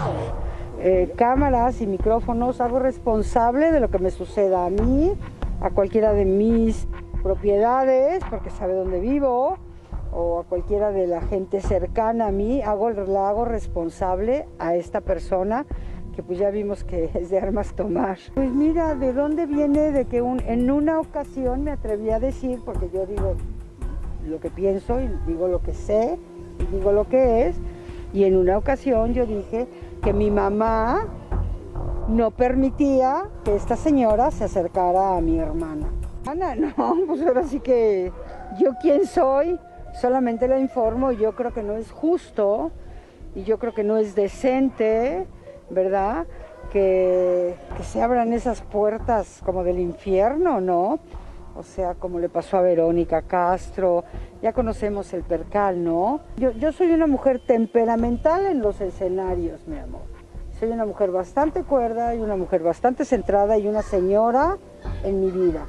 eh, 0.78 1.10
cámaras 1.16 1.80
y 1.80 1.86
micrófonos 1.86 2.60
hago 2.60 2.78
responsable 2.78 3.72
de 3.72 3.80
lo 3.80 3.90
que 3.90 3.98
me 3.98 4.10
suceda 4.10 4.66
a 4.66 4.70
mí, 4.70 5.16
a 5.62 5.70
cualquiera 5.70 6.12
de 6.12 6.26
mis 6.26 6.86
propiedades, 7.22 8.22
porque 8.28 8.50
sabe 8.50 8.74
dónde 8.74 9.00
vivo, 9.00 9.58
o 10.12 10.40
a 10.40 10.44
cualquiera 10.44 10.90
de 10.90 11.06
la 11.06 11.22
gente 11.22 11.62
cercana 11.62 12.26
a 12.26 12.30
mí, 12.30 12.60
hago, 12.60 12.90
la 12.90 13.30
hago 13.30 13.46
responsable 13.46 14.46
a 14.58 14.74
esta 14.74 15.00
persona 15.00 15.64
que 16.18 16.24
pues 16.24 16.40
ya 16.40 16.50
vimos 16.50 16.82
que 16.82 17.10
es 17.14 17.30
de 17.30 17.38
armas 17.38 17.74
tomar. 17.74 18.18
Pues 18.34 18.50
mira, 18.50 18.96
¿de 18.96 19.12
dónde 19.12 19.46
viene? 19.46 19.92
De 19.92 20.06
que 20.06 20.18
en 20.18 20.68
una 20.68 20.98
ocasión 20.98 21.62
me 21.62 21.70
atreví 21.70 22.10
a 22.10 22.18
decir, 22.18 22.58
porque 22.64 22.90
yo 22.92 23.06
digo 23.06 23.36
lo 24.26 24.40
que 24.40 24.50
pienso 24.50 25.00
y 25.00 25.08
digo 25.28 25.46
lo 25.46 25.62
que 25.62 25.74
sé 25.74 26.18
y 26.58 26.74
digo 26.74 26.90
lo 26.90 27.08
que 27.08 27.46
es, 27.46 27.54
y 28.12 28.24
en 28.24 28.36
una 28.36 28.58
ocasión 28.58 29.14
yo 29.14 29.26
dije 29.26 29.68
que 30.02 30.12
mi 30.12 30.32
mamá 30.32 31.06
no 32.08 32.32
permitía 32.32 33.28
que 33.44 33.54
esta 33.54 33.76
señora 33.76 34.32
se 34.32 34.42
acercara 34.42 35.16
a 35.16 35.20
mi 35.20 35.38
hermana. 35.38 35.86
Ana, 36.26 36.54
no, 36.56 36.74
pues 37.06 37.22
ahora 37.22 37.44
sí 37.44 37.60
que 37.60 38.10
yo 38.60 38.72
quién 38.82 39.06
soy 39.06 39.56
Solamente 39.94 40.46
la 40.48 40.58
informo 40.58 41.12
y 41.12 41.16
yo 41.16 41.34
creo 41.34 41.52
que 41.52 41.62
no 41.62 41.76
es 41.76 41.90
justo 41.90 42.70
y 43.34 43.44
yo 43.44 43.58
creo 43.58 43.74
que 43.74 43.84
no 43.84 43.96
es 43.96 44.14
decente, 44.14 45.26
¿verdad? 45.70 46.26
Que, 46.70 47.54
que 47.76 47.82
se 47.82 48.02
abran 48.02 48.32
esas 48.32 48.60
puertas 48.62 49.40
como 49.44 49.64
del 49.64 49.78
infierno, 49.78 50.60
¿no? 50.60 50.98
O 51.56 51.62
sea, 51.62 51.94
como 51.94 52.20
le 52.20 52.28
pasó 52.28 52.58
a 52.58 52.60
Verónica 52.60 53.22
Castro, 53.22 54.04
ya 54.42 54.52
conocemos 54.52 55.12
el 55.12 55.22
percal, 55.22 55.82
¿no? 55.82 56.20
Yo, 56.36 56.52
yo 56.52 56.70
soy 56.70 56.92
una 56.92 57.08
mujer 57.08 57.40
temperamental 57.44 58.46
en 58.46 58.60
los 58.60 58.80
escenarios, 58.80 59.66
mi 59.66 59.76
amor. 59.76 60.02
Soy 60.58 60.70
una 60.70 60.86
mujer 60.86 61.10
bastante 61.10 61.64
cuerda 61.64 62.14
y 62.14 62.20
una 62.20 62.36
mujer 62.36 62.62
bastante 62.62 63.04
centrada 63.04 63.58
y 63.58 63.66
una 63.66 63.82
señora 63.82 64.58
en 65.02 65.20
mi 65.20 65.30
vida. 65.30 65.66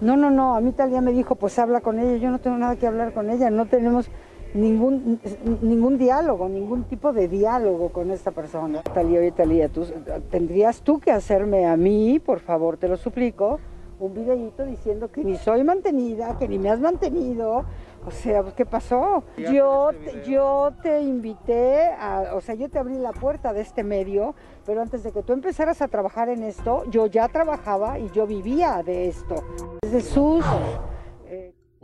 No, 0.00 0.16
no, 0.16 0.30
no, 0.30 0.54
a 0.54 0.60
mí 0.60 0.72
Talía 0.72 1.00
me 1.00 1.12
dijo, 1.12 1.36
pues 1.36 1.58
habla 1.58 1.80
con 1.80 1.98
ella, 1.98 2.16
yo 2.16 2.30
no 2.30 2.40
tengo 2.40 2.56
nada 2.56 2.76
que 2.76 2.86
hablar 2.86 3.12
con 3.12 3.30
ella, 3.30 3.50
no 3.50 3.66
tenemos 3.66 4.10
ningún, 4.54 5.20
ningún 5.60 5.98
diálogo, 5.98 6.48
ningún 6.48 6.84
tipo 6.84 7.12
de 7.12 7.28
diálogo 7.28 7.90
con 7.90 8.10
esta 8.10 8.30
persona. 8.30 8.82
Talía, 8.82 9.20
oye 9.20 9.32
Talía, 9.32 9.68
tú, 9.68 9.86
tendrías 10.30 10.80
tú 10.82 11.00
que 11.00 11.10
hacerme 11.10 11.66
a 11.66 11.76
mí, 11.76 12.20
por 12.20 12.40
favor, 12.40 12.76
te 12.76 12.88
lo 12.88 12.96
suplico, 12.96 13.58
un 14.00 14.14
videíto 14.14 14.64
diciendo 14.64 15.10
que 15.10 15.24
ni 15.24 15.36
soy 15.36 15.64
mantenida, 15.64 16.36
que 16.38 16.48
ni 16.48 16.58
me 16.58 16.70
has 16.70 16.80
mantenido. 16.80 17.64
O 18.06 18.10
sea, 18.10 18.42
pues, 18.42 18.54
¿qué 18.54 18.66
pasó? 18.66 19.24
Yo 19.38 19.90
te, 20.04 20.30
yo 20.30 20.72
te 20.82 21.00
invité, 21.00 21.86
a, 21.98 22.34
o 22.34 22.40
sea, 22.40 22.54
yo 22.54 22.68
te 22.68 22.78
abrí 22.78 22.98
la 22.98 23.12
puerta 23.12 23.52
de 23.52 23.62
este 23.62 23.82
medio, 23.82 24.34
pero 24.66 24.82
antes 24.82 25.02
de 25.04 25.12
que 25.12 25.22
tú 25.22 25.32
empezaras 25.32 25.80
a 25.80 25.88
trabajar 25.88 26.28
en 26.28 26.42
esto, 26.42 26.84
yo 26.90 27.06
ya 27.06 27.28
trabajaba 27.28 27.98
y 27.98 28.10
yo 28.10 28.26
vivía 28.26 28.82
de 28.84 29.08
esto. 29.08 29.36
Desde 29.82 30.00
sus... 30.02 30.44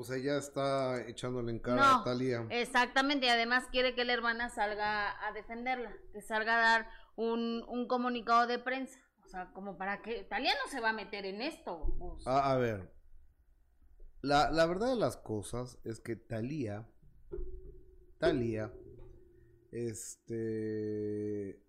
O 0.00 0.04
sea, 0.04 0.16
ya 0.16 0.38
está 0.38 1.06
echándole 1.06 1.52
en 1.52 1.58
cara 1.58 1.96
a 1.96 2.04
Talía. 2.04 2.46
Exactamente, 2.48 3.26
y 3.26 3.28
además 3.28 3.66
quiere 3.70 3.94
que 3.94 4.06
la 4.06 4.14
hermana 4.14 4.48
salga 4.48 5.26
a 5.26 5.30
defenderla, 5.32 5.92
que 6.14 6.22
salga 6.22 6.56
a 6.56 6.62
dar 6.62 6.90
un, 7.16 7.66
un 7.68 7.86
comunicado 7.86 8.46
de 8.46 8.58
prensa. 8.58 8.98
O 9.22 9.28
sea, 9.28 9.52
como 9.52 9.76
para 9.76 10.00
que 10.00 10.24
Talía 10.24 10.54
no 10.54 10.70
se 10.70 10.80
va 10.80 10.88
a 10.88 10.92
meter 10.94 11.26
en 11.26 11.42
esto. 11.42 11.94
Pues. 11.98 12.26
A, 12.26 12.56
ver, 12.56 12.90
la, 14.22 14.50
la, 14.50 14.64
verdad 14.64 14.88
de 14.88 14.96
las 14.96 15.18
cosas 15.18 15.78
es 15.84 16.00
que 16.00 16.16
Talía, 16.16 16.88
Talía, 18.16 18.72
este, 19.70 21.62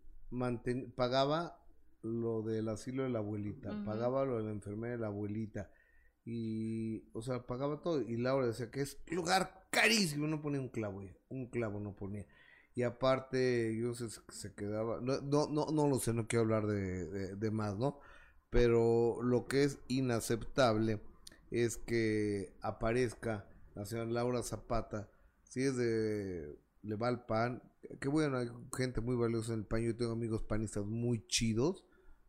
pagaba 0.96 1.62
lo 2.02 2.44
del 2.44 2.70
asilo 2.70 3.04
de 3.04 3.10
la 3.10 3.20
abuelita, 3.20 3.84
pagaba 3.84 4.24
lo 4.24 4.38
de 4.38 4.46
la 4.46 4.52
enfermera 4.52 4.94
de 4.94 5.02
la 5.02 5.08
abuelita. 5.08 5.70
Y, 6.26 7.10
o 7.14 7.22
sea, 7.22 7.46
pagaba 7.46 7.82
todo. 7.82 8.02
Y 8.02 8.18
Laura 8.18 8.48
decía 8.48 8.72
que 8.72 8.82
es 8.82 8.98
lugar 9.08 9.68
carísimo. 9.72 10.28
No 10.28 10.42
ponía 10.42 10.60
un 10.60 10.70
clavo, 10.70 11.04
un 11.30 11.48
clavo 11.48 11.80
no 11.80 11.96
ponía. 11.96 12.26
Y 12.74 12.84
aparte, 12.84 13.78
yo 13.78 13.92
que 13.94 14.34
se 14.34 14.54
quedaba, 14.54 15.02
no, 15.02 15.20
no, 15.22 15.48
no, 15.48 15.68
no 15.72 15.88
lo 15.88 16.00
sé, 16.00 16.14
no 16.14 16.28
quiero 16.28 16.44
hablar 16.44 16.68
de, 16.68 17.36
de, 17.36 17.52
más, 17.52 17.78
¿no? 17.78 18.00
Pero 18.50 19.22
lo 19.22 19.46
que 19.48 19.64
es 19.64 19.80
inaceptable 19.90 21.02
es 21.50 21.76
que 21.78 22.56
aparezca 22.62 23.50
la 23.76 23.86
señora 23.86 24.10
Laura 24.10 24.44
Zapata, 24.44 25.10
si 25.44 25.64
es 25.64 25.76
de, 25.76 26.58
le 26.82 26.96
va 26.96 27.10
el 27.10 27.22
pan, 27.22 27.62
que 28.00 28.08
bueno, 28.08 28.38
hay 28.38 28.50
gente 28.76 29.02
muy 29.02 29.16
valiosa 29.18 29.54
en 29.54 29.60
el 29.60 29.66
pan, 29.66 29.82
yo 29.82 29.96
tengo 29.96 30.14
amigos 30.14 30.44
panistas 30.44 30.86
muy 30.86 31.26
chidos, 31.28 31.86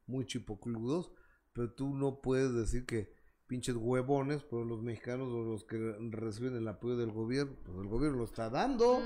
muy 0.07 0.26
chipocludos, 0.26 1.12
pero 1.53 1.72
tú 1.72 1.95
no 1.95 2.20
puedes 2.20 2.53
decir 2.53 2.84
que 2.84 3.14
pinches 3.53 3.76
huevones, 3.76 4.42
pero 4.44 4.64
los 4.64 4.80
mexicanos 4.80 5.28
o 5.28 5.42
los 5.42 5.64
que 5.64 5.76
reciben 6.09 6.57
el 6.57 6.66
apoyo 6.66 6.96
del 6.96 7.12
gobierno, 7.12 7.53
pues 7.66 7.76
el 7.76 7.86
gobierno 7.86 8.16
lo 8.16 8.24
está 8.24 8.48
dando. 8.48 9.03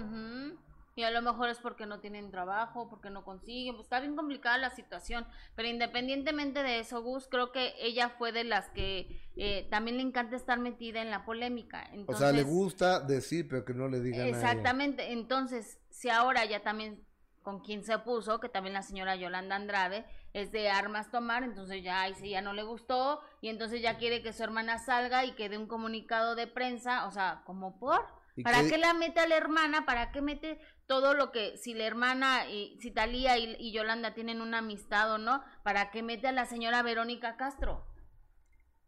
Y 0.95 1.03
a 1.03 1.11
lo 1.11 1.21
mejor 1.21 1.49
es 1.49 1.59
porque 1.59 1.85
no 1.85 1.99
tienen 1.99 2.31
trabajo, 2.31 2.89
porque 2.89 3.11
no 3.11 3.25
consiguen, 3.25 3.75
pues 3.75 3.87
está 3.87 3.99
bien 3.99 4.15
complicada 4.15 4.57
la 4.57 4.71
situación. 4.71 5.27
Pero 5.57 5.67
independientemente 5.67 6.63
de 6.63 6.79
eso, 6.79 7.03
Gus, 7.03 7.27
creo 7.27 7.51
que 7.51 7.75
ella 7.81 8.09
fue 8.09 8.31
de 8.31 8.45
las 8.45 8.71
que 8.71 9.21
eh, 9.35 9.67
también 9.69 9.97
le 9.97 10.05
encanta 10.05 10.37
estar 10.37 10.61
metida 10.61 11.03
en 11.03 11.11
la 11.11 11.25
polémica. 11.25 11.91
o 12.07 12.15
sea, 12.15 12.31
le 12.31 12.45
gusta 12.45 13.01
decir, 13.01 13.49
pero 13.49 13.65
que 13.65 13.75
no 13.75 13.89
le 13.89 14.01
digan 14.01 14.29
Exactamente. 14.29 15.11
Entonces, 15.13 15.81
si 15.91 16.09
ahora 16.09 16.45
ya 16.45 16.63
también 16.63 17.05
con 17.43 17.61
quien 17.61 17.85
se 17.85 17.99
puso, 17.99 18.41
que 18.41 18.49
también 18.49 18.75
la 18.75 18.83
señora 18.83 19.17
Yolanda 19.17 19.55
Andrade, 19.55 20.05
es 20.37 20.53
de 20.53 20.69
armas 20.69 21.11
tomar, 21.11 21.45
entonces 21.45 21.83
ya 21.83 22.03
ahí 22.03 22.15
sí 22.15 22.29
ya 22.29 22.43
no 22.43 22.53
le 22.53 22.63
gustó, 22.63 23.23
y 23.41 23.49
entonces 23.49 23.81
ya 23.81 23.97
quiere 23.97 24.23
que 24.23 24.35
su 24.35 24.43
hermana 24.43 24.79
salga 24.79 25.25
y 25.25 25.33
que 25.33 25.49
dé 25.49 25.57
un 25.57 25.67
comunicado 25.67 26.35
de 26.35 26.47
prensa, 26.47 27.07
o 27.07 27.11
sea, 27.11 27.43
como 27.47 27.79
por... 27.79 28.05
¿Para 28.45 28.69
qué 28.69 28.77
la 28.77 28.93
mete 28.93 29.21
a 29.21 29.27
la 29.27 29.39
hermana? 29.39 29.87
¿Para 29.87 30.13
qué 30.13 30.21
mete 30.21 30.61
todo 30.87 31.15
lo 31.15 31.33
que, 31.33 31.57
si 31.57 31.73
la 31.73 31.85
hermana, 31.85 32.51
y, 32.51 32.79
si 32.83 32.91
Talía 32.91 33.39
y, 33.39 33.73
Yolanda 33.73 34.13
tienen 34.13 34.43
una 34.43 34.59
amistad 34.59 35.11
o 35.11 35.17
no, 35.17 35.43
¿para 35.63 35.91
qué 35.91 36.03
mete 36.03 36.29
a 36.29 36.33
la 36.33 36.45
señora 36.45 36.83
Verónica 36.83 37.39
Castro? 37.39 37.87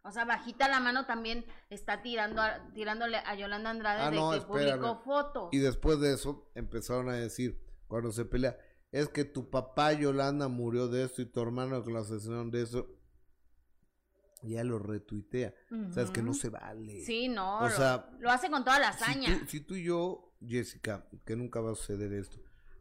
O 0.03 0.13
sea, 0.13 0.27
bajita 0.27 0.69
la 0.69 0.81
mano 0.81 1.07
también 1.07 1.47
está 1.71 2.03
tirando 2.03 2.43
tirándole 2.75 3.23
a 3.25 3.35
Yolanda 3.37 3.71
Andrade 3.71 4.03
ah, 4.03 4.11
de 4.11 4.39
que 4.39 4.47
publicó 4.47 5.01
fotos. 5.03 5.49
Y 5.53 5.59
después 5.61 5.99
de 5.99 6.13
eso 6.13 6.51
empezaron 6.55 7.09
a 7.09 7.15
decir, 7.15 7.59
cuando 7.87 8.13
se 8.13 8.27
pelea, 8.27 8.59
es 8.93 9.09
que 9.09 9.25
tu 9.25 9.51
papá 9.51 9.93
Yolanda 9.93 10.49
murió 10.49 10.89
de 10.89 11.05
esto 11.05 11.23
y 11.23 11.27
tu 11.27 11.41
hermano 11.41 11.85
que 11.85 11.91
lo 11.91 11.99
asesinaron 11.99 12.51
de 12.51 12.63
eso. 12.63 12.95
Ya 14.43 14.63
lo 14.63 14.79
retuitea. 14.79 15.53
O 15.89 15.93
sea, 15.93 16.05
es 16.05 16.11
que 16.11 16.23
no 16.23 16.33
se 16.33 16.49
vale. 16.49 17.05
Sí, 17.05 17.29
no. 17.29 17.61
O 17.61 17.71
sea, 17.71 18.09
lo 18.21 18.31
hace 18.31 18.49
con 18.51 18.65
toda 18.65 18.79
la 18.79 18.91
hazaña. 18.91 19.47
si 19.49 19.61
tú 19.61 19.75
y 19.75 19.85
yo 19.85 20.29
Jessica, 20.41 21.09
que 21.25 21.37
nunca 21.37 21.61
va 21.61 21.73
a 21.73 21.75
suceder 21.75 22.13
esto. 22.13 22.39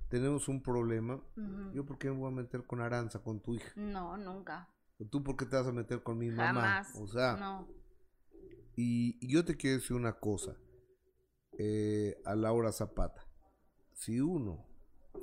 Tenemos 0.09 0.47
un 0.47 0.61
problema. 0.61 1.21
Yo, 1.73 1.85
¿por 1.85 1.97
qué 1.97 2.09
me 2.09 2.17
voy 2.17 2.31
a 2.31 2.35
meter 2.35 2.65
con 2.65 2.79
Aranza, 2.81 3.19
con 3.19 3.41
tu 3.41 3.55
hija? 3.55 3.71
No, 3.75 4.17
nunca. 4.17 4.69
¿Tú 5.09 5.23
por 5.23 5.35
qué 5.35 5.45
te 5.45 5.55
vas 5.55 5.67
a 5.67 5.71
meter 5.71 6.01
con 6.01 6.17
mi 6.17 6.29
mamá? 6.29 6.85
O 6.95 7.07
sea, 7.07 7.35
no. 7.35 7.67
Y, 8.75 9.27
yo 9.27 9.43
te 9.43 9.57
quiero 9.57 9.77
decir 9.77 9.95
una 9.95 10.13
cosa. 10.13 10.55
Eh, 11.57 12.21
a 12.23 12.35
Laura 12.35 12.71
Zapata. 12.71 13.27
Si 13.93 14.21
uno, 14.21 14.67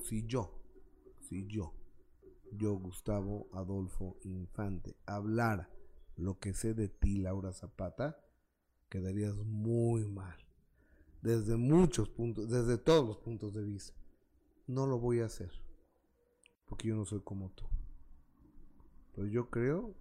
si 0.01 0.27
yo, 0.27 0.64
si 1.29 1.47
yo, 1.47 1.75
yo, 2.53 2.75
Gustavo 2.75 3.49
Adolfo 3.53 4.17
Infante, 4.25 4.97
hablara 5.07 5.69
lo 6.17 6.39
que 6.39 6.55
sé 6.55 6.75
de 6.75 6.89
ti, 6.89 7.19
Laura 7.19 7.53
Zapata, 7.53 8.21
quedarías 8.89 9.35
muy 9.37 10.07
mal 10.07 10.37
desde 11.23 11.57
muchos 11.57 12.09
puntos, 12.11 12.51
desde 12.51 12.77
todos 12.77 13.07
los 13.07 13.17
puntos 13.17 13.55
de 13.55 13.65
vista. 13.65 13.95
No 14.67 14.87
lo 14.87 14.99
voy 14.99 15.21
a 15.21 15.27
hacer, 15.27 15.51
porque 16.67 16.89
yo 16.89 16.97
no 16.97 17.05
soy 17.05 17.21
como 17.21 17.51
tú. 17.51 17.65
Pero 19.15 19.27
yo 19.27 19.49
creo 19.49 19.95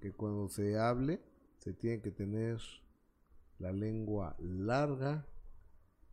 que 0.00 0.12
cuando 0.12 0.48
se 0.48 0.78
hable, 0.78 1.20
se 1.58 1.74
tiene 1.74 2.00
que 2.00 2.10
tener 2.10 2.60
la 3.58 3.72
lengua 3.72 4.36
larga 4.38 5.26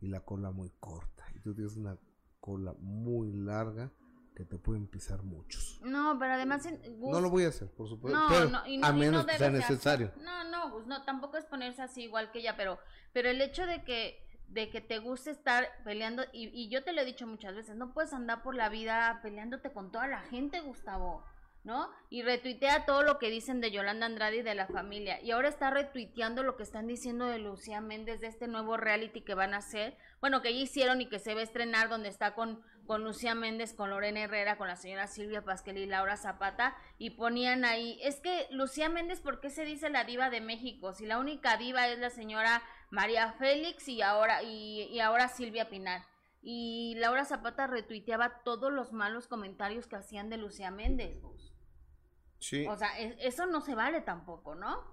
y 0.00 0.08
la 0.08 0.20
cola 0.20 0.50
muy 0.50 0.70
corta. 0.80 1.24
Y 1.34 1.40
tú 1.40 1.54
tienes 1.54 1.76
una 1.76 1.98
cola 2.40 2.74
muy 2.80 3.32
larga 3.32 3.90
que 4.34 4.44
te 4.44 4.58
pueden 4.58 4.86
pisar 4.86 5.22
muchos. 5.22 5.80
No, 5.82 6.16
pero 6.18 6.34
además... 6.34 6.66
no 6.98 7.20
lo 7.20 7.30
voy 7.30 7.44
a 7.44 7.48
hacer, 7.48 7.68
por 7.70 7.88
supuesto. 7.88 8.18
No, 8.48 8.62
a 8.82 8.92
menos 8.92 9.26
que 9.26 9.38
sea 9.38 9.50
necesario. 9.50 10.12
No, 10.20 10.44
no, 10.44 10.80
no, 10.86 11.04
tampoco 11.04 11.36
es 11.36 11.44
ponerse 11.44 11.82
así 11.82 12.02
igual 12.02 12.30
que 12.32 12.40
ella, 12.40 12.56
pero, 12.56 12.78
pero 13.12 13.28
el 13.28 13.40
hecho 13.40 13.66
de 13.66 13.84
que 13.84 14.22
de 14.48 14.68
que 14.68 14.82
te 14.82 14.98
guste 14.98 15.30
estar 15.30 15.66
peleando, 15.82 16.24
y, 16.32 16.48
y, 16.48 16.68
yo 16.68 16.84
te 16.84 16.92
lo 16.92 17.00
he 17.00 17.06
dicho 17.06 17.26
muchas 17.26 17.54
veces, 17.54 17.74
no 17.74 17.94
puedes 17.94 18.12
andar 18.12 18.42
por 18.42 18.54
la 18.54 18.68
vida 18.68 19.20
peleándote 19.22 19.72
con 19.72 19.90
toda 19.90 20.06
la 20.06 20.20
gente, 20.20 20.60
Gustavo, 20.60 21.24
¿no? 21.64 21.90
Y 22.10 22.22
retuitea 22.22 22.84
todo 22.84 23.02
lo 23.02 23.18
que 23.18 23.30
dicen 23.30 23.62
de 23.62 23.70
Yolanda 23.70 24.04
Andrade 24.04 24.38
y 24.38 24.42
de 24.42 24.54
la 24.54 24.66
familia, 24.66 25.22
y 25.22 25.30
ahora 25.30 25.48
está 25.48 25.70
retuiteando 25.70 26.42
lo 26.42 26.56
que 26.56 26.64
están 26.64 26.86
diciendo 26.86 27.26
de 27.26 27.38
Lucía 27.38 27.80
Méndez, 27.80 28.20
de 28.20 28.26
este 28.26 28.46
nuevo 28.46 28.76
reality 28.76 29.22
que 29.22 29.34
van 29.34 29.54
a 29.54 29.58
hacer, 29.58 29.96
bueno, 30.20 30.42
que 30.42 30.52
ya 30.52 30.60
hicieron 30.60 31.00
y 31.00 31.08
que 31.08 31.18
se 31.18 31.32
va 31.34 31.40
a 31.40 31.44
estrenar, 31.44 31.88
donde 31.88 32.10
está 32.10 32.34
con, 32.34 32.62
con 32.86 33.04
Lucía 33.04 33.34
Méndez, 33.34 33.72
con 33.72 33.90
Lorena 33.90 34.20
Herrera, 34.20 34.56
con 34.56 34.68
la 34.68 34.76
señora 34.76 35.06
Silvia 35.06 35.44
Pasquel 35.44 35.78
y 35.78 35.86
Laura 35.86 36.16
Zapata, 36.16 36.76
y 36.98 37.10
ponían 37.10 37.64
ahí, 37.64 37.98
es 38.02 38.20
que 38.20 38.48
Lucía 38.50 38.88
Méndez, 38.88 39.20
¿por 39.20 39.40
qué 39.40 39.50
se 39.50 39.64
dice 39.64 39.90
la 39.90 40.04
diva 40.04 40.30
de 40.30 40.40
México? 40.40 40.92
Si 40.92 41.06
la 41.06 41.18
única 41.18 41.56
diva 41.56 41.88
es 41.88 41.98
la 41.98 42.10
señora 42.10 42.62
María 42.90 43.32
Félix 43.32 43.88
y 43.88 44.02
ahora, 44.02 44.42
y, 44.42 44.98
ahora 45.00 45.28
Silvia 45.28 45.70
Pinar. 45.70 46.04
Y 46.42 46.94
Laura 46.98 47.24
Zapata 47.24 47.66
retuiteaba 47.68 48.42
todos 48.42 48.72
los 48.72 48.92
malos 48.92 49.28
comentarios 49.28 49.86
que 49.86 49.96
hacían 49.96 50.28
de 50.28 50.36
Lucía 50.36 50.70
Méndez. 50.70 51.20
Sí. 52.40 52.66
O 52.66 52.76
sea, 52.76 52.98
eso 52.98 53.46
no 53.46 53.60
se 53.60 53.76
vale 53.76 54.00
tampoco, 54.00 54.56
¿no? 54.56 54.92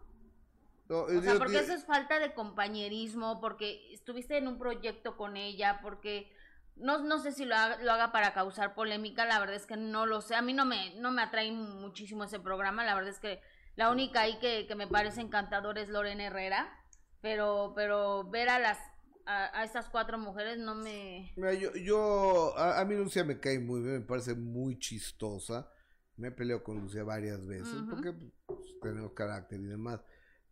o 0.89 1.21
sea, 1.21 1.37
porque 1.37 1.59
eso 1.59 1.73
es 1.73 1.85
falta 1.85 2.19
de 2.19 2.33
compañerismo, 2.33 3.39
porque 3.39 3.93
estuviste 3.93 4.37
en 4.37 4.47
un 4.47 4.57
proyecto 4.57 5.17
con 5.17 5.37
ella, 5.37 5.79
porque 5.83 6.31
no, 6.79 6.99
no 6.99 7.19
sé 7.19 7.31
si 7.31 7.45
lo 7.45 7.55
haga, 7.55 7.81
lo 7.83 7.91
haga 7.91 8.11
para 8.11 8.33
causar 8.33 8.73
polémica, 8.73 9.25
la 9.25 9.39
verdad 9.39 9.55
es 9.55 9.65
que 9.65 9.77
no 9.77 10.05
lo 10.05 10.21
sé. 10.21 10.35
A 10.35 10.41
mí 10.41 10.53
no 10.53 10.65
me, 10.65 10.95
no 10.95 11.11
me 11.11 11.21
atrae 11.21 11.51
muchísimo 11.51 12.23
ese 12.23 12.39
programa, 12.39 12.83
la 12.85 12.95
verdad 12.95 13.11
es 13.11 13.19
que 13.19 13.41
la 13.75 13.91
única 13.91 14.21
ahí 14.21 14.39
que, 14.39 14.65
que 14.67 14.75
me 14.75 14.87
parece 14.87 15.21
encantador 15.21 15.77
es 15.77 15.89
Lorena 15.89 16.25
Herrera 16.25 16.75
pero 17.21 17.73
pero 17.75 18.29
ver 18.29 18.49
a 18.49 18.59
las 18.59 18.77
a, 19.25 19.63
estas 19.63 19.89
cuatro 19.89 20.17
mujeres 20.17 20.57
no 20.57 20.73
me... 20.73 21.31
yo, 21.59 21.75
yo 21.75 22.57
a, 22.57 22.83
mí 22.83 22.95
Lucía 22.95 23.23
me 23.23 23.39
cae 23.39 23.59
muy 23.59 23.81
bien, 23.81 23.99
me 23.99 24.05
parece 24.05 24.33
muy 24.33 24.79
chistosa. 24.79 25.71
Me 26.17 26.29
he 26.29 26.31
peleado 26.31 26.63
con 26.63 26.81
Lucía 26.81 27.03
varias 27.03 27.45
veces 27.45 27.75
porque 27.87 28.11
pues, 28.47 28.59
tenemos 28.81 29.13
carácter 29.13 29.59
y 29.59 29.65
demás. 29.65 30.03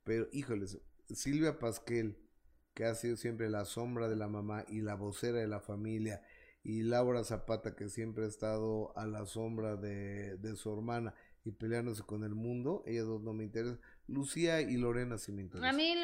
Pero, 0.03 0.27
híjoles, 0.31 0.79
Silvia 1.07 1.57
Pasquel, 1.57 2.19
que 2.77 2.85
ha 2.85 2.93
sido 2.93 3.17
siempre 3.17 3.49
la 3.49 3.65
sombra 3.65 4.07
de 4.07 4.15
la 4.15 4.27
mamá 4.27 4.63
y 4.67 4.81
la 4.81 4.93
vocera 4.93 5.39
de 5.39 5.47
la 5.47 5.59
familia, 5.59 6.21
y 6.63 6.83
Laura 6.83 7.23
Zapata, 7.23 7.75
que 7.75 7.89
siempre 7.89 8.25
ha 8.25 8.27
estado 8.27 8.95
a 8.95 9.07
la 9.07 9.25
sombra 9.25 9.77
de, 9.77 10.37
de 10.37 10.55
su 10.55 10.71
hermana 10.71 11.15
y 11.43 11.53
peleándose 11.53 12.03
con 12.03 12.23
el 12.23 12.35
mundo, 12.35 12.83
ellas 12.85 13.07
dos 13.07 13.23
no 13.23 13.33
me 13.33 13.45
interesan. 13.45 13.79
Lucía 14.05 14.61
y 14.61 14.77
Lorena 14.77 15.17
sí 15.17 15.31
me 15.31 15.41
interesan. 15.41 15.67
A 15.67 15.75
mí 15.75 15.95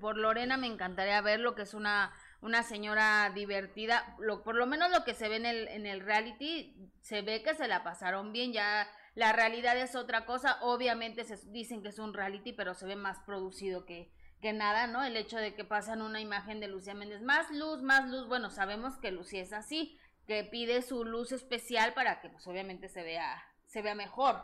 por 0.00 0.16
Lorena 0.16 0.56
me 0.56 0.68
encantaría 0.68 1.20
ver 1.20 1.40
lo 1.40 1.56
que 1.56 1.62
es 1.62 1.74
una, 1.74 2.12
una 2.42 2.62
señora 2.62 3.32
divertida, 3.34 4.14
lo, 4.20 4.44
por 4.44 4.54
lo 4.54 4.66
menos 4.66 4.92
lo 4.92 5.02
que 5.02 5.14
se 5.14 5.28
ve 5.28 5.34
en 5.34 5.46
el, 5.46 5.66
en 5.66 5.84
el 5.84 5.98
reality, 5.98 6.76
se 7.00 7.22
ve 7.22 7.42
que 7.42 7.56
se 7.56 7.66
la 7.66 7.82
pasaron 7.82 8.32
bien, 8.32 8.52
ya 8.52 8.86
la 9.16 9.32
realidad 9.32 9.76
es 9.76 9.96
otra 9.96 10.26
cosa, 10.26 10.58
obviamente 10.60 11.24
se 11.24 11.36
dicen 11.50 11.82
que 11.82 11.88
es 11.88 11.98
un 11.98 12.14
reality, 12.14 12.52
pero 12.52 12.74
se 12.74 12.86
ve 12.86 12.94
más 12.94 13.18
producido 13.26 13.84
que, 13.84 14.12
que 14.40 14.52
nada, 14.52 14.86
¿no? 14.86 15.04
El 15.04 15.16
hecho 15.16 15.36
de 15.36 15.54
que 15.54 15.64
pasan 15.64 16.02
una 16.02 16.20
imagen 16.20 16.60
de 16.60 16.68
Lucía 16.68 16.94
Méndez, 16.94 17.22
más 17.22 17.50
luz, 17.50 17.82
más 17.82 18.10
luz, 18.10 18.26
bueno, 18.28 18.50
sabemos 18.50 18.96
que 18.98 19.10
Lucía 19.10 19.42
es 19.42 19.52
así, 19.52 19.98
que 20.26 20.44
pide 20.44 20.82
su 20.82 21.04
luz 21.04 21.32
especial 21.32 21.94
para 21.94 22.20
que 22.20 22.30
pues 22.30 22.46
obviamente 22.46 22.88
se 22.88 23.02
vea, 23.02 23.42
se 23.66 23.82
vea 23.82 23.94
mejor. 23.94 24.36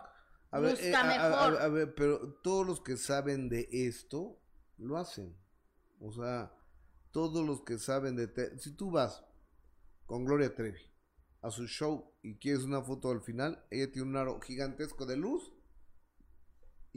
A 0.51 0.61
ver, 0.61 0.79
eh, 0.81 0.95
a, 0.95 1.69
ver, 1.69 1.95
pero 1.95 2.35
todos 2.43 2.67
los 2.67 2.81
que 2.81 2.97
saben 2.97 3.49
de 3.49 3.69
esto 3.71 4.41
lo 4.79 4.97
hacen. 4.97 5.37
O 6.01 6.13
sea, 6.13 6.53
todos 7.11 7.45
los 7.45 7.63
que 7.63 7.79
saben 7.79 8.17
de... 8.17 8.59
si 8.59 8.77
tú 8.77 8.91
vas 8.91 9.25
con 10.07 10.25
Gloria 10.25 10.55
Trevi 10.55 10.81
a 11.43 11.51
su 11.51 11.67
show 11.67 12.15
y 12.23 12.39
quieres 12.39 12.63
una 12.63 12.83
foto 12.83 13.11
al 13.11 13.23
final, 13.23 13.65
ella 13.71 13.91
tiene 13.91 14.09
un 14.09 14.17
aro 14.17 14.41
gigantesco 14.41 15.07
de 15.07 15.17
luz 15.17 15.53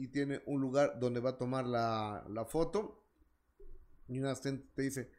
y 0.00 0.08
tiene 0.08 0.40
un 0.46 0.62
lugar 0.62 0.98
donde 0.98 1.20
va 1.20 1.30
a 1.30 1.36
tomar 1.36 1.66
la, 1.66 2.24
la 2.30 2.46
foto 2.46 3.04
y 4.08 4.18
un 4.18 4.24
asistente 4.24 4.66
te 4.74 4.82
dice, 4.82 5.10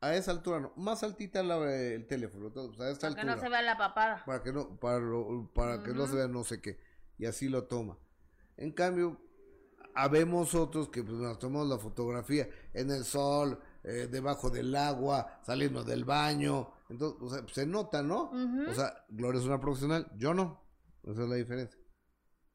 a 0.00 0.16
esa 0.16 0.32
altura 0.32 0.58
no, 0.58 0.72
más 0.76 1.04
altita 1.04 1.40
el 1.40 2.06
teléfono, 2.08 2.52
para 2.52 3.14
que 3.14 3.24
no 3.24 3.38
se 3.38 3.48
vea 3.48 3.62
la 3.62 3.78
papada. 3.78 4.24
Para 4.26 4.42
que 4.42 4.52
no, 4.52 4.76
para, 4.80 5.00
para 5.54 5.82
que 5.84 5.92
no 5.94 6.08
se 6.08 6.16
vea 6.16 6.26
no 6.26 6.42
sé 6.42 6.60
qué 6.60 6.80
y 7.18 7.26
así 7.26 7.48
lo 7.48 7.64
toma. 7.64 7.96
En 8.56 8.72
cambio, 8.72 9.20
habemos 9.94 10.56
otros 10.56 10.88
que 10.88 11.04
pues, 11.04 11.16
nos 11.18 11.38
tomamos 11.38 11.68
la 11.68 11.78
fotografía 11.78 12.48
en 12.74 12.90
el 12.90 13.04
sol, 13.04 13.60
eh, 13.84 14.08
debajo 14.10 14.50
del 14.50 14.74
agua, 14.74 15.40
saliendo 15.44 15.84
del 15.84 16.04
baño. 16.04 16.72
Entonces, 16.90 17.22
o 17.22 17.30
sea, 17.30 17.46
se 17.54 17.64
nota, 17.64 18.02
¿no? 18.02 18.32
O 18.68 18.74
sea, 18.74 19.04
Gloria 19.08 19.40
es 19.40 19.46
una 19.46 19.60
profesional, 19.60 20.10
yo 20.16 20.34
no. 20.34 20.66
Esa 21.04 21.22
es 21.22 21.28
la 21.28 21.36
diferencia. 21.36 21.80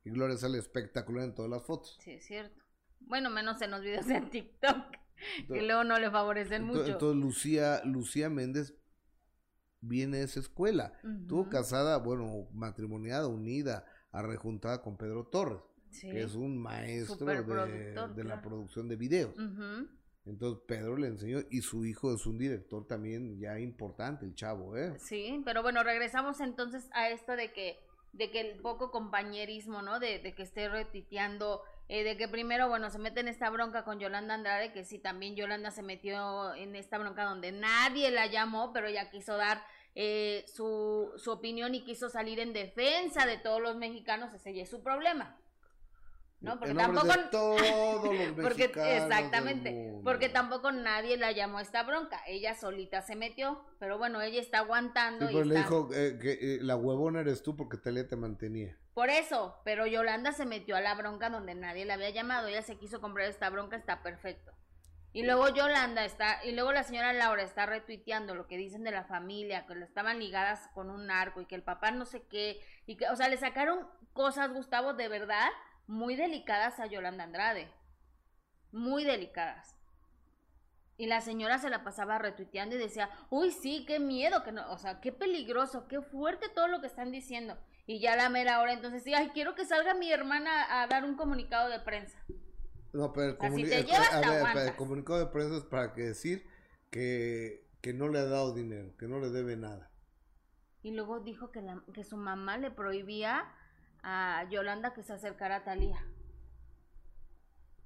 Y 0.04 0.10
Gloria 0.10 0.38
sale 0.38 0.58
espectacular 0.58 1.26
en 1.26 1.36
todas 1.36 1.52
las 1.52 1.64
fotos. 1.64 1.98
Sí, 2.02 2.12
es 2.12 2.26
cierto. 2.26 2.62
Bueno, 3.02 3.30
menos 3.30 3.62
en 3.62 3.72
los 3.72 3.82
videos 3.82 4.08
de 4.08 4.22
TikTok, 4.22 4.98
que 5.48 5.62
luego 5.62 5.84
no 5.84 6.00
le 6.00 6.10
favorecen 6.10 6.64
mucho. 6.64 6.86
Entonces, 6.86 7.22
Lucía, 7.22 7.82
Lucía 7.84 8.30
Méndez 8.30 8.76
viene 9.82 10.18
de 10.18 10.24
esa 10.24 10.40
escuela. 10.40 10.94
Tuvo 11.28 11.50
casada, 11.50 11.98
bueno, 11.98 12.48
matrimoniada, 12.54 13.28
unida, 13.28 13.86
arrejuntada 14.12 14.82
con 14.82 14.98
Pedro 14.98 15.26
Torres, 15.26 15.62
que 16.00 16.22
es 16.22 16.36
un 16.36 16.58
maestro 16.58 17.26
de, 17.26 18.24
la 18.24 18.42
producción 18.42 18.88
de 18.88 18.96
videos. 18.96 19.36
Entonces 20.24 20.64
Pedro 20.68 20.98
le 20.98 21.08
enseñó 21.08 21.40
y 21.50 21.62
su 21.62 21.84
hijo 21.84 22.14
es 22.14 22.28
un 22.28 22.38
director 22.38 22.86
también 22.86 23.40
ya 23.40 23.60
importante, 23.60 24.24
el 24.24 24.36
chavo, 24.36 24.78
¿eh? 24.78 24.94
Sí, 25.00 25.42
pero 25.44 25.64
bueno, 25.64 25.84
regresamos 25.84 26.40
entonces 26.42 26.88
a 26.94 27.10
esto 27.10 27.36
de 27.36 27.52
que 27.52 27.80
de 28.14 28.30
que 28.30 28.42
el 28.42 28.60
poco 28.60 28.92
compañerismo, 28.92 29.82
¿no? 29.82 30.00
De, 30.00 30.22
que 30.36 30.44
esté 30.44 30.68
retiteando, 30.70 31.64
eh, 31.88 32.04
de 32.04 32.18
que 32.18 32.28
primero, 32.28 32.68
bueno, 32.68 32.90
se 32.90 33.00
mete 33.00 33.22
en 33.22 33.28
esta 33.28 33.50
bronca 33.50 33.84
con 33.84 34.00
Yolanda 34.00 34.34
Andrade, 34.34 34.74
que 34.74 34.84
sí, 34.84 35.00
también 35.00 35.36
Yolanda 35.36 35.72
se 35.72 35.82
metió 35.82 36.54
en 36.56 36.76
esta 36.76 36.98
bronca 36.98 37.24
donde 37.24 37.52
nadie 37.52 38.12
la 38.12 38.28
llamó, 38.28 38.74
pero 38.74 38.88
ella 38.88 39.10
quiso 39.10 39.38
dar 39.38 39.64
eh, 39.96 40.46
su, 40.48 41.14
su, 41.18 41.32
opinión 41.32 41.76
y 41.76 41.84
quiso 41.84 42.10
salir 42.10 42.40
en 42.40 42.54
defensa 42.54 43.26
de 43.26 43.38
todos 43.38 43.62
los 43.62 43.76
mexicanos, 43.76 44.34
ese 44.34 44.54
ya 44.54 44.64
es 44.64 44.70
su 44.70 44.84
problema. 44.84 45.38
¿No? 46.42 46.58
Porque 46.58 46.74
tampoco 46.74 47.08
porque 48.42 48.64
exactamente, 48.66 49.94
porque 50.04 50.28
tampoco 50.28 50.72
nadie 50.72 51.16
la 51.18 51.32
llamó 51.32 51.60
a 51.60 51.62
esta 51.62 51.84
bronca, 51.84 52.22
ella 52.28 52.56
solita 52.56 53.02
se 53.02 53.16
metió, 53.16 53.64
pero 53.80 53.98
bueno, 53.98 54.22
ella 54.22 54.42
está 54.42 54.60
aguantando 54.60 55.30
y 55.30 55.44
le 55.44 55.56
dijo 55.56 55.90
eh, 55.94 56.18
que 56.20 56.56
eh, 56.56 56.60
la 56.62 56.76
huevona 56.76 57.22
eres 57.22 57.44
tú 57.44 57.56
porque 57.56 57.78
Talia 57.78 58.08
te 58.08 58.16
mantenía. 58.16 58.78
Por 58.94 59.10
eso, 59.10 59.56
pero 59.64 59.86
Yolanda 59.86 60.34
se 60.34 60.46
metió 60.46 60.76
a 60.76 60.82
la 60.82 60.96
bronca 60.96 61.30
donde 61.30 61.56
nadie 61.56 61.86
la 61.86 61.94
había 61.94 62.10
llamado, 62.10 62.48
ella 62.48 62.64
se 62.64 62.78
quiso 62.78 63.00
comprar 63.00 63.28
esta 63.28 63.50
bronca, 63.50 63.78
está 63.78 64.02
perfecto. 64.02 64.52
Y 65.14 65.24
luego 65.24 65.50
Yolanda 65.50 66.06
está, 66.06 66.44
y 66.46 66.54
luego 66.54 66.72
la 66.72 66.84
señora 66.84 67.12
Laura 67.12 67.44
está 67.44 67.66
retuiteando 67.66 68.34
lo 68.34 68.48
que 68.48 68.56
dicen 68.56 68.84
de 68.84 68.92
la 68.92 69.04
familia, 69.04 69.66
que 69.66 69.74
estaban 69.84 70.20
ligadas 70.20 70.70
con 70.74 70.90
un 70.90 71.08
narco 71.08 71.42
y 71.42 71.46
que 71.46 71.56
el 71.56 71.64
papá 71.64 71.92
no 71.92 72.06
sé 72.06 72.24
qué, 72.24 72.62
y 72.86 72.96
que, 72.96 73.10
o 73.10 73.16
sea, 73.18 73.28
le 73.28 73.38
sacaron 73.38 73.88
cosas, 74.14 74.54
Gustavo, 74.54 74.94
de 74.94 75.10
verdad, 75.10 75.50
muy 75.92 76.16
delicadas 76.16 76.80
a 76.80 76.88
Yolanda 76.88 77.26
Andrade. 77.26 77.70
Muy 78.72 79.04
delicadas. 79.04 79.76
Y 80.98 81.08
la 81.08 81.20
señora 81.20 81.60
se 81.60 81.70
la 81.70 81.84
pasaba 81.84 82.18
retuiteando 82.18 82.76
y 82.76 82.80
decía, 82.80 83.10
uy, 83.30 83.52
sí, 83.52 83.86
qué 83.86 84.00
miedo, 84.00 84.44
que 84.44 84.54
no, 84.54 84.72
o 84.72 84.78
sea, 84.78 85.02
qué 85.02 85.12
peligroso, 85.12 85.88
qué 85.88 86.02
fuerte 86.02 86.48
todo 86.48 86.68
lo 86.68 86.80
que 86.80 86.88
están 86.88 87.12
diciendo. 87.12 87.58
Y 87.88 88.00
ya 88.00 88.16
la 88.16 88.30
mera 88.30 88.62
hora, 88.62 88.72
entonces, 88.72 89.04
sí, 89.04 89.14
ay, 89.14 89.32
quiero 89.34 89.54
que 89.54 89.66
salga 89.66 89.94
mi 89.94 90.12
hermana 90.12 90.82
a 90.82 90.88
dar 90.88 91.04
un 91.04 91.16
comunicado 91.16 91.70
de 91.70 91.80
prensa. 91.80 92.18
No, 92.94 93.12
pero 93.12 93.32
el, 93.32 93.38
comunicado 94.76 95.20
de 95.20 95.26
prensa 95.28 95.58
es 95.58 95.64
para 95.64 95.94
que 95.94 96.04
decir 96.04 96.46
que, 96.90 97.68
que 97.82 97.94
no 97.94 98.08
le 98.08 98.20
ha 98.20 98.26
dado 98.26 98.54
dinero, 98.54 98.96
que 98.98 99.08
no 99.08 99.20
le 99.20 99.30
debe 99.30 99.58
nada. 99.58 99.92
Y 100.84 100.92
luego 100.92 101.20
dijo 101.20 101.52
que, 101.52 101.62
la, 101.62 101.84
que 101.94 102.04
su 102.04 102.16
mamá 102.16 102.58
le 102.58 102.72
prohibía 102.72 103.54
a 104.04 104.46
Yolanda 104.50 104.94
que 104.94 105.04
se 105.04 105.14
acercara 105.14 105.58
a 105.58 105.64
Talía. 105.64 106.04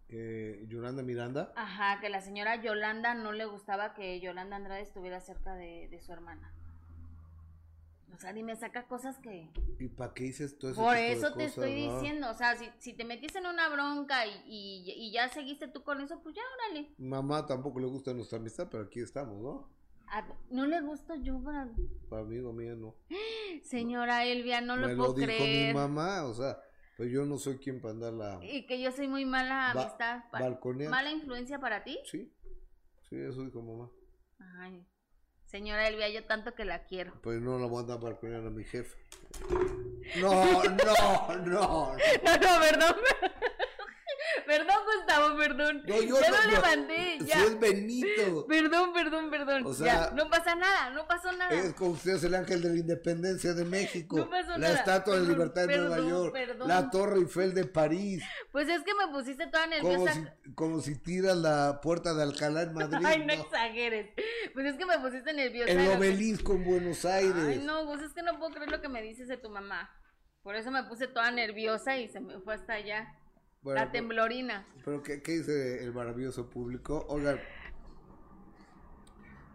¿Que 0.08 0.64
Yolanda 0.68 1.02
Miranda? 1.02 1.52
Ajá, 1.56 2.00
que 2.00 2.10
la 2.10 2.22
señora 2.22 2.62
Yolanda 2.62 3.16
no 3.16 3.32
le 3.32 3.46
gustaba 3.46 3.94
que 3.94 4.20
Yolanda 4.20 4.56
Andrade 4.56 4.82
estuviera 4.82 5.20
cerca 5.20 5.56
de, 5.56 5.88
de 5.90 6.00
su 6.00 6.14
hermana. 6.14 6.54
O 8.16 8.18
sea, 8.18 8.32
ni 8.32 8.44
me 8.44 8.56
saca 8.56 8.88
cosas 8.88 9.18
que... 9.18 9.50
¿Y 9.78 9.90
para 9.90 10.14
qué 10.14 10.24
dices 10.24 10.58
todo 10.58 10.72
eso? 10.72 10.82
Por 10.82 10.96
eso 10.96 11.34
te 11.34 11.46
estoy 11.46 11.74
diciendo, 11.74 12.30
o 12.30 12.34
sea, 12.34 12.56
si, 12.56 12.70
si, 12.78 12.94
te 12.94 13.04
metiste 13.04 13.40
en 13.40 13.48
una 13.48 13.68
bronca 13.68 14.26
y, 14.26 14.42
y, 14.48 15.12
ya 15.12 15.28
seguiste 15.28 15.68
tú 15.68 15.84
con 15.84 16.00
eso, 16.00 16.22
pues 16.24 16.34
ya, 16.34 16.42
órale. 16.54 16.94
Mamá 16.98 17.46
tampoco 17.46 17.80
le 17.82 17.88
gusta 17.88 18.14
nuestra 18.14 18.38
amistad, 18.38 18.70
pero 18.72 18.84
aquí 18.84 19.02
estamos, 19.02 19.42
¿no? 19.42 19.70
No 20.50 20.66
le 20.66 20.82
gusto 20.82 21.16
yo 21.16 21.42
para... 21.44 21.70
Para 22.10 22.22
amigo 22.22 22.54
mío, 22.54 22.76
no. 22.76 22.96
Señora 23.64 24.26
Elvia, 24.26 24.62
no 24.62 24.76
lo 24.76 24.96
puedo 24.96 25.16
creer. 25.16 25.30
Me 25.30 25.38
lo 25.38 25.46
dijo 25.46 25.68
mi 25.68 25.74
mamá, 25.74 26.26
o 26.26 26.34
sea, 26.34 26.58
pues 26.98 27.12
yo 27.12 27.26
no 27.26 27.38
soy 27.38 27.58
quien 27.58 27.82
para 27.82 27.94
andar 27.94 28.14
la... 28.14 28.40
Y 28.44 28.66
que 28.66 28.82
yo 28.82 28.92
soy 28.92 29.08
muy 29.08 29.26
mala 29.26 29.72
amistad. 29.72 30.24
¿Mala 30.90 31.12
influencia 31.12 31.60
para 31.60 31.84
ti? 31.84 32.00
Sí, 32.06 32.32
sí, 33.10 33.18
eso 33.18 33.44
dijo 33.44 33.62
mamá. 33.62 33.90
Ay, 34.60 34.86
Señora 35.46 35.88
Elvia, 35.88 36.10
yo 36.10 36.26
tanto 36.26 36.54
que 36.54 36.66
la 36.66 36.86
quiero. 36.86 37.14
Pues 37.22 37.40
no 37.40 37.58
la 37.60 37.68
voy 37.68 37.78
a 37.78 37.82
andar 37.82 38.00
balconeando 38.02 38.50
a 38.50 38.52
mi 38.52 38.64
jefe. 38.64 38.98
No, 40.22 40.64
no, 40.64 41.36
no. 41.46 41.46
No, 41.48 41.94
no, 41.96 42.60
perdón. 42.62 42.96
Perdón, 44.46 44.76
Gustavo, 44.86 45.38
perdón. 45.38 45.84
No, 45.88 46.02
yo 46.02 46.22
ya 46.22 46.30
no, 46.30 46.52
levanté, 46.52 47.18
ya. 47.26 47.44
es 47.44 47.60
Benito. 47.60 48.46
Perdón, 48.48 48.94
perdón, 48.94 49.30
perdón. 49.30 49.66
O 49.66 49.74
sea, 49.74 50.12
no 50.16 50.30
pasa 50.30 50.56
nada, 50.56 50.92
no 50.92 51.08
pasó 51.08 51.32
nada. 51.32 51.52
Es 51.52 51.74
como 51.74 51.92
usted 51.92 52.16
es 52.16 52.24
el 52.24 52.36
ángel 52.36 52.62
de 52.62 52.70
la 52.70 52.76
independencia 52.76 53.54
de 53.54 53.66
México. 53.66 54.18
No 54.18 54.30
pasó 54.30 54.58
la 54.58 54.74
estatua 54.74 55.20
de 55.20 55.28
libertad 55.28 55.68
de 55.68 55.78
Nueva 55.78 55.98
York. 55.98 56.34
Perdón. 56.34 56.68
La 56.68 56.90
Torre 56.90 57.20
Eiffel 57.20 57.54
de 57.54 57.66
París. 57.66 58.24
Pues 58.52 58.70
es 58.70 58.84
que 58.84 58.94
me 58.94 59.12
pusiste 59.12 59.48
toda 59.48 59.68
nerviosa. 59.68 59.98
Como 59.98 60.08
si, 60.08 60.54
como 60.54 60.80
si 60.82 60.96
tiras 60.96 61.38
la 61.38 61.80
puerta 61.82 62.14
de 62.14 62.24
Alcalá 62.24 62.64
en 62.64 62.74
Madrid. 62.74 63.06
Ay, 63.06 63.26
no, 63.26 63.34
exageres. 63.34 64.14
Pues 64.54 64.66
es 64.68 64.76
que 64.76 64.86
me 64.86 65.00
pusiste 65.00 65.34
nerviosa. 65.34 65.72
El 65.72 65.98
obelisco 65.98 66.54
en 66.54 66.64
Buenos 66.66 67.06
Aires. 67.06 67.46
Ay, 67.48 67.64
no, 67.66 67.86
pues 67.86 68.02
es 68.02 68.14
que 68.14 68.22
no 68.22 68.38
puedo 68.38 68.54
creer 68.54 68.72
lo 68.72 68.82
que 68.82 68.90
me 68.90 69.02
dices 69.02 69.28
de 69.28 69.38
tu 69.38 69.50
mamá. 69.50 69.90
Por 70.44 70.56
eso 70.56 70.70
me 70.70 70.84
puse 70.84 71.08
toda 71.08 71.32
nerviosa 71.32 71.98
y 71.98 72.08
se 72.08 72.20
me 72.20 72.40
fue 72.40 72.54
hasta 72.54 72.74
allá 72.74 73.08
la 73.66 73.92
temblorina. 73.92 74.66
Pero, 74.84 75.02
¿qué, 75.02 75.18
dice 75.18 75.84
el 75.84 75.94
maravilloso 75.94 76.50
público? 76.50 77.06
Oigan, 77.10 77.40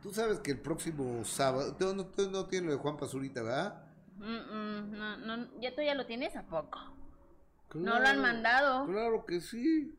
tú 0.03 0.13
sabes 0.13 0.41
que 0.41 0.51
el 0.53 0.59
próximo 0.59 1.25
sábado, 1.25 1.77
tú 1.77 1.95
no, 1.95 2.09
no 2.31 2.47
tienes 2.47 2.67
lo 2.67 2.73
de 2.73 2.79
Juan 2.79 2.97
Pazurita, 2.97 3.43
¿verdad? 3.43 3.87
no, 4.17 5.17
no, 5.17 5.61
¿ya 5.61 5.75
tú 5.75 5.81
ya 5.81 5.95
lo 5.95 6.05
tienes 6.05 6.37
a 6.37 6.43
poco? 6.43 6.79
no 7.75 8.01
lo 8.01 8.09
han 8.09 8.21
mandado. 8.21 8.87
Claro 8.87 9.25
que 9.25 9.41
sí. 9.41 9.97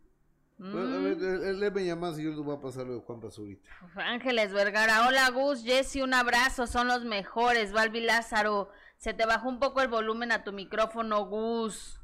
Él, 0.59 0.67
mm. 0.67 1.73
me 1.73 1.85
llama 1.85 2.11
y 2.15 2.23
yo 2.23 2.29
le 2.31 2.41
voy 2.41 2.55
a 2.55 2.61
pasar 2.61 2.85
lo 2.85 2.95
de 2.95 2.99
Juan 2.99 3.19
Pazurita. 3.19 3.67
Ángeles 3.95 4.53
Vergara, 4.53 5.07
hola 5.07 5.27
Gus, 5.31 5.63
Jesse, 5.63 6.03
un 6.03 6.13
abrazo, 6.13 6.67
son 6.67 6.87
los 6.87 7.03
mejores. 7.03 7.71
Balbi 7.71 8.01
Lázaro, 8.01 8.69
se 8.97 9.15
te 9.15 9.25
bajó 9.25 9.49
un 9.49 9.59
poco 9.59 9.81
el 9.81 9.87
volumen 9.87 10.31
a 10.31 10.43
tu 10.43 10.51
micrófono, 10.51 11.25
Gus. 11.25 12.00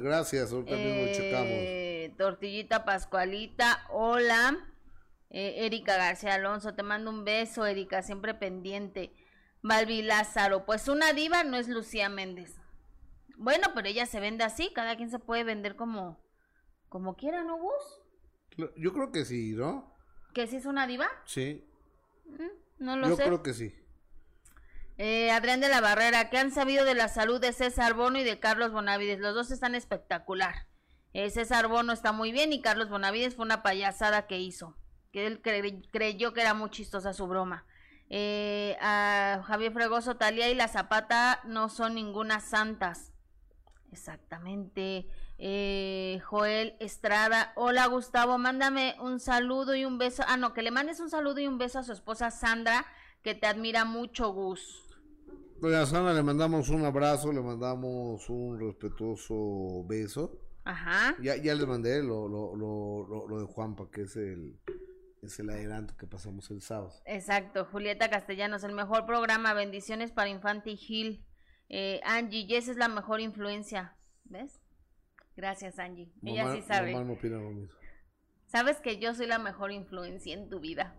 Gracias, 0.00 0.52
ahorita 0.52 0.76
mismo 0.76 1.12
checamos. 1.12 1.50
Eh, 1.50 2.14
Tortillita 2.16 2.84
Pascualita, 2.84 3.84
hola. 3.90 4.58
Eh, 5.30 5.64
Erika 5.66 5.96
García 5.96 6.34
Alonso, 6.34 6.74
te 6.74 6.82
mando 6.82 7.10
un 7.10 7.24
beso, 7.24 7.64
Erika, 7.64 8.02
siempre 8.02 8.34
pendiente. 8.34 9.14
Balbi 9.62 10.02
Lázaro, 10.02 10.66
pues 10.66 10.88
una 10.88 11.12
diva 11.12 11.44
no 11.44 11.56
es 11.56 11.68
Lucía 11.68 12.08
Méndez. 12.08 12.56
Bueno, 13.36 13.68
pero 13.74 13.88
ella 13.88 14.06
se 14.06 14.20
vende 14.20 14.44
así, 14.44 14.70
cada 14.74 14.96
quien 14.96 15.10
se 15.10 15.18
puede 15.18 15.44
vender 15.44 15.76
como 15.76 16.20
como 16.88 17.16
quiera, 17.16 17.42
¿no, 17.42 17.56
Gus? 17.56 18.70
Yo 18.76 18.92
creo 18.92 19.10
que 19.10 19.24
sí, 19.24 19.54
¿no? 19.54 19.96
¿Que 20.34 20.46
sí 20.46 20.56
es 20.56 20.66
una 20.66 20.86
diva? 20.86 21.08
Sí. 21.24 21.66
Mm, 22.26 22.84
no 22.84 22.96
lo 22.98 23.06
sé. 23.06 23.10
Yo 23.12 23.16
creo 23.16 23.42
que 23.42 23.54
sí. 23.54 23.74
Eh, 24.98 25.30
Adrián 25.30 25.60
de 25.60 25.68
la 25.68 25.80
Barrera, 25.80 26.30
¿qué 26.30 26.38
han 26.38 26.52
sabido 26.52 26.84
de 26.84 26.94
la 26.94 27.08
salud 27.08 27.40
de 27.40 27.52
César 27.52 27.94
Bono 27.94 28.18
y 28.18 28.24
de 28.24 28.38
Carlos 28.38 28.72
Bonavides? 28.72 29.20
Los 29.20 29.34
dos 29.34 29.50
están 29.50 29.74
espectacular. 29.74 30.66
Eh, 31.14 31.30
César 31.30 31.68
Bono 31.68 31.92
está 31.92 32.12
muy 32.12 32.32
bien 32.32 32.52
y 32.52 32.60
Carlos 32.60 32.88
Bonavides 32.88 33.34
fue 33.34 33.44
una 33.44 33.62
payasada 33.62 34.26
que 34.26 34.38
hizo. 34.38 34.76
Que 35.12 35.26
él 35.26 35.42
creyó 35.42 36.32
que 36.32 36.40
era 36.40 36.54
muy 36.54 36.70
chistosa 36.70 37.12
su 37.12 37.26
broma. 37.26 37.66
Eh, 38.08 38.76
a 38.80 39.42
Javier 39.46 39.72
Fregoso, 39.72 40.16
Talía 40.16 40.50
y 40.50 40.54
la 40.54 40.68
Zapata 40.68 41.40
no 41.44 41.68
son 41.68 41.94
ninguna 41.94 42.40
santas. 42.40 43.12
Exactamente. 43.90 45.06
Eh, 45.38 46.20
Joel 46.24 46.76
Estrada, 46.78 47.52
hola 47.56 47.86
Gustavo, 47.86 48.38
mándame 48.38 48.96
un 49.00 49.20
saludo 49.20 49.74
y 49.74 49.84
un 49.84 49.98
beso. 49.98 50.22
Ah, 50.26 50.36
no, 50.36 50.52
que 50.52 50.62
le 50.62 50.70
mandes 50.70 51.00
un 51.00 51.10
saludo 51.10 51.40
y 51.40 51.46
un 51.46 51.58
beso 51.58 51.78
a 51.78 51.82
su 51.82 51.92
esposa 51.92 52.30
Sandra, 52.30 52.86
que 53.22 53.34
te 53.34 53.46
admira 53.46 53.84
mucho, 53.84 54.32
Gus. 54.32 54.82
Pues 55.60 55.74
a 55.74 55.86
Sandra 55.86 56.12
le 56.12 56.22
mandamos 56.22 56.68
un 56.70 56.84
abrazo, 56.84 57.32
le 57.32 57.40
mandamos 57.40 58.28
un 58.28 58.58
respetuoso 58.58 59.84
beso. 59.86 60.40
Ajá. 60.64 61.16
Ya, 61.22 61.36
ya 61.36 61.54
le 61.54 61.66
mandé 61.66 62.02
lo, 62.02 62.28
lo, 62.28 62.56
lo, 62.56 63.28
lo, 63.28 63.38
de 63.40 63.46
Juanpa, 63.46 63.88
que 63.90 64.02
es 64.02 64.16
el, 64.16 64.58
es 65.22 65.38
el 65.38 65.50
adelanto 65.50 65.96
que 65.96 66.06
pasamos 66.06 66.50
el 66.50 66.60
sábado. 66.62 66.92
Exacto, 67.06 67.64
Julieta 67.66 68.10
Castellanos, 68.10 68.64
el 68.64 68.72
mejor 68.72 69.06
programa, 69.06 69.54
bendiciones 69.54 70.10
para 70.10 70.30
Infante 70.30 70.70
y 70.70 70.76
Gil. 70.76 71.24
Eh, 71.68 72.00
Angie, 72.04 72.46
Jess 72.46 72.68
es 72.68 72.76
la 72.76 72.88
mejor 72.88 73.20
influencia, 73.20 73.96
¿ves? 74.24 74.60
Gracias, 75.36 75.78
Angie. 75.78 76.12
Ella 76.24 76.52
sí 76.54 76.62
sabe. 76.62 76.92
Mamá 76.92 77.04
no 77.04 77.12
opina 77.14 77.38
lo 77.38 77.50
mismo. 77.50 77.74
Sabes 78.46 78.80
que 78.80 78.98
yo 78.98 79.14
soy 79.14 79.26
la 79.26 79.38
mejor 79.38 79.72
influencia 79.72 80.34
en 80.34 80.50
tu 80.50 80.60
vida. 80.60 80.94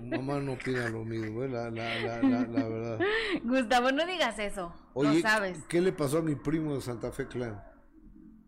Mamá 0.00 0.40
no 0.40 0.52
opina 0.54 0.88
lo 0.88 1.04
mismo, 1.04 1.42
¿eh? 1.42 1.48
la, 1.48 1.70
la, 1.70 2.00
la, 2.00 2.22
la, 2.22 2.68
verdad. 2.68 2.98
Gustavo, 3.44 3.92
no 3.92 4.06
digas 4.06 4.38
eso. 4.38 4.72
Oye, 4.94 5.20
sabes. 5.20 5.58
¿qué 5.68 5.80
le 5.80 5.92
pasó 5.92 6.18
a 6.18 6.22
mi 6.22 6.34
primo 6.34 6.74
de 6.74 6.80
Santa 6.80 7.12
Fe 7.12 7.26
Clan? 7.28 7.62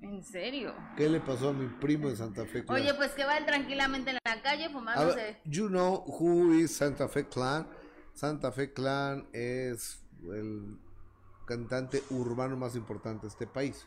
¿En 0.01 0.23
serio? 0.23 0.75
¿Qué 0.97 1.09
le 1.09 1.21
pasó 1.21 1.51
a 1.51 1.53
mi 1.53 1.67
primo 1.67 2.09
de 2.09 2.17
Santa 2.17 2.45
Fe 2.47 2.65
Clan? 2.65 2.81
Oye, 2.81 2.95
pues 2.95 3.13
que 3.13 3.25
va 3.25 3.45
tranquilamente 3.45 4.11
en 4.11 4.19
la 4.25 4.43
calle 4.43 4.71
fumándose. 4.71 5.41
you 5.45 5.69
know 5.69 6.05
who 6.07 6.55
is 6.55 6.75
Santa 6.75 7.09
Fe 7.09 7.27
Clan? 7.29 7.67
Santa 8.15 8.53
Fe 8.53 8.73
Clan 8.73 9.27
es 9.33 10.03
el 10.33 10.79
cantante 11.47 12.03
urbano 12.11 12.57
más 12.57 12.75
importante 12.77 13.23
de 13.23 13.29
este 13.29 13.47
país. 13.47 13.87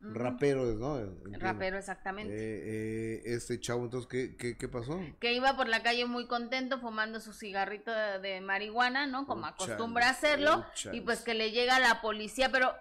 Rapero, 0.00 0.64
¿no? 0.74 0.96
Rapero, 1.38 1.76
exactamente. 1.76 2.32
Eh, 2.32 3.16
eh, 3.16 3.22
este 3.34 3.58
chavo, 3.58 3.84
entonces, 3.84 4.08
¿qué, 4.08 4.56
¿qué, 4.56 4.68
pasó? 4.68 5.00
Que 5.18 5.32
iba 5.32 5.56
por 5.56 5.68
la 5.68 5.82
calle 5.82 6.06
muy 6.06 6.26
contento 6.28 6.78
fumando 6.78 7.18
su 7.18 7.32
cigarrito 7.32 7.90
de, 7.92 8.40
marihuana, 8.40 9.08
¿no? 9.08 9.26
Como 9.26 9.46
acostumbra 9.46 10.08
hacerlo. 10.10 10.64
y 10.92 11.00
pues 11.00 11.22
que 11.22 11.34
le 11.34 11.50
llega 11.50 11.80
la 11.80 12.00
policía, 12.00 12.50
pero 12.52 12.72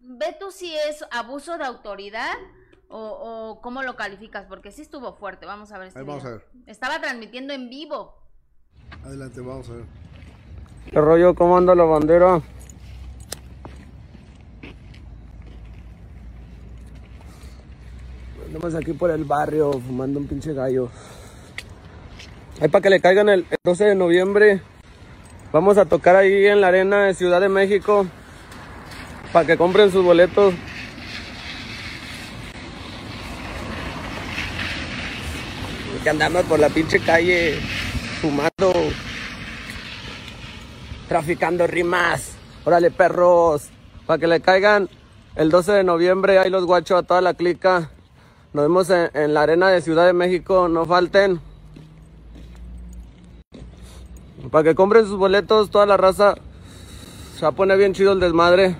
ve 0.00 0.34
tú 0.40 0.50
si 0.50 0.74
es 0.74 1.04
abuso 1.10 1.58
de 1.58 1.64
autoridad 1.64 2.34
o, 2.88 3.00
o 3.00 3.60
cómo 3.60 3.82
lo 3.82 3.96
calificas, 3.96 4.46
porque 4.46 4.72
sí 4.72 4.80
estuvo 4.80 5.14
fuerte. 5.14 5.44
Vamos 5.44 5.72
a 5.72 5.78
ver. 5.78 5.88
Este 5.88 6.02
vamos 6.02 6.24
a 6.24 6.30
ver. 6.30 6.46
Estaba 6.64 7.00
transmitiendo 7.00 7.52
en 7.52 7.68
vivo. 7.68 8.16
Adelante, 9.04 9.40
vamos 9.42 9.68
a 9.68 9.74
ver. 9.74 9.84
¿Qué 10.90 11.00
rollo? 11.00 11.34
¿Cómo 11.34 11.58
anda 11.58 11.74
la 11.74 11.84
bandera? 11.84 12.40
Estamos 18.56 18.74
aquí 18.74 18.94
por 18.94 19.10
el 19.10 19.24
barrio 19.24 19.70
fumando 19.70 20.18
un 20.18 20.26
pinche 20.26 20.54
gallo. 20.54 20.88
Ahí 22.58 22.68
para 22.68 22.80
que 22.80 22.88
le 22.88 23.00
caigan 23.00 23.28
el, 23.28 23.46
12 23.62 23.84
de 23.84 23.94
noviembre. 23.94 24.62
Vamos 25.52 25.76
a 25.76 25.84
tocar 25.84 26.16
ahí 26.16 26.46
en 26.46 26.62
la 26.62 26.68
arena 26.68 27.04
de 27.04 27.12
Ciudad 27.12 27.38
de 27.42 27.50
México. 27.50 28.06
Para 29.30 29.46
que 29.46 29.58
compren 29.58 29.92
sus 29.92 30.02
boletos. 30.02 30.54
Que 36.02 36.08
andamos 36.08 36.44
por 36.44 36.58
la 36.58 36.70
pinche 36.70 36.98
calle 37.00 37.58
fumando. 38.22 38.72
Traficando 41.08 41.66
rimas. 41.66 42.38
Órale 42.64 42.90
perros. 42.90 43.68
Para 44.06 44.18
que 44.18 44.26
le 44.26 44.40
caigan 44.40 44.88
el 45.34 45.50
12 45.50 45.72
de 45.72 45.84
noviembre. 45.84 46.38
Ahí 46.38 46.48
los 46.48 46.64
guachos 46.64 46.98
a 46.98 47.02
toda 47.02 47.20
la 47.20 47.34
clica. 47.34 47.90
Nos 48.56 48.64
vemos 48.64 48.88
en, 48.88 49.34
la 49.34 49.42
arena 49.42 49.68
de 49.68 49.82
Ciudad 49.82 50.06
de 50.06 50.14
México, 50.14 50.66
no 50.66 50.86
falten. 50.86 51.42
Para 54.50 54.64
que 54.64 54.74
compren 54.74 55.04
sus 55.04 55.18
boletos, 55.18 55.70
toda 55.70 55.84
la 55.84 55.98
raza. 55.98 56.36
Se 57.38 57.52
pone 57.52 57.76
bien 57.76 57.92
chido 57.92 58.12
el 58.12 58.20
desmadre. 58.20 58.78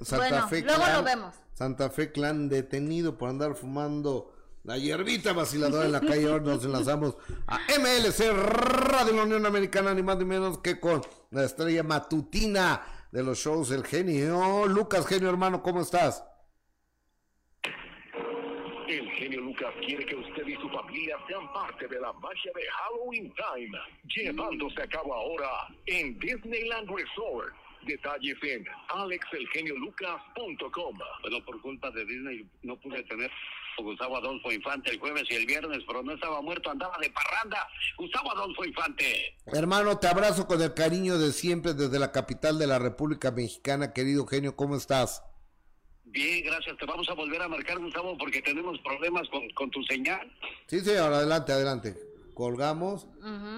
Santa 0.00 0.46
Fe 0.46 0.62
luego 0.62 0.84
lo 0.94 1.02
vemos. 1.02 1.34
Santa 1.54 1.90
Fe 1.90 2.12
Clan 2.12 2.48
detenido 2.48 3.18
por 3.18 3.30
andar 3.30 3.56
fumando 3.56 4.32
la 4.62 4.78
hierbita 4.78 5.32
vaciladora 5.32 5.86
en 5.86 5.90
la 5.92 6.00
calle. 6.00 6.30
Ahora 6.30 6.44
nos 6.44 6.64
enlazamos 6.64 7.16
a 7.48 7.58
MLC 7.80 8.30
Radio 8.30 9.06
de 9.06 9.12
la 9.12 9.22
Unión 9.24 9.44
Americana, 9.44 9.92
ni 9.92 10.04
más 10.04 10.18
ni 10.18 10.24
menos 10.24 10.58
que 10.58 10.78
con 10.78 11.02
la 11.32 11.42
estrella 11.42 11.82
matutina 11.82 12.80
de 13.10 13.22
los 13.22 13.38
shows 13.38 13.70
El 13.70 13.84
Genio. 13.84 14.66
Lucas, 14.66 15.06
genio 15.06 15.28
hermano, 15.30 15.62
¿cómo 15.62 15.80
estás? 15.80 16.24
El 18.88 19.10
genio 19.12 19.40
Lucas 19.40 19.72
quiere 19.84 20.04
que 20.06 20.16
usted 20.16 20.46
y 20.46 20.54
su 20.54 20.68
familia 20.70 21.16
sean 21.28 21.52
parte 21.52 21.86
de 21.88 22.00
la 22.00 22.12
magia 22.14 22.52
de 22.54 22.62
Halloween 22.70 23.34
Time, 23.34 23.78
llevándose 24.14 24.82
a 24.82 24.86
cabo 24.86 25.14
ahora 25.14 25.48
en 25.86 26.18
Disneyland 26.18 26.88
Resort. 26.88 27.54
Detalles 27.82 28.36
en 28.42 28.66
alexelgeniolucas.com. 28.88 30.98
Bueno, 31.22 31.44
por 31.44 31.60
culpa 31.60 31.90
de 31.90 32.04
Disney 32.04 32.46
no 32.62 32.76
pude 32.76 33.02
tener 33.04 33.30
Gustavo 33.82 34.16
Adolfo 34.16 34.52
Infante 34.52 34.90
el 34.90 34.98
jueves 34.98 35.24
y 35.30 35.34
el 35.34 35.46
viernes, 35.46 35.82
pero 35.86 36.02
no 36.02 36.12
estaba 36.12 36.40
muerto, 36.42 36.70
andaba 36.70 36.96
de 36.98 37.10
parranda. 37.10 37.66
Gustavo 37.96 38.32
Adolfo 38.32 38.64
Infante. 38.64 39.36
Hermano, 39.46 39.98
te 39.98 40.08
abrazo 40.08 40.46
con 40.46 40.60
el 40.62 40.74
cariño 40.74 41.18
de 41.18 41.32
siempre 41.32 41.74
desde 41.74 41.98
la 41.98 42.12
capital 42.12 42.58
de 42.58 42.66
la 42.66 42.78
República 42.78 43.30
Mexicana, 43.30 43.92
querido 43.92 44.26
genio, 44.26 44.56
¿cómo 44.56 44.76
estás? 44.76 45.22
Bien, 46.10 46.44
gracias. 46.44 46.76
Te 46.78 46.86
vamos 46.86 47.08
a 47.08 47.14
volver 47.14 47.40
a 47.42 47.48
marcar, 47.48 47.78
Gustavo, 47.78 48.16
porque 48.16 48.40
tenemos 48.40 48.78
problemas 48.80 49.28
con, 49.54 49.70
tu 49.70 49.82
señal. 49.84 50.30
Sí, 50.66 50.80
sí, 50.80 50.96
ahora 50.96 51.18
adelante, 51.18 51.52
adelante. 51.52 51.96
Colgamos, 52.38 53.08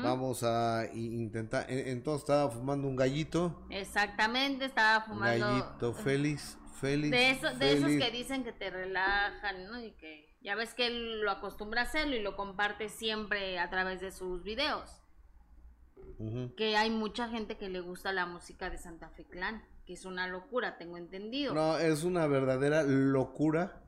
vamos 0.02 0.42
a 0.42 0.86
intentar. 0.94 1.66
Entonces 1.68 2.22
estaba 2.22 2.50
fumando 2.50 2.88
un 2.88 2.96
gallito. 2.96 3.66
Exactamente, 3.68 4.64
estaba 4.64 5.04
fumando. 5.04 5.46
Gallito 5.46 5.92
feliz. 5.92 6.56
Feliz, 6.80 7.10
de, 7.10 7.30
eso, 7.30 7.52
de 7.58 7.74
esos 7.74 7.90
que 7.90 8.10
dicen 8.10 8.42
que 8.42 8.52
te 8.52 8.70
relajan, 8.70 9.66
¿no? 9.66 9.78
Y 9.78 9.90
que 9.90 10.34
ya 10.40 10.54
ves 10.54 10.72
que 10.72 10.86
él 10.86 11.20
lo 11.20 11.30
acostumbra 11.30 11.82
a 11.82 11.84
hacerlo 11.84 12.16
y 12.16 12.22
lo 12.22 12.36
comparte 12.36 12.88
siempre 12.88 13.58
a 13.58 13.68
través 13.68 14.00
de 14.00 14.12
sus 14.12 14.42
videos. 14.42 15.02
Que 16.56 16.78
hay 16.78 16.88
mucha 16.88 17.28
gente 17.28 17.58
que 17.58 17.68
le 17.68 17.80
gusta 17.80 18.12
la 18.12 18.24
música 18.24 18.70
de 18.70 18.78
Santa 18.78 19.10
Fe 19.10 19.26
Clan, 19.26 19.62
que 19.84 19.92
es 19.92 20.06
una 20.06 20.26
locura, 20.26 20.78
tengo 20.78 20.96
entendido. 20.96 21.52
No, 21.52 21.76
es 21.76 22.02
una 22.02 22.26
verdadera 22.26 22.82
locura 22.82 23.82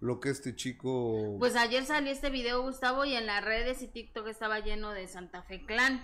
lo 0.00 0.18
que 0.18 0.30
este 0.30 0.56
chico... 0.56 1.36
Pues 1.38 1.56
ayer 1.56 1.84
salió 1.84 2.10
este 2.10 2.30
video, 2.30 2.62
Gustavo, 2.62 3.04
y 3.04 3.14
en 3.14 3.26
las 3.26 3.44
redes 3.44 3.82
y 3.82 3.88
TikTok 3.88 4.26
estaba 4.28 4.60
lleno 4.60 4.90
de 4.92 5.06
Santa 5.06 5.42
Fe 5.42 5.64
Clan. 5.66 6.02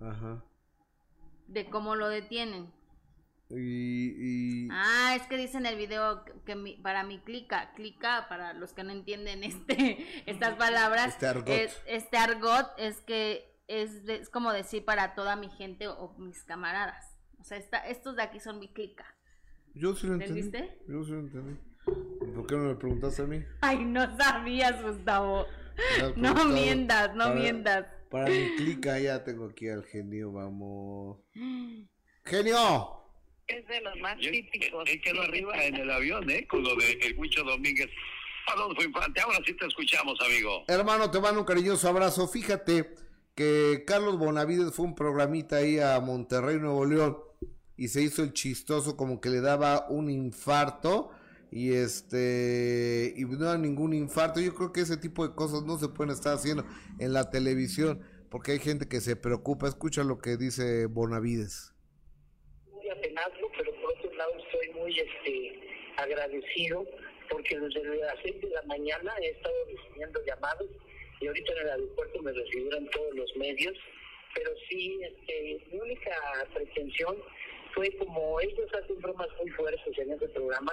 Ajá. 0.00 0.44
De 1.48 1.68
cómo 1.68 1.96
lo 1.96 2.08
detienen. 2.08 2.72
Y, 3.52 4.68
Ah, 4.70 5.16
es 5.16 5.26
que 5.26 5.36
dice 5.36 5.58
en 5.58 5.66
el 5.66 5.76
video 5.76 6.24
que 6.46 6.78
para 6.80 7.02
mi 7.02 7.18
clica, 7.18 7.72
clica, 7.74 8.26
para 8.28 8.52
los 8.52 8.72
que 8.72 8.84
no 8.84 8.92
entienden 8.92 9.42
este 9.42 10.06
estas 10.30 10.54
palabras, 10.54 11.14
este 11.14 11.26
argot 11.26 12.68
es, 12.76 12.98
este 12.98 13.04
que 13.06 13.58
es, 13.66 14.28
como 14.30 14.52
decir 14.52 14.84
para 14.84 15.16
toda 15.16 15.34
mi 15.34 15.50
gente 15.50 15.88
o 15.88 16.14
mis 16.18 16.44
camaradas, 16.44 17.18
O 17.40 17.44
sea, 17.44 17.58
estos 17.58 18.14
de 18.14 18.22
aquí 18.22 18.38
son 18.38 18.60
mi 18.60 18.68
clica. 18.68 19.04
Yo 19.74 19.96
sí 19.96 20.06
lo 20.06 20.14
entendí. 20.14 20.40
¿Entendiste? 20.40 20.78
Yo 20.86 21.02
sí 21.02 21.10
lo 21.10 21.18
entendí. 21.18 21.69
¿Por 21.84 22.46
qué 22.46 22.56
no 22.56 22.64
me 22.64 22.74
preguntaste 22.74 23.22
a 23.22 23.26
mí? 23.26 23.42
Ay, 23.60 23.84
no 23.84 24.16
sabías, 24.16 24.82
Gustavo. 24.82 25.46
No 26.16 26.34
mientas, 26.46 27.14
no 27.14 27.34
mientas. 27.34 27.86
Para 28.10 28.28
mi 28.28 28.56
clica 28.56 28.98
ya 28.98 29.22
tengo 29.24 29.46
aquí 29.46 29.68
al 29.68 29.84
genio, 29.84 30.32
vamos. 30.32 31.18
¡Genio! 32.24 32.96
Es 33.46 33.66
de 33.66 33.80
los 33.80 33.96
más 33.98 34.18
típicos. 34.18 34.88
Él 34.88 35.00
quedó 35.00 35.22
arriba 35.22 35.64
en 35.64 35.76
el 35.76 35.90
avión, 35.90 36.28
¿eh? 36.30 36.46
Con 36.46 36.62
lo 36.62 36.76
de 36.76 36.92
el 36.92 37.18
Huicho 37.18 37.42
Domínguez. 37.44 37.88
Adolfo 38.46 38.82
Infante, 38.82 39.20
ahora 39.20 39.38
sí 39.46 39.54
te 39.54 39.66
escuchamos, 39.66 40.18
amigo. 40.20 40.64
Hermano, 40.66 41.10
te 41.10 41.20
mando 41.20 41.40
un 41.40 41.46
cariñoso 41.46 41.88
abrazo. 41.88 42.26
Fíjate 42.26 42.94
que 43.34 43.84
Carlos 43.86 44.18
Bonavides 44.18 44.74
fue 44.74 44.86
un 44.86 44.94
programita 44.94 45.56
ahí 45.56 45.78
a 45.78 46.00
Monterrey, 46.00 46.58
Nuevo 46.58 46.84
León, 46.84 47.18
y 47.76 47.88
se 47.88 48.02
hizo 48.02 48.22
el 48.22 48.32
chistoso 48.32 48.96
como 48.96 49.20
que 49.20 49.28
le 49.28 49.40
daba 49.40 49.86
un 49.88 50.10
infarto 50.10 51.12
y 51.50 51.72
este 51.74 53.12
y 53.16 53.24
no 53.24 53.48
era 53.48 53.58
ningún 53.58 53.92
infarto. 53.92 54.40
Yo 54.40 54.54
creo 54.54 54.72
que 54.72 54.80
ese 54.80 54.96
tipo 54.96 55.26
de 55.26 55.34
cosas 55.34 55.62
no 55.62 55.78
se 55.78 55.88
pueden 55.88 56.12
estar 56.12 56.34
haciendo 56.34 56.64
en 56.98 57.12
la 57.12 57.30
televisión 57.30 58.02
porque 58.30 58.52
hay 58.52 58.58
gente 58.58 58.88
que 58.88 59.00
se 59.00 59.16
preocupa. 59.16 59.68
Escucha 59.68 60.04
lo 60.04 60.18
que 60.18 60.36
dice 60.36 60.86
Bonavides. 60.86 61.74
Muy 62.72 62.88
apenado, 62.88 63.32
pero 63.56 63.72
por 63.80 63.92
otro 63.98 64.12
lado 64.14 64.32
estoy 64.38 64.74
muy 64.74 64.98
este 64.98 65.60
agradecido 65.96 66.86
porque 67.28 67.58
desde 67.58 67.84
las 67.84 68.16
6 68.22 68.40
de 68.40 68.50
la 68.50 68.62
mañana 68.62 69.12
he 69.22 69.28
estado 69.28 69.54
recibiendo 69.66 70.20
llamadas 70.26 70.66
y 71.20 71.26
ahorita 71.26 71.52
en 71.52 71.58
el 71.58 71.68
aeropuerto 71.70 72.22
me 72.22 72.32
recibieron 72.32 72.88
todos 72.90 73.14
los 73.14 73.36
medios, 73.36 73.76
pero 74.34 74.50
sí, 74.68 75.00
este, 75.02 75.64
mi 75.70 75.78
única 75.80 76.12
pretensión 76.54 77.16
fue 77.74 77.90
como 77.96 78.40
ellos 78.40 78.68
hacen 78.74 79.00
bromas 79.00 79.28
muy 79.40 79.50
fuertes 79.50 79.98
en 79.98 80.12
ese 80.12 80.28
programa, 80.28 80.72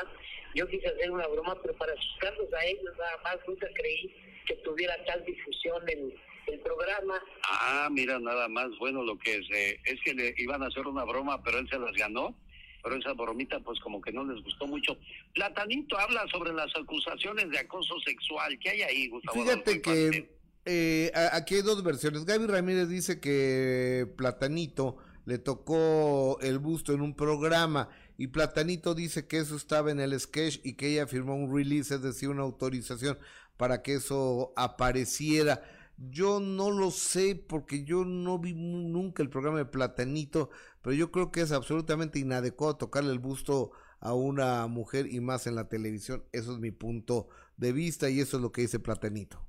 yo 0.55 0.67
quise 0.67 0.87
hacer 0.87 1.11
una 1.11 1.27
broma, 1.27 1.55
pero 1.61 1.75
para 1.75 1.93
asustarlos 1.93 2.53
a 2.53 2.65
ellos 2.65 2.93
nada 2.97 3.17
más, 3.23 3.37
nunca 3.47 3.67
creí 3.73 4.13
que 4.45 4.55
tuviera 4.55 4.95
tal 5.05 5.23
difusión 5.25 5.81
el, 5.89 6.15
el 6.47 6.59
programa. 6.59 7.21
Ah, 7.43 7.89
mira, 7.91 8.19
nada 8.19 8.47
más, 8.47 8.69
bueno, 8.79 9.03
lo 9.03 9.17
que 9.17 9.35
es, 9.35 9.47
eh, 9.51 9.79
es 9.85 9.99
que 10.03 10.13
le 10.13 10.33
iban 10.37 10.63
a 10.63 10.67
hacer 10.67 10.87
una 10.87 11.03
broma, 11.03 11.43
pero 11.43 11.59
él 11.59 11.69
se 11.69 11.79
las 11.79 11.93
ganó 11.93 12.35
pero 12.83 12.95
esa 12.99 13.13
bromita 13.13 13.59
pues 13.59 13.79
como 13.81 14.01
que 14.01 14.13
no 14.13 14.23
les 14.23 14.41
gustó 14.43 14.65
mucho. 14.65 14.97
Platanito 15.33 15.97
habla 15.97 16.25
sobre 16.31 16.53
las 16.53 16.73
acusaciones 16.75 17.49
de 17.49 17.59
acoso 17.59 17.99
sexual. 18.05 18.57
¿Qué 18.59 18.69
hay 18.69 18.81
ahí, 18.83 19.09
Gustavo? 19.09 19.43
Fíjate 19.43 19.81
que 19.81 20.29
eh, 20.65 21.11
aquí 21.31 21.55
hay 21.55 21.61
dos 21.61 21.83
versiones. 21.83 22.25
Gaby 22.25 22.47
Ramírez 22.47 22.89
dice 22.89 23.19
que 23.19 24.05
Platanito 24.15 24.97
le 25.27 25.39
tocó 25.39 26.39
el 26.39 26.57
busto 26.57 26.93
en 26.93 27.01
un 27.01 27.13
programa 27.13 27.89
y 28.17 28.27
Platanito 28.27 28.95
dice 28.95 29.27
que 29.27 29.39
eso 29.39 29.57
estaba 29.57 29.91
en 29.91 29.99
el 29.99 30.17
sketch 30.17 30.61
y 30.63 30.77
que 30.77 30.87
ella 30.87 31.05
firmó 31.05 31.35
un 31.35 31.53
release, 31.53 31.93
es 31.93 32.01
decir, 32.01 32.29
una 32.29 32.43
autorización 32.43 33.19
para 33.57 33.83
que 33.83 33.95
eso 33.95 34.53
apareciera. 34.55 35.61
Yo 35.97 36.39
no 36.39 36.71
lo 36.71 36.91
sé 36.91 37.35
porque 37.35 37.83
yo 37.83 38.05
no 38.05 38.39
vi 38.39 38.53
nunca 38.53 39.21
el 39.21 39.29
programa 39.29 39.57
de 39.57 39.65
Platanito, 39.65 40.49
pero 40.81 40.95
yo 40.95 41.11
creo 41.11 41.29
que 41.29 41.41
es 41.41 41.51
absolutamente 41.51 42.19
inadecuado 42.19 42.77
tocarle 42.77 43.11
el 43.11 43.19
busto 43.19 43.71
a 43.99 44.13
una 44.13 44.65
mujer 44.67 45.07
y 45.11 45.19
más 45.19 45.45
en 45.45 45.55
la 45.55 45.67
televisión. 45.67 46.23
Eso 46.31 46.53
es 46.53 46.59
mi 46.59 46.71
punto 46.71 47.27
de 47.57 47.73
vista 47.73 48.09
y 48.09 48.21
eso 48.21 48.37
es 48.37 48.43
lo 48.43 48.53
que 48.53 48.61
dice 48.61 48.79
Platanito 48.79 49.45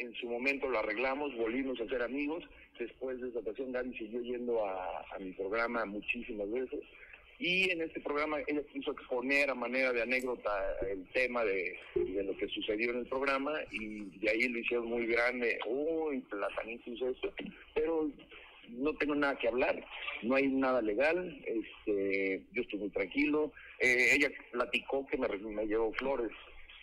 en 0.00 0.14
su 0.14 0.28
momento 0.28 0.68
lo 0.68 0.78
arreglamos, 0.78 1.36
volvimos 1.36 1.80
a 1.80 1.86
ser 1.86 2.02
amigos. 2.02 2.42
Después 2.80 3.20
de 3.20 3.28
esa 3.28 3.40
ocasión, 3.40 3.72
Gaby 3.72 3.92
siguió 3.94 4.22
yendo 4.22 4.64
a, 4.64 5.04
mi 5.18 5.32
programa 5.32 5.84
muchísimas 5.84 6.50
veces. 6.50 6.80
Y 7.38 7.70
en 7.70 7.82
este 7.82 8.00
programa 8.00 8.38
ella 8.46 8.62
quiso 8.72 8.92
exponer 8.92 9.50
a 9.50 9.54
manera 9.54 9.92
de 9.92 10.00
anécdota 10.00 10.50
el 10.90 11.06
tema 11.12 11.44
de, 11.44 11.78
lo 11.94 12.34
que 12.38 12.48
sucedió 12.48 12.90
en 12.92 13.00
el 13.00 13.06
programa 13.06 13.52
y 13.70 14.04
de 14.18 14.30
ahí 14.30 14.48
lo 14.48 14.58
hicieron 14.58 14.86
muy 14.86 15.06
grande. 15.06 15.58
Uy, 15.66 16.20
platanito 16.20 16.90
hizo 16.90 17.10
esto. 17.10 17.32
Pero 17.74 18.10
no 18.70 18.94
tengo 18.94 19.14
nada 19.14 19.38
que 19.38 19.48
hablar, 19.48 19.84
no 20.22 20.36
hay 20.36 20.48
nada 20.48 20.80
legal, 20.80 21.38
este, 21.44 22.42
yo 22.52 22.62
estoy 22.62 22.78
muy 22.78 22.90
tranquilo. 22.90 23.52
Eh, 23.78 24.14
ella 24.14 24.30
platicó 24.52 25.06
que 25.06 25.18
me, 25.18 25.28
me 25.28 25.66
llevó 25.66 25.92
flores 25.92 26.32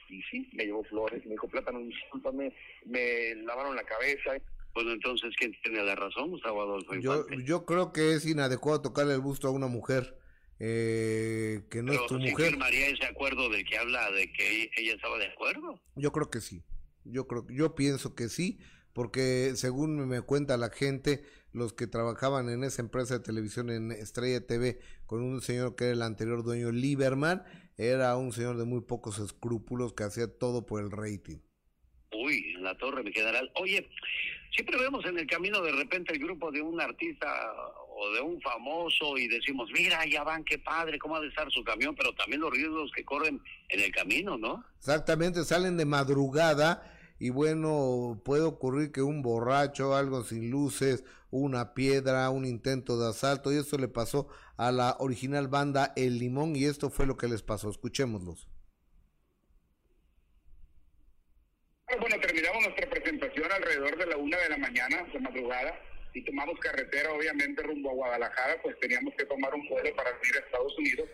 y 0.10 0.22
sí, 0.24 0.48
me 0.54 0.66
llevó 0.66 0.84
flores, 0.84 1.26
me 1.26 1.32
dijo, 1.32 1.48
Plátano, 1.48 1.80
discúlpame, 1.80 2.54
me 2.86 3.36
lavaron 3.36 3.76
la 3.76 3.84
cabeza. 3.84 4.38
Bueno, 4.78 4.92
entonces, 4.92 5.34
¿quién 5.36 5.52
tiene 5.64 5.84
la 5.84 5.96
razón, 5.96 6.30
Gustavo 6.30 6.62
Adolfo? 6.62 6.94
Yo, 6.98 7.28
yo 7.44 7.66
creo 7.66 7.92
que 7.92 8.14
es 8.14 8.28
inadecuado 8.28 8.80
tocarle 8.80 9.16
el 9.16 9.22
busto 9.22 9.48
a 9.48 9.52
una 9.52 9.66
mujer. 9.66 10.20
Eh, 10.60 11.64
que 11.72 11.82
no 11.82 11.94
es 11.94 12.06
tu 12.06 12.20
mujer. 12.20 12.52
firmaría 12.52 12.90
ese 12.90 13.06
acuerdo 13.06 13.50
del 13.50 13.66
que 13.66 13.76
habla, 13.76 14.12
de 14.12 14.32
que 14.32 14.70
ella 14.78 14.94
estaba 14.94 15.18
de 15.18 15.26
acuerdo? 15.26 15.82
Yo 15.96 16.12
creo 16.12 16.30
que 16.30 16.42
sí. 16.42 16.64
Yo 17.06 17.26
creo, 17.26 17.48
yo 17.50 17.74
pienso 17.74 18.14
que 18.14 18.30
sí, 18.30 18.60
porque 18.94 19.54
según 19.56 20.08
me 20.08 20.22
cuenta 20.22 20.58
la 20.58 20.70
gente, 20.70 21.24
los 21.54 21.74
que 21.74 21.88
trabajaban 21.88 22.48
en 22.48 22.64
esa 22.64 22.84
empresa 22.84 23.18
de 23.18 23.24
televisión 23.24 23.72
en 23.72 23.92
Estrella 23.92 24.46
TV 24.46 24.80
con 25.08 25.24
un 25.24 25.42
señor 25.42 25.76
que 25.76 25.86
era 25.86 25.94
el 25.94 26.04
anterior 26.04 26.44
dueño 26.44 26.72
Lieberman, 26.72 27.44
era 27.78 28.16
un 28.16 28.32
señor 28.32 28.58
de 28.58 28.66
muy 28.66 28.82
pocos 28.82 29.18
escrúpulos 29.18 29.94
que 29.94 30.04
hacía 30.04 30.28
todo 30.28 30.68
por 30.68 30.84
el 30.84 30.92
rating. 30.92 31.40
La 32.68 32.78
torre 32.78 33.02
me 33.02 33.12
quedará. 33.12 33.42
Oye, 33.56 33.88
siempre 34.52 34.78
vemos 34.78 35.06
en 35.06 35.18
el 35.18 35.26
camino 35.26 35.62
de 35.62 35.72
repente 35.72 36.14
el 36.14 36.20
grupo 36.20 36.52
de 36.52 36.62
un 36.62 36.82
artista 36.82 37.28
o 37.90 38.12
de 38.12 38.20
un 38.20 38.42
famoso 38.42 39.18
y 39.18 39.30
decimos, 39.30 39.70
mira, 39.72 40.06
ya 40.06 40.24
van, 40.24 40.44
qué 40.44 40.60
padre, 40.60 41.00
cómo 41.00 41.16
ha 41.16 41.22
de 41.22 41.30
estar 41.30 41.50
su 41.50 41.64
camión, 41.64 41.96
pero 41.96 42.14
también 42.14 42.42
los 42.42 42.52
riesgos 42.52 42.92
que 42.92 43.06
corren 43.06 43.42
en 43.70 43.80
el 43.80 43.92
camino, 43.92 44.38
¿no? 44.38 44.66
Exactamente, 44.80 45.46
salen 45.46 45.78
de 45.78 45.86
madrugada 45.86 46.94
y 47.20 47.30
bueno, 47.30 48.22
puede 48.26 48.44
ocurrir 48.44 48.92
que 48.92 49.02
un 49.02 49.22
borracho, 49.22 49.96
algo 49.96 50.24
sin 50.24 50.52
luces, 50.52 51.04
una 51.32 51.74
piedra, 51.74 52.30
un 52.30 52.46
intento 52.46 53.00
de 53.00 53.10
asalto, 53.10 53.52
y 53.52 53.58
eso 53.58 53.78
le 53.78 53.88
pasó 53.88 54.28
a 54.58 54.72
la 54.72 54.98
original 55.00 55.48
banda 55.48 55.94
El 55.96 56.20
Limón, 56.20 56.56
y 56.56 56.66
esto 56.66 56.90
fue 56.90 57.06
lo 57.06 57.18
que 57.18 57.28
les 57.28 57.42
pasó. 57.42 57.70
Escuchémoslos. 57.70 58.48
Bueno, 62.00 62.18
terminamos 62.22 62.47
alrededor 63.52 63.98
de 63.98 64.06
la 64.06 64.18
una 64.18 64.38
de 64.38 64.50
la 64.50 64.58
mañana, 64.58 65.06
de 65.12 65.20
madrugada, 65.20 65.80
y 66.14 66.22
tomamos 66.24 66.60
carretera, 66.60 67.12
obviamente, 67.12 67.62
rumbo 67.64 67.92
a 67.92 67.94
Guadalajara, 67.94 68.62
pues 68.62 68.80
teníamos 68.80 69.14
que 69.16 69.26
tomar 69.26 69.54
un 69.54 69.68
vuelo 69.68 69.96
para 69.96 70.10
ir 70.10 70.36
a 70.36 70.40
Estados 70.40 70.78
Unidos. 70.78 71.10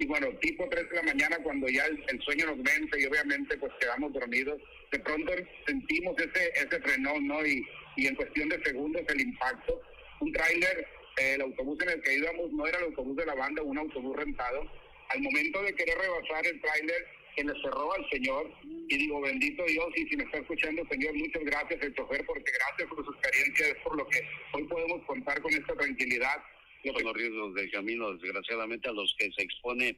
Y 0.00 0.06
bueno, 0.06 0.28
tipo 0.40 0.68
3 0.68 0.90
de 0.90 0.96
la 0.96 1.02
mañana, 1.02 1.38
cuando 1.42 1.68
ya 1.68 1.86
el, 1.86 2.20
sueño 2.22 2.46
nos 2.46 2.62
vence 2.62 3.00
y 3.00 3.06
obviamente 3.06 3.56
pues 3.58 3.72
quedamos 3.80 4.12
dormidos, 4.12 4.60
de 4.92 4.98
pronto 5.00 5.32
sentimos 5.66 6.16
ese, 6.18 6.52
ese 6.54 6.80
frenón, 6.80 7.26
¿no? 7.26 7.44
Y, 7.44 7.66
y 7.96 8.06
en 8.06 8.14
cuestión 8.14 8.48
de 8.48 8.62
segundos 8.62 9.02
el 9.08 9.20
impacto. 9.20 9.82
Un 10.20 10.32
tráiler, 10.32 10.86
eh, 11.18 11.34
el 11.34 11.42
autobús 11.42 11.80
en 11.82 11.90
el 11.90 12.02
que 12.02 12.14
íbamos 12.14 12.52
no 12.52 12.66
era 12.66 12.78
el 12.78 12.84
autobús 12.84 13.16
de 13.16 13.26
la 13.26 13.34
banda, 13.34 13.62
un 13.62 13.78
autobús 13.78 14.16
rentado. 14.16 14.70
Al 15.08 15.20
momento 15.20 15.62
de 15.62 15.74
querer 15.74 15.98
rebasar 15.98 16.46
el 16.46 16.60
tráiler, 16.60 17.06
que 17.38 17.44
le 17.44 17.62
cerró 17.62 17.92
al 17.94 18.10
señor, 18.10 18.50
y 18.64 18.96
digo, 18.96 19.20
bendito 19.20 19.62
Dios, 19.64 19.86
y 19.94 20.08
si 20.08 20.16
me 20.16 20.24
está 20.24 20.38
escuchando, 20.38 20.82
señor, 20.90 21.14
muchas 21.14 21.44
gracias 21.44 21.82
el 21.82 21.94
chofer, 21.94 22.26
porque 22.26 22.50
gracias 22.50 22.88
por 22.88 23.04
su 23.04 23.12
experiencia, 23.12 23.66
es 23.68 23.76
por 23.84 23.96
lo 23.96 24.06
que 24.08 24.20
hoy 24.54 24.64
podemos 24.64 25.04
contar 25.06 25.40
con 25.40 25.52
esta 25.52 25.74
tranquilidad. 25.74 26.36
Son 26.84 27.04
los 27.04 27.14
riesgos 27.14 27.54
del 27.54 27.70
camino, 27.70 28.12
desgraciadamente, 28.14 28.88
a 28.88 28.92
los 28.92 29.14
que 29.18 29.30
se 29.32 29.42
expone 29.42 29.96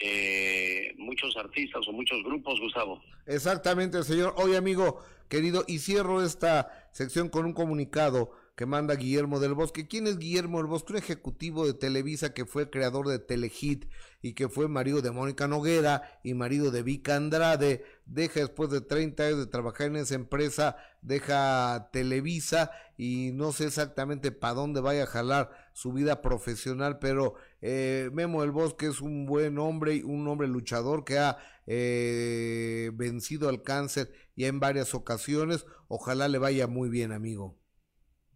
eh, 0.00 0.92
muchos 0.96 1.36
artistas 1.36 1.86
o 1.86 1.92
muchos 1.92 2.22
grupos, 2.24 2.58
Gustavo. 2.60 3.02
Exactamente, 3.26 4.02
señor. 4.02 4.34
Oye, 4.36 4.56
amigo 4.56 5.04
querido, 5.28 5.64
y 5.66 5.78
cierro 5.78 6.22
esta 6.22 6.90
sección 6.92 7.28
con 7.28 7.46
un 7.46 7.52
comunicado 7.54 8.32
que 8.62 8.66
manda 8.66 8.94
Guillermo 8.94 9.40
del 9.40 9.54
Bosque. 9.54 9.88
¿Quién 9.88 10.06
es 10.06 10.20
Guillermo 10.20 10.58
del 10.58 10.68
Bosque? 10.68 10.92
Un 10.92 11.00
ejecutivo 11.00 11.66
de 11.66 11.74
Televisa 11.74 12.32
que 12.32 12.46
fue 12.46 12.70
creador 12.70 13.08
de 13.08 13.18
Telehit 13.18 13.86
y 14.22 14.34
que 14.34 14.48
fue 14.48 14.68
marido 14.68 15.02
de 15.02 15.10
Mónica 15.10 15.48
Noguera 15.48 16.20
y 16.22 16.34
marido 16.34 16.70
de 16.70 16.84
Vika 16.84 17.16
Andrade. 17.16 17.84
Deja 18.06 18.38
después 18.38 18.70
de 18.70 18.80
30 18.80 19.24
años 19.24 19.38
de 19.38 19.46
trabajar 19.48 19.88
en 19.88 19.96
esa 19.96 20.14
empresa, 20.14 20.76
deja 21.00 21.88
Televisa 21.92 22.70
y 22.96 23.32
no 23.34 23.50
sé 23.50 23.64
exactamente 23.64 24.30
para 24.30 24.54
dónde 24.54 24.80
vaya 24.80 25.02
a 25.02 25.06
jalar 25.06 25.50
su 25.72 25.92
vida 25.92 26.22
profesional, 26.22 27.00
pero 27.00 27.34
eh, 27.62 28.10
Memo 28.12 28.42
del 28.42 28.52
Bosque 28.52 28.86
es 28.86 29.00
un 29.00 29.26
buen 29.26 29.58
hombre 29.58 29.96
y 29.96 30.02
un 30.04 30.28
hombre 30.28 30.46
luchador 30.46 31.04
que 31.04 31.18
ha 31.18 31.36
eh, 31.66 32.92
vencido 32.94 33.48
al 33.48 33.62
cáncer 33.62 34.12
ya 34.36 34.46
en 34.46 34.60
varias 34.60 34.94
ocasiones. 34.94 35.66
Ojalá 35.88 36.28
le 36.28 36.38
vaya 36.38 36.68
muy 36.68 36.88
bien, 36.90 37.10
amigo. 37.10 37.60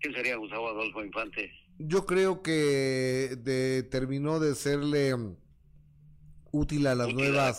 ¿Qué 0.00 0.12
sería 0.12 0.36
Gustavo 0.36 0.68
Adolfo 0.68 1.04
Infante? 1.04 1.50
Yo 1.78 2.06
creo 2.06 2.42
que 2.42 3.84
terminó 3.90 4.40
de 4.40 4.54
serle 4.54 5.14
mm, 5.16 5.36
útil 6.52 6.86
a 6.86 6.94
las 6.94 7.12
nuevas 7.12 7.58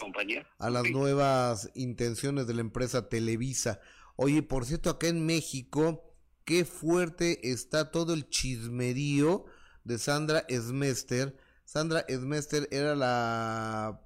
a, 0.57 0.69
las 0.69 0.89
nuevas 0.89 1.71
intenciones 1.75 2.47
de 2.47 2.53
la 2.55 2.61
empresa 2.61 3.09
Televisa. 3.09 3.79
Oye, 4.15 4.41
por 4.41 4.65
cierto, 4.65 4.89
acá 4.89 5.07
en 5.07 5.25
México, 5.25 6.15
qué 6.45 6.65
fuerte 6.65 7.51
está 7.51 7.91
todo 7.91 8.13
el 8.13 8.29
chismerío 8.29 9.45
de 9.83 9.97
Sandra 9.99 10.45
Esmester. 10.47 11.37
Sandra 11.65 11.99
Esmester 12.07 12.67
era 12.71 12.95
la 12.95 14.01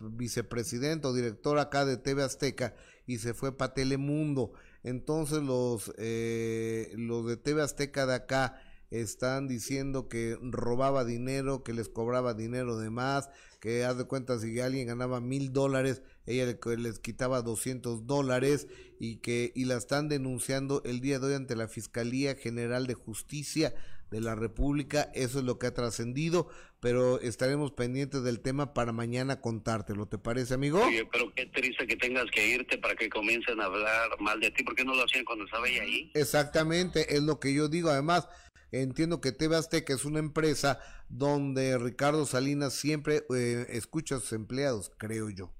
vicepresidenta 0.00 1.08
o 1.08 1.14
directora 1.14 1.62
acá 1.62 1.84
de 1.84 1.96
TV 1.96 2.22
Azteca 2.22 2.74
y 3.06 3.18
se 3.18 3.34
fue 3.34 3.56
para 3.56 3.74
Telemundo. 3.74 4.52
Entonces 4.86 5.42
los, 5.42 5.92
eh, 5.98 6.92
los 6.94 7.26
de 7.26 7.36
TV 7.36 7.60
Azteca 7.60 8.06
de 8.06 8.14
acá 8.14 8.62
están 8.92 9.48
diciendo 9.48 10.08
que 10.08 10.38
robaba 10.40 11.04
dinero, 11.04 11.64
que 11.64 11.72
les 11.72 11.88
cobraba 11.88 12.34
dinero 12.34 12.78
de 12.78 12.88
más, 12.88 13.28
que 13.58 13.84
haz 13.84 13.98
de 13.98 14.04
cuenta 14.04 14.38
si 14.38 14.60
alguien 14.60 14.86
ganaba 14.86 15.20
mil 15.20 15.52
dólares, 15.52 16.02
ella 16.24 16.56
les 16.78 17.00
quitaba 17.00 17.42
200 17.42 18.06
dólares 18.06 18.68
y 19.00 19.16
que 19.16 19.50
y 19.56 19.64
la 19.64 19.74
están 19.74 20.08
denunciando 20.08 20.82
el 20.84 21.00
día 21.00 21.18
de 21.18 21.26
hoy 21.26 21.34
ante 21.34 21.56
la 21.56 21.66
Fiscalía 21.66 22.36
General 22.36 22.86
de 22.86 22.94
Justicia 22.94 23.74
de 24.10 24.20
la 24.20 24.34
República. 24.34 25.10
Eso 25.14 25.38
es 25.38 25.44
lo 25.44 25.58
que 25.58 25.66
ha 25.66 25.74
trascendido, 25.74 26.48
pero 26.80 27.20
estaremos 27.20 27.72
pendientes 27.72 28.22
del 28.22 28.40
tema 28.40 28.74
para 28.74 28.92
mañana 28.92 29.40
contártelo. 29.40 30.06
¿Te 30.06 30.18
parece, 30.18 30.54
amigo? 30.54 30.84
Oye, 30.84 31.06
pero 31.10 31.32
qué 31.34 31.46
triste 31.46 31.86
que 31.86 31.96
tengas 31.96 32.30
que 32.30 32.46
irte 32.46 32.78
para 32.78 32.94
que 32.94 33.08
comiencen 33.08 33.60
a 33.60 33.64
hablar 33.64 34.10
mal 34.20 34.40
de 34.40 34.50
ti. 34.50 34.64
¿Por 34.64 34.74
qué 34.74 34.84
no 34.84 34.94
lo 34.94 35.04
hacían 35.04 35.24
cuando 35.24 35.44
estaba 35.44 35.64
ahí? 35.66 36.10
Exactamente, 36.14 37.16
es 37.16 37.22
lo 37.22 37.40
que 37.40 37.54
yo 37.54 37.68
digo. 37.68 37.90
Además, 37.90 38.28
entiendo 38.72 39.20
que 39.20 39.32
TV 39.32 39.56
Azteca 39.56 39.94
es 39.94 40.04
una 40.04 40.18
empresa 40.18 40.80
donde 41.08 41.78
Ricardo 41.78 42.26
Salinas 42.26 42.74
siempre 42.74 43.24
eh, 43.34 43.66
escucha 43.70 44.16
a 44.16 44.20
sus 44.20 44.32
empleados, 44.32 44.92
creo 44.98 45.30
yo. 45.30 45.52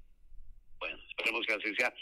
Bueno, 0.79 0.97
esperemos 1.09 1.45
que 1.45 1.53
así 1.53 1.75
sea. 1.75 1.93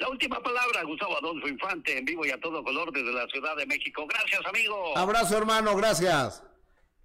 La 0.00 0.08
última 0.08 0.42
palabra, 0.42 0.82
Gustavo 0.84 1.18
Adolfo 1.18 1.46
Infante, 1.46 1.98
en 1.98 2.06
vivo 2.06 2.24
y 2.24 2.30
a 2.30 2.40
todo 2.40 2.64
color 2.64 2.90
desde 2.90 3.12
la 3.12 3.26
Ciudad 3.26 3.54
de 3.54 3.66
México. 3.66 4.06
Gracias, 4.08 4.40
amigo. 4.46 4.96
Abrazo, 4.96 5.36
hermano, 5.36 5.76
gracias. 5.76 6.42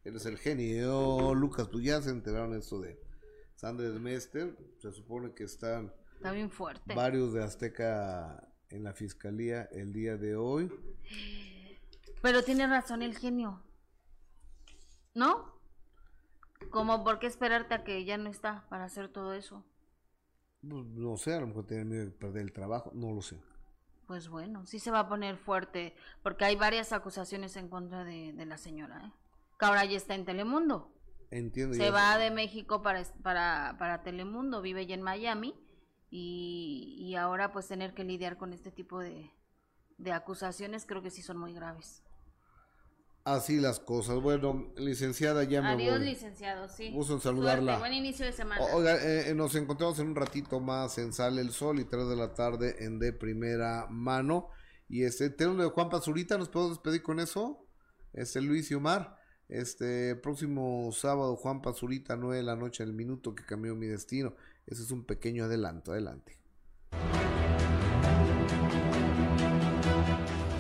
Eres 0.06 0.26
el 0.26 0.38
genio. 0.38 1.34
Lucas, 1.34 1.70
tú 1.70 1.82
ya 1.82 2.02
se 2.02 2.12
enteraron 2.12 2.54
esto 2.54 2.80
de 2.80 2.98
Sandra 3.56 3.90
Mester. 4.00 4.56
Se 4.80 4.94
supone 4.94 5.34
que 5.34 5.44
están 5.44 5.94
Está 6.16 6.32
bien 6.32 6.50
fuerte. 6.50 6.96
varios 6.96 7.34
de 7.34 7.44
Azteca 7.44 8.48
en 8.70 8.84
la 8.86 8.94
fiscalía 8.94 9.68
el 9.74 9.92
día 9.92 10.16
de 10.16 10.38
hoy. 10.38 10.72
Pero 12.22 12.44
tiene 12.44 12.66
razón 12.66 13.02
el 13.02 13.18
genio. 13.18 13.62
¿No? 15.14 15.54
Como 16.72 17.04
por 17.04 17.20
qué 17.20 17.28
esperarte 17.28 17.74
a 17.74 17.84
que 17.84 18.06
ya 18.06 18.18
no 18.18 18.30
está 18.30 18.66
para 18.70 18.86
hacer 18.86 19.10
todo 19.10 19.34
eso. 19.34 19.66
Pues, 20.70 20.86
no 20.86 21.18
sé, 21.18 21.34
a 21.34 21.42
lo 21.42 21.48
mejor 21.48 21.66
tiene 21.66 21.86
miedo 21.86 22.06
de 22.06 22.12
perder 22.12 22.44
el 22.44 22.54
trabajo, 22.54 22.92
no 22.94 23.12
lo 23.12 23.22
sé. 23.22 23.38
Pues 24.08 24.30
bueno, 24.30 24.66
sí 24.66 24.80
se 24.80 24.92
va 24.92 25.00
a 25.00 25.10
poner 25.10 25.38
fuerte, 25.38 25.96
porque 26.22 26.46
hay 26.46 26.56
varias 26.56 26.94
acusaciones 26.94 27.56
en 27.56 27.70
contra 27.70 28.04
de, 28.04 28.34
la 28.46 28.58
señora, 28.58 29.06
¿eh? 29.06 29.12
que 29.60 29.66
ahora 29.66 29.84
ya 29.86 29.98
está 29.98 30.14
en 30.16 30.26
Telemundo. 30.26 30.92
Entiendo. 31.32 31.76
Se 31.76 31.90
va 31.90 32.18
de 32.18 32.30
México 32.30 32.82
para, 32.82 33.04
para, 33.24 33.76
para 33.80 34.04
Telemundo, 34.04 34.62
vive 34.62 34.86
ya 34.86 34.96
en 34.96 35.02
Miami, 35.02 35.56
y, 36.12 36.96
y 37.00 37.16
ahora 37.16 37.52
pues 37.52 37.68
tener 37.68 37.94
que 37.94 38.04
lidiar 38.04 38.38
con 38.38 38.54
este 38.54 38.72
tipo 38.72 39.00
de, 39.00 39.32
de 39.98 40.12
acusaciones 40.12 40.86
creo 40.86 41.02
que 41.02 41.10
sí 41.10 41.22
son 41.22 41.38
muy 41.38 41.54
graves. 41.54 42.04
Así 43.26 43.60
las 43.60 43.80
cosas. 43.80 44.22
Bueno, 44.22 44.72
licenciada, 44.78 45.44
ya 45.46 45.60
me 45.60 45.70
Adiós, 45.70 46.00
licenciado, 46.00 46.70
sí. 46.70 46.92
Gusto 46.92 47.16
en 47.16 47.22
saludarla. 47.22 47.80
Buen 47.80 47.94
inicio 47.94 48.24
de 48.24 48.32
semana. 48.32 48.62
oiga, 48.72 49.00
eh, 49.02 49.34
nos 49.34 49.56
encontramos 49.56 49.98
en 49.98 50.10
un 50.10 50.16
ratito 50.16 50.60
más 50.60 51.00
en 51.00 51.12
Sale 51.12 51.42
el 51.42 51.50
Sol 51.50 51.80
y 51.80 51.86
3 51.86 52.08
de 52.08 52.16
la 52.16 52.36
tarde 52.36 52.76
en 52.86 53.00
De 53.00 53.14
Primera 53.14 53.88
Mano. 53.90 54.50
Y 54.88 55.06
este, 55.06 55.32
tenemos 55.32 55.58
de 55.58 55.72
Juan 55.72 55.90
Pazurita, 55.90 56.38
¿nos 56.38 56.50
podemos 56.50 56.76
despedir 56.78 57.02
con 57.02 57.20
eso? 57.20 57.68
Este, 58.14 58.42
Luis 58.42 58.70
y 58.70 58.76
Omar. 58.76 59.18
Este, 59.50 60.16
próximo 60.16 60.92
sábado, 60.92 61.36
Juan 61.36 61.64
Pazurita, 61.64 62.16
9 62.16 62.38
de 62.38 62.44
la 62.44 62.56
noche, 62.56 62.84
el 62.84 62.94
minuto 62.94 63.34
que 63.34 63.44
cambió 63.44 63.74
mi 63.74 63.88
destino. 63.88 64.36
Ese 64.68 64.84
es 64.84 64.92
un 64.92 65.04
pequeño 65.04 65.46
adelanto, 65.46 65.94
adelante. 65.94 66.38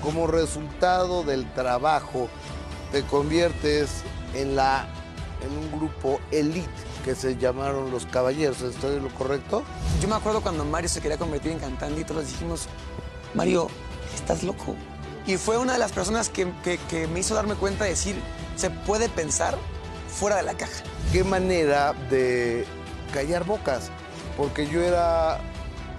Como 0.01 0.26
resultado 0.26 1.24
del 1.24 1.51
trabajo 1.53 2.28
te 2.96 3.04
conviertes 3.04 3.89
en 4.34 4.56
la 4.56 4.88
en 5.41 5.52
un 5.52 5.70
grupo 5.78 6.22
elite 6.32 6.70
que 7.04 7.14
se 7.14 7.36
llamaron 7.36 7.91
los 7.91 8.06
caballeros, 8.06 8.62
¿estoy 8.62 8.96
en 8.96 9.04
lo 9.04 9.10
correcto? 9.10 9.64
Yo 10.02 10.08
me 10.08 10.16
acuerdo 10.16 10.39
cuando 10.39 10.64
Mario 10.64 10.88
se 10.88 11.02
quería 11.02 11.18
convertir 11.18 11.52
en 11.52 11.60
cantante 11.60 12.00
y 12.00 12.04
todos 12.06 12.26
dijimos, 12.26 12.68
Mario, 13.34 13.68
estás 14.16 14.43
loco. 14.43 14.78
Y 15.28 15.36
fue 15.36 15.58
una 15.58 15.74
de 15.74 15.80
las 15.80 15.91
personas 15.91 16.30
que, 16.30 16.48
que 16.89 17.08
me 17.08 17.20
hizo 17.20 17.36
darme 17.36 17.56
cuenta 17.56 17.84
de 17.84 17.89
decir, 17.89 18.16
se 18.56 18.70
puede 18.70 19.10
pensar 19.10 19.58
fuera 20.08 20.38
de 20.38 20.43
la 20.43 20.54
caja. 20.54 20.82
Qué 21.12 21.26
manera 21.26 21.91
de 22.10 22.66
callar 23.14 23.43
bocas, 23.43 23.91
porque 24.38 24.70
yo 24.70 24.82
era 24.82 25.41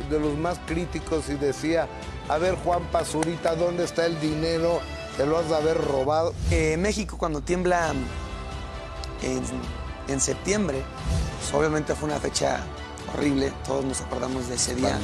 de 0.09 0.19
los 0.19 0.35
más 0.39 0.59
críticos 0.67 1.29
y 1.29 1.35
decía, 1.35 1.89
a 2.31 2.39
ver 2.39 2.55
Juan 2.55 2.85
Pazurita, 2.91 3.55
¿dónde 3.55 3.85
está 3.85 4.07
el 4.07 4.19
dinero 4.19 4.81
te 5.17 5.27
lo 5.27 5.39
has 5.39 5.49
de 5.49 5.57
haber 5.57 5.79
robado. 5.83 6.35
Eh, 6.51 6.77
México 6.77 7.17
cuando 7.19 7.41
tiembla 7.41 7.93
en, 9.23 10.21
septiembre, 10.21 10.83
pues, 11.41 11.53
obviamente 11.55 11.95
fue 11.95 12.09
una 12.09 12.21
fecha 12.21 12.61
horrible, 13.13 13.53
todos 13.67 13.85
nos 13.85 14.01
acordamos 14.01 14.49
de 14.49 14.57
ese 14.57 14.75
día. 14.75 14.99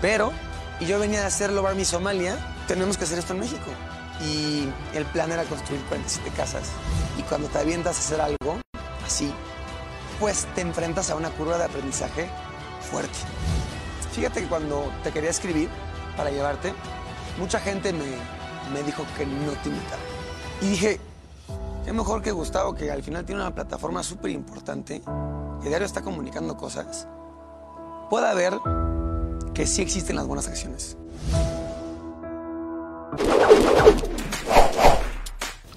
Pero, 0.00 0.32
y 0.80 0.86
yo 0.86 0.98
venía 0.98 1.20
de 1.20 1.26
hacerlo 1.26 1.62
Barmy 1.62 1.84
Somalia, 1.84 2.36
tenemos 2.66 2.96
que 2.96 3.04
hacer 3.04 3.18
esto 3.18 3.34
en 3.34 3.40
México. 3.40 3.70
Y 4.24 4.68
el 4.94 5.04
plan 5.06 5.30
era 5.30 5.44
construir 5.44 5.82
47 5.88 6.30
casas. 6.36 6.64
Y 7.18 7.22
cuando 7.22 7.48
te 7.48 7.58
avientas 7.58 7.96
a 7.96 8.00
hacer 8.00 8.20
algo 8.20 8.58
así, 9.04 9.32
pues 10.18 10.46
te 10.54 10.62
enfrentas 10.62 11.10
a 11.10 11.16
una 11.16 11.30
curva 11.30 11.58
de 11.58 11.64
aprendizaje 11.64 12.28
fuerte. 12.90 13.18
Fíjate 14.14 14.40
que 14.40 14.48
cuando 14.48 14.90
te 15.02 15.12
quería 15.12 15.28
escribir 15.28 15.68
para 16.16 16.30
llevarte, 16.30 16.72
mucha 17.38 17.60
gente 17.60 17.92
me, 17.92 18.16
me 18.72 18.82
dijo 18.82 19.04
que 19.16 19.26
no 19.26 19.52
te 19.62 19.68
invitara. 19.68 20.02
Y 20.60 20.70
dije, 20.70 20.98
qué 21.84 21.92
mejor 21.92 22.22
que 22.22 22.32
Gustavo, 22.32 22.74
que 22.74 22.90
al 22.90 23.02
final 23.02 23.24
tiene 23.24 23.40
una 23.40 23.54
plataforma 23.54 24.02
súper 24.02 24.30
importante, 24.30 25.02
que 25.62 25.68
diario 25.68 25.86
está 25.86 26.02
comunicando 26.02 26.56
cosas, 26.56 27.06
pueda 28.10 28.34
ver 28.34 28.54
que 29.54 29.66
sí 29.66 29.82
existen 29.82 30.16
las 30.16 30.26
buenas 30.26 30.48
acciones. 30.48 30.96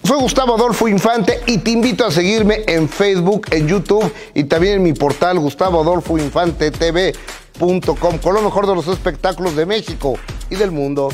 Soy 0.04 0.20
Gustavo 0.20 0.56
Adolfo 0.56 0.88
Infante 0.88 1.42
y 1.46 1.60
te 1.60 1.70
invito 1.72 2.06
a 2.06 2.12
seguirme 2.12 2.64
en 2.66 2.90
Facebook, 2.90 3.46
en 3.52 3.68
YouTube 3.68 4.12
y 4.34 4.46
también 4.46 4.78
en 4.78 4.84
mi 4.84 4.94
portal 4.94 5.38
gustavoadolfoinfantetv.com 5.38 8.18
con 8.18 8.34
lo 8.34 8.42
mejor 8.42 8.66
de 8.66 8.74
los 8.74 8.88
espectáculos 8.88 9.56
de 9.56 9.68
México 9.68 10.16
y 10.50 10.56
del 10.56 10.72
mundo. 10.72 11.10